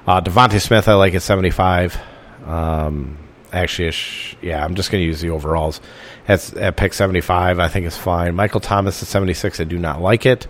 [0.08, 1.98] Uh, DeVonta Smith, I like at 75.
[2.46, 3.18] Um,
[3.52, 3.94] actually,
[4.42, 5.82] yeah, I'm just going to use the overalls.
[6.28, 8.36] At, at pick 75, I think it's fine.
[8.36, 10.48] Michael Thomas at 76, I do not like it.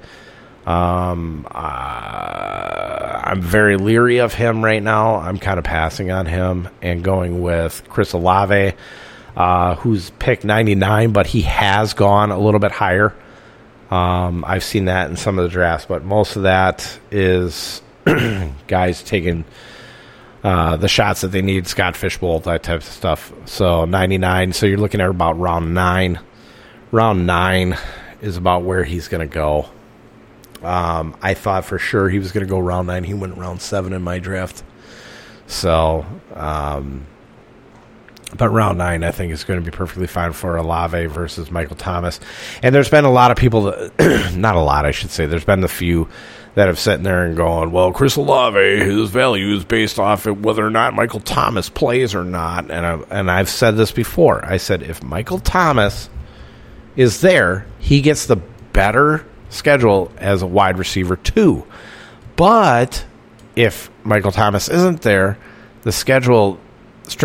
[0.65, 5.15] Um, uh, I'm very leery of him right now.
[5.15, 8.73] I'm kind of passing on him and going with Chris Olave,
[9.35, 13.13] uh, who's picked 99, but he has gone a little bit higher.
[13.91, 17.81] Um, I've seen that in some of the drafts, but most of that is
[18.67, 19.45] guys taking
[20.43, 23.31] uh, the shots that they need, Scott Fishbowl, that type of stuff.
[23.45, 24.53] So 99.
[24.53, 26.19] So you're looking at about round nine.
[26.91, 27.77] Round nine
[28.21, 29.69] is about where he's going to go.
[30.63, 33.03] Um, I thought for sure he was going to go round nine.
[33.03, 34.63] He went round seven in my draft.
[35.47, 37.05] So, um,
[38.37, 41.75] but round nine, I think, is going to be perfectly fine for Olave versus Michael
[41.75, 42.19] Thomas.
[42.61, 45.25] And there's been a lot of people, that, not a lot, I should say.
[45.25, 46.07] There's been a few
[46.55, 50.43] that have sitting there and going, well, Chris Olave, his value is based off of
[50.43, 52.69] whether or not Michael Thomas plays or not.
[52.69, 54.45] And, I, and I've said this before.
[54.45, 56.09] I said, if Michael Thomas
[56.95, 58.35] is there, he gets the
[58.71, 61.65] better schedule as a wide receiver, too.
[62.35, 63.05] But
[63.55, 65.37] if Michael Thomas isn't there,
[65.83, 66.59] the schedule,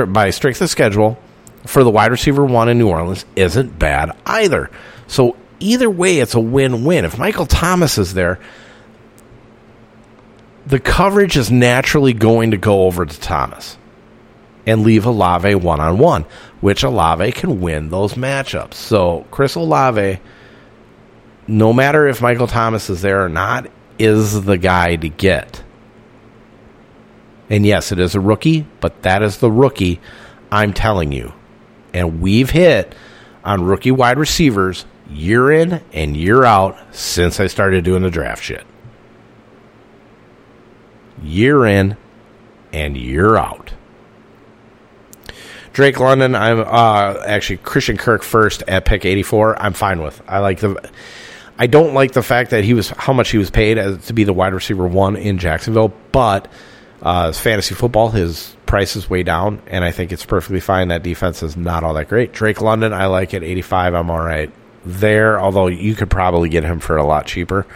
[0.08, 1.18] by strength of schedule,
[1.66, 4.70] for the wide receiver one in New Orleans isn't bad either.
[5.06, 7.04] So either way, it's a win win.
[7.04, 8.38] If Michael Thomas is there,
[10.66, 13.76] the coverage is naturally going to go over to Thomas
[14.66, 16.26] and leave Olave one on one,
[16.60, 18.74] which Olave can win those matchups.
[18.74, 20.20] So Chris Olave
[21.48, 23.68] no matter if Michael Thomas is there or not,
[23.98, 25.64] is the guy to get.
[27.50, 30.00] And yes, it is a rookie, but that is the rookie
[30.52, 31.32] I'm telling you.
[31.94, 32.94] And we've hit
[33.44, 38.44] on rookie wide receivers year in and year out since I started doing the draft
[38.44, 38.66] shit.
[41.22, 41.96] Year in
[42.72, 43.72] and year out.
[45.72, 49.60] Drake London, I'm uh, actually Christian Kirk first at pick 84.
[49.62, 50.20] I'm fine with.
[50.28, 50.90] I like the.
[51.58, 54.12] I don't like the fact that he was how much he was paid as to
[54.12, 56.50] be the wide receiver one in Jacksonville, but
[57.02, 60.88] uh, fantasy football, his price is way down, and I think it's perfectly fine.
[60.88, 62.32] That defense is not all that great.
[62.32, 63.94] Drake London, I like at 85.
[63.94, 64.52] I'm all right
[64.84, 67.66] there, although you could probably get him for a lot cheaper.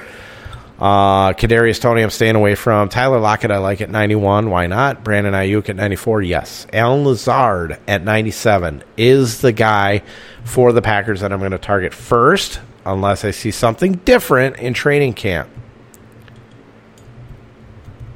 [0.78, 2.88] Uh, Kadarius Toney, I'm staying away from.
[2.88, 4.50] Tyler Lockett, I like at 91.
[4.50, 5.04] Why not?
[5.04, 6.22] Brandon Aiyuk at 94.
[6.22, 6.66] Yes.
[6.72, 10.02] Allen Lazard at 97 is the guy
[10.42, 14.74] for the Packers that I'm going to target first, unless I see something different in
[14.74, 15.48] training camp.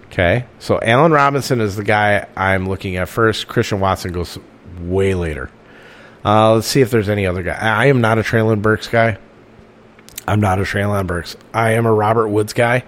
[0.06, 3.48] Okay, so Allen Robinson is the guy I'm looking at first.
[3.48, 4.38] Christian Watson goes
[4.80, 5.50] way later.
[6.24, 7.54] Uh, let's see if there's any other guy.
[7.54, 9.18] I am not a Treylon Burks guy.
[10.26, 11.36] I'm not a Treylon Burks.
[11.52, 12.84] I am a Robert Woods guy.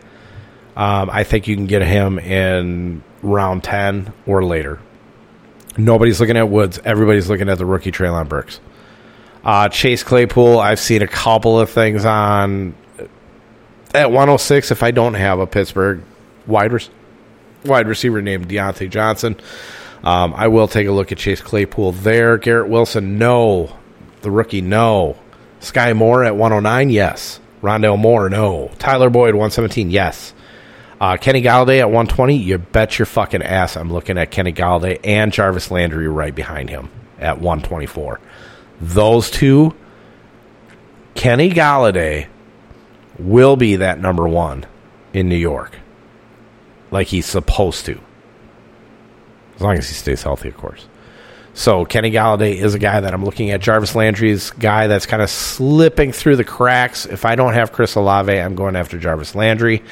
[0.74, 4.80] Um, I think you can get him in round 10 or later.
[5.76, 6.80] Nobody's looking at Woods.
[6.84, 8.60] Everybody's looking at the rookie Treylon Burks.
[9.44, 12.74] Uh, Chase Claypool, I've seen a couple of things on
[13.94, 16.02] at 106 if I don't have a Pittsburgh
[16.46, 16.88] wide, re-
[17.64, 19.36] wide receiver named Diontae Johnson.
[20.04, 22.38] Um, I will take a look at Chase Claypool there.
[22.38, 23.76] Garrett Wilson, no.
[24.22, 25.16] The rookie, no.
[25.60, 27.40] Skyy Moore at 109, yes.
[27.62, 28.70] Rondale Moore, no.
[28.78, 30.34] Tyler Boyd, 117, yes.
[31.00, 35.00] Uh, Kenny Golladay at 120, you bet your fucking ass I'm looking at Kenny Golladay
[35.04, 36.90] and Jarvis Landry right behind him
[37.20, 38.20] at 124.
[38.80, 39.74] Those two,
[41.14, 42.28] Kenny Golladay
[43.18, 44.66] will be that number one
[45.12, 45.76] in New York.
[46.90, 48.00] Like he's supposed to.
[49.56, 50.86] As long as he stays healthy, of course.
[51.54, 53.60] So Kenny Golladay is a guy that I'm looking at.
[53.60, 57.04] Jarvis Landry's guy that's kind of slipping through the cracks.
[57.04, 59.82] If I don't have Chris Olave, I'm going after Jarvis Landry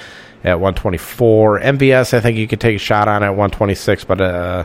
[0.44, 1.60] at 124.
[1.60, 4.64] MVS, I think you could take a shot on at 126, but uh,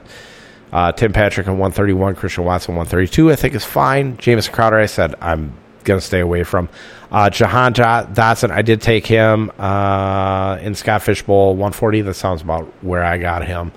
[0.71, 4.17] uh, Tim Patrick at 131, Christian Watson 132, I think is fine.
[4.17, 5.53] James Crowder, I said I'm
[5.83, 6.69] going to stay away from.
[7.11, 12.01] Uh, Jahan Dotson, I did take him uh, in Scott Fish Bowl 140.
[12.01, 13.71] That sounds about where I got him.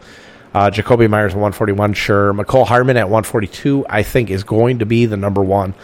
[0.55, 2.33] Uh, Jakobi Meyers 141, sure.
[2.33, 5.75] Mecole Hardman at 142, I think is going to be the number one.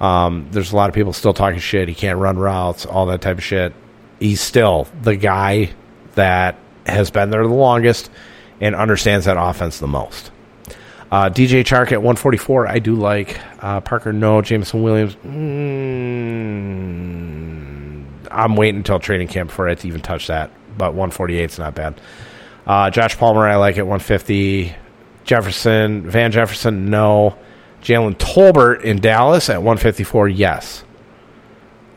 [0.00, 1.88] Um, there's a lot of people still talking shit.
[1.88, 3.72] He can't run routes, all that type of shit.
[4.20, 5.70] He's still the guy
[6.14, 6.56] that
[6.86, 8.10] has been there the longest
[8.60, 10.30] and understands that offense the most.
[11.10, 13.38] Uh, DJ Chark at 144, I do like.
[13.62, 14.42] Uh, Parker, no.
[14.42, 15.36] Jameson Williams, mm,
[18.30, 20.50] I'm waiting until training camp before I to even touch that.
[20.76, 22.00] But 148 is not bad.
[22.66, 24.74] Uh, Josh Palmer, I like at 150.
[25.24, 27.36] Jefferson, Van Jefferson, no.
[27.82, 30.84] Jalen Tolbert in Dallas at 154, yes.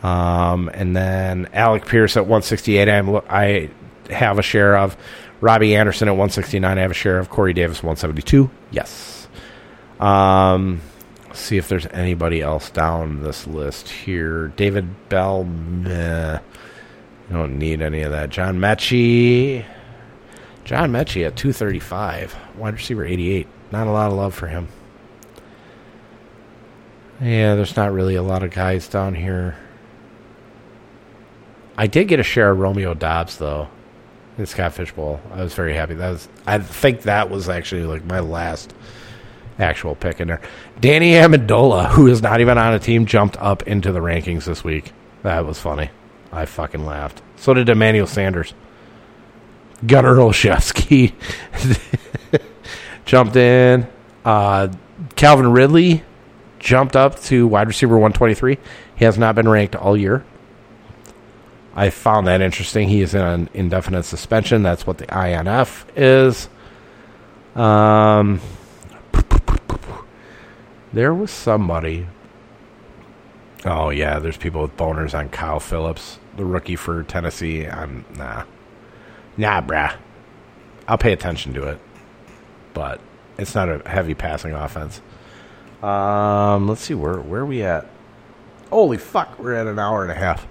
[0.03, 3.69] Um, and then Alec Pierce at 168, I'm, I
[4.09, 4.95] have a share of.
[5.41, 7.29] Robbie Anderson at 169, I have a share of.
[7.29, 9.27] Corey Davis 172, yes.
[9.99, 10.81] Um,
[11.33, 14.49] see if there's anybody else down this list here.
[14.49, 16.39] David Bell, meh.
[17.31, 18.29] don't need any of that.
[18.29, 19.65] John Metchie.
[20.65, 23.47] John Metchie at 235, wide receiver 88.
[23.71, 24.67] Not a lot of love for him.
[27.21, 29.55] Yeah, there's not really a lot of guys down here.
[31.77, 33.69] I did get a share of Romeo Doubs though
[34.39, 35.19] in Scott Fish Bowl.
[35.33, 35.93] I was very happy.
[35.95, 38.73] That was I think that was actually like my last
[39.59, 40.41] actual pick in there.
[40.79, 44.63] Danny Amendola, who is not even on a team, jumped up into the rankings this
[44.63, 44.93] week.
[45.23, 45.89] That was funny.
[46.31, 47.21] I fucking laughed.
[47.35, 48.53] So did Emmanuel Sanders.
[49.85, 51.13] Gunnar Olszewski
[53.05, 53.87] jumped in.
[54.23, 54.69] Uh,
[55.15, 56.03] Calvin Ridley
[56.59, 58.57] jumped up to wide receiver 123.
[58.95, 60.25] He has not been ranked all year.
[61.79, 62.89] I found that interesting.
[62.89, 64.63] He is in an indefinite suspension.
[64.63, 66.49] That's what the INF is.
[67.55, 68.41] Um,
[70.91, 72.05] there was somebody.
[73.63, 77.65] Oh yeah, there's people with boners on Kyle Philips, the rookie for Tennessee.
[77.65, 78.43] I'm nah.
[79.37, 79.95] Nah, bruh.
[80.85, 81.79] I'll pay attention to it,
[82.73, 82.99] but
[83.37, 85.01] it's not a heavy passing offense.
[85.81, 87.87] Um, let's see where where are we at.
[88.69, 90.45] Holy fuck, we're at an hour and a half.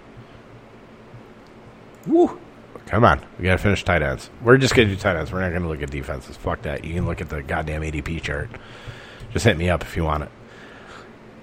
[2.09, 2.39] Woo!
[2.87, 4.31] Come on, we gotta finish tight ends.
[4.43, 5.31] We're just gonna do tight ends.
[5.31, 6.37] We're not gonna look at defenses.
[6.37, 6.85] Fuck that.
[6.85, 8.51] You can look at the goddamn ADP chart.
[9.33, 10.31] Just hit me up if you want it.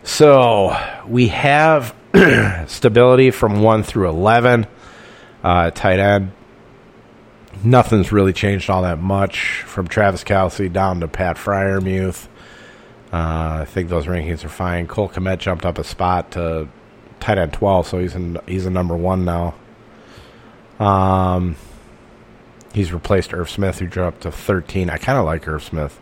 [0.03, 0.75] So
[1.07, 1.95] we have
[2.67, 4.67] Stability from 1 through 11.
[5.43, 6.31] Uh, tight end.
[7.63, 12.27] Nothing's really changed all that much from Travis Kelce down to Pat Freiermuth.
[13.11, 14.87] Uh, I think those rankings are fine.
[14.87, 16.67] Cole Kmet jumped up a spot to
[17.19, 19.55] tight end 12, so he's in, he's a number one now.
[20.79, 21.55] Um,
[22.73, 24.89] he's replaced Irv Smith, who dropped to 13.
[24.89, 25.99] I kind of like Irv Smith.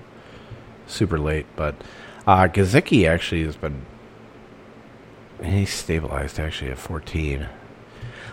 [0.88, 1.76] Super late, but
[2.28, 3.86] uh, Gesicki actually has been.
[5.44, 7.40] He's stabilized actually at 14.
[7.40, 7.50] There's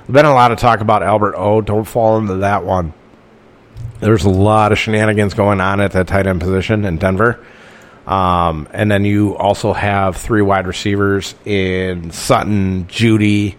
[0.08, 1.60] been a lot of talk about Albert O.
[1.60, 2.92] Don't fall into that one.
[4.00, 7.44] There's a lot of shenanigans going on at that tight end position in Denver.
[8.06, 13.56] Um, and then you also have three wide receivers in Sutton, Jeudy,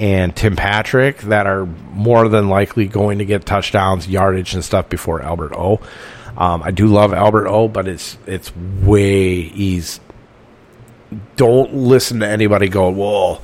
[0.00, 4.88] and Tim Patrick that are more than likely going to get touchdowns, yardage, and stuff
[4.88, 5.78] before Albert O.
[6.38, 10.00] Um, I do love Albert O, but it's it's way he's.
[11.36, 12.88] Don't listen to anybody go.
[12.88, 13.42] Well,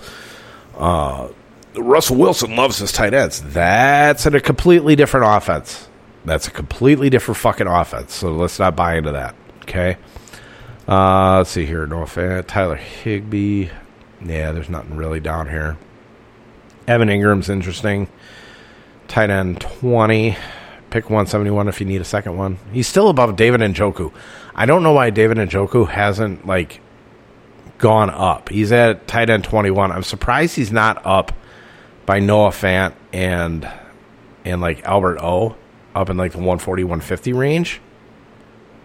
[0.79, 1.29] uh,
[1.77, 3.43] Russell Wilson loves his tight ends.
[3.43, 5.89] That's a completely different offense.
[6.25, 8.15] That's a completely different fucking offense.
[8.15, 9.35] So let's not buy into that.
[9.63, 9.99] Okay.
[10.89, 11.87] Uh, let's see here.
[11.87, 12.07] No.
[12.07, 13.69] Tyler Higbee.
[14.25, 15.77] Yeah, there's nothing really down here.
[16.87, 18.09] Evan Engram's interesting.
[19.09, 20.37] Tight end 20.
[20.91, 22.59] Pick 171 if you need a second one.
[22.73, 24.13] He's still above David and Njoku.
[24.55, 26.81] I don't know why David and Njoku hasn't, like,
[27.79, 28.49] gone up.
[28.49, 29.91] He's at tight end 21.
[29.91, 31.33] I'm surprised he's not up
[32.07, 33.69] by Noah Fant and,
[34.45, 35.57] and like, Albert O
[35.95, 37.81] up in, like, the 140, 150 range.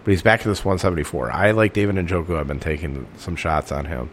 [0.03, 1.32] But he's back to this 174.
[1.32, 2.36] I like David and Njoku.
[2.36, 4.10] I've been taking some shots on him.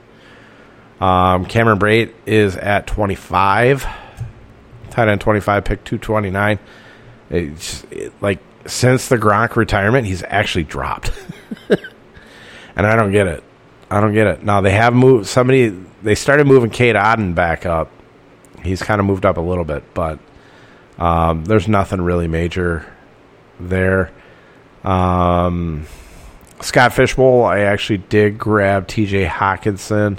[1.00, 3.86] Um, Cameron Brate is at 25.
[4.90, 6.58] Tight end 25, pick 229.
[7.30, 11.12] It's it, like since the Gronk retirement, he's actually dropped.
[12.76, 13.44] and I don't get it.
[13.90, 14.42] I don't get it.
[14.42, 17.90] Now they have moved somebody they started moving Cade Otton back up.
[18.62, 20.18] He's kind of moved up a little bit, but
[20.98, 22.86] um, there's nothing really major
[23.60, 24.12] there.
[24.84, 25.86] Um,
[26.60, 30.18] Scott Fish Bowl, I actually did grab TJ Hockenson.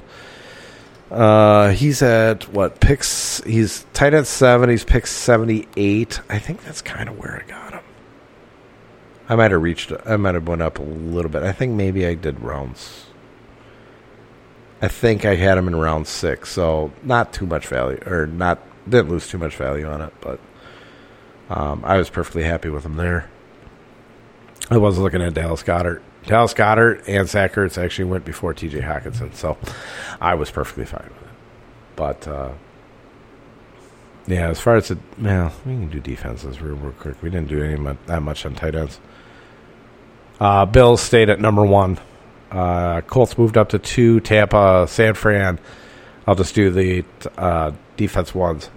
[1.12, 3.44] Uh, he's at what picks?
[3.44, 4.70] He's tight end seven.
[4.70, 6.22] He's picked seventy eight.
[6.30, 7.84] I think that's kind of where I got him.
[9.28, 9.92] I might have reached.
[10.06, 11.44] I might have went up a little bit.
[11.44, 13.06] I think maybe I did rounds.
[14.82, 18.60] I think I had him in round six, so not too much value, or not
[18.88, 20.40] didn't lose too much value on it, but
[21.50, 23.30] um, I was perfectly happy with him there.
[24.72, 26.02] I was looking at Dallas Goedert.
[26.26, 28.82] Dallas Goedert and Zach Ertz actually went before T.J.
[28.82, 29.58] Hockenson, so
[30.22, 31.36] I was perfectly fine with it.
[31.96, 32.52] But uh,
[34.28, 37.22] yeah, as far as the well, we can do defenses real, real quick.
[37.24, 39.00] We didn't do any that much on tight ends.
[40.40, 42.00] Uh, Bills stayed at number one.
[42.52, 44.20] Uh, Colts moved up to two.
[44.20, 45.60] Tampa, San Fran.
[46.28, 47.04] I'll just do the
[47.38, 48.70] uh, defense ones.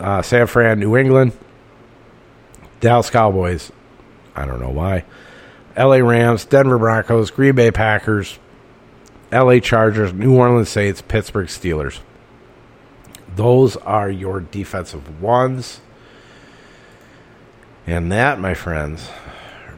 [0.00, 1.32] Uh, San Fran, New England,
[2.80, 3.70] Dallas Cowboys.
[4.34, 5.04] I don't know why.
[5.76, 8.38] LA Rams, Denver Broncos, Green Bay Packers,
[9.32, 12.00] LA Chargers, New Orleans Saints, Pittsburgh Steelers.
[13.34, 15.80] Those are your defensive ones.
[17.86, 19.08] And that, my friends,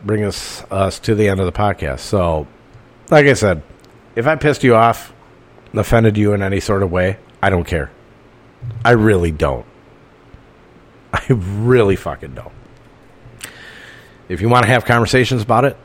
[0.05, 2.01] brings us, us to the end of the podcast.
[2.01, 2.47] So,
[3.11, 3.63] like I said,
[4.15, 5.13] if I pissed you off,
[5.75, 7.91] offended you in any sort of way, I don't care.
[8.85, 9.67] I really don't.
[11.13, 12.53] I really fucking don't.
[14.29, 15.77] If you want to have conversations about it,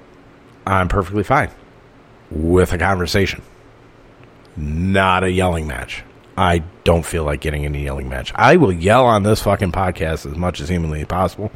[0.65, 1.51] I'm perfectly fine
[2.29, 3.41] with a conversation.
[4.55, 6.03] Not a yelling match.
[6.37, 8.31] I don't feel like getting a yelling match.
[8.35, 11.51] I will yell on this fucking podcast as much as humanly possible.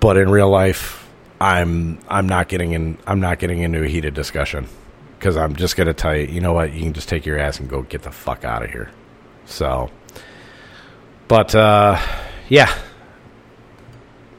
[0.00, 1.08] But in real life,
[1.40, 4.68] I'm I'm not getting in I'm not getting into a heated discussion
[5.18, 7.60] because I'm just gonna tell you, you know what, you can just take your ass
[7.60, 8.90] and go get the fuck out of here.
[9.44, 9.90] So,
[11.28, 12.00] but uh,
[12.48, 12.72] yeah,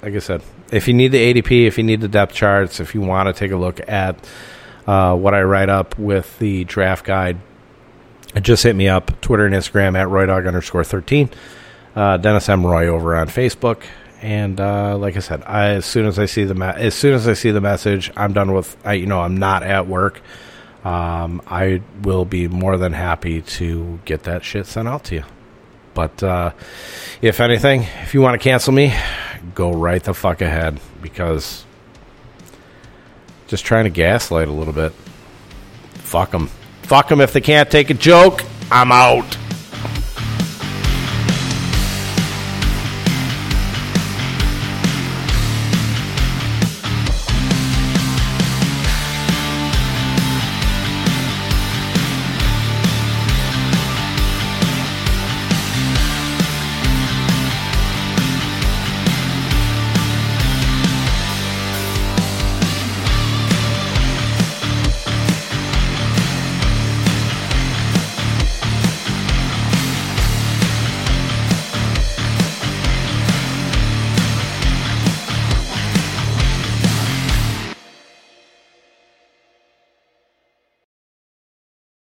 [0.01, 2.95] like I said, if you need the ADP, if you need the depth charts, if
[2.95, 4.27] you want to take a look at
[4.87, 7.37] uh, what I write up with the draft guide,
[8.41, 11.29] just hit me up Twitter and Instagram at roydog underscore thirteen.
[11.95, 13.83] Uh, Dennis M Roy over on Facebook,
[14.21, 17.27] and uh, like I said, I, as soon as I see the as soon as
[17.27, 18.75] I see the message, I'm done with.
[18.83, 20.21] I you know I'm not at work.
[20.83, 25.23] Um, I will be more than happy to get that shit sent out to you.
[25.93, 26.51] But uh,
[27.21, 28.93] if anything, if you want to cancel me,
[29.53, 31.65] go right the fuck ahead because
[33.47, 34.93] just trying to gaslight a little bit.
[35.95, 36.47] Fuck them.
[36.83, 38.43] Fuck them if they can't take a joke.
[38.71, 39.37] I'm out.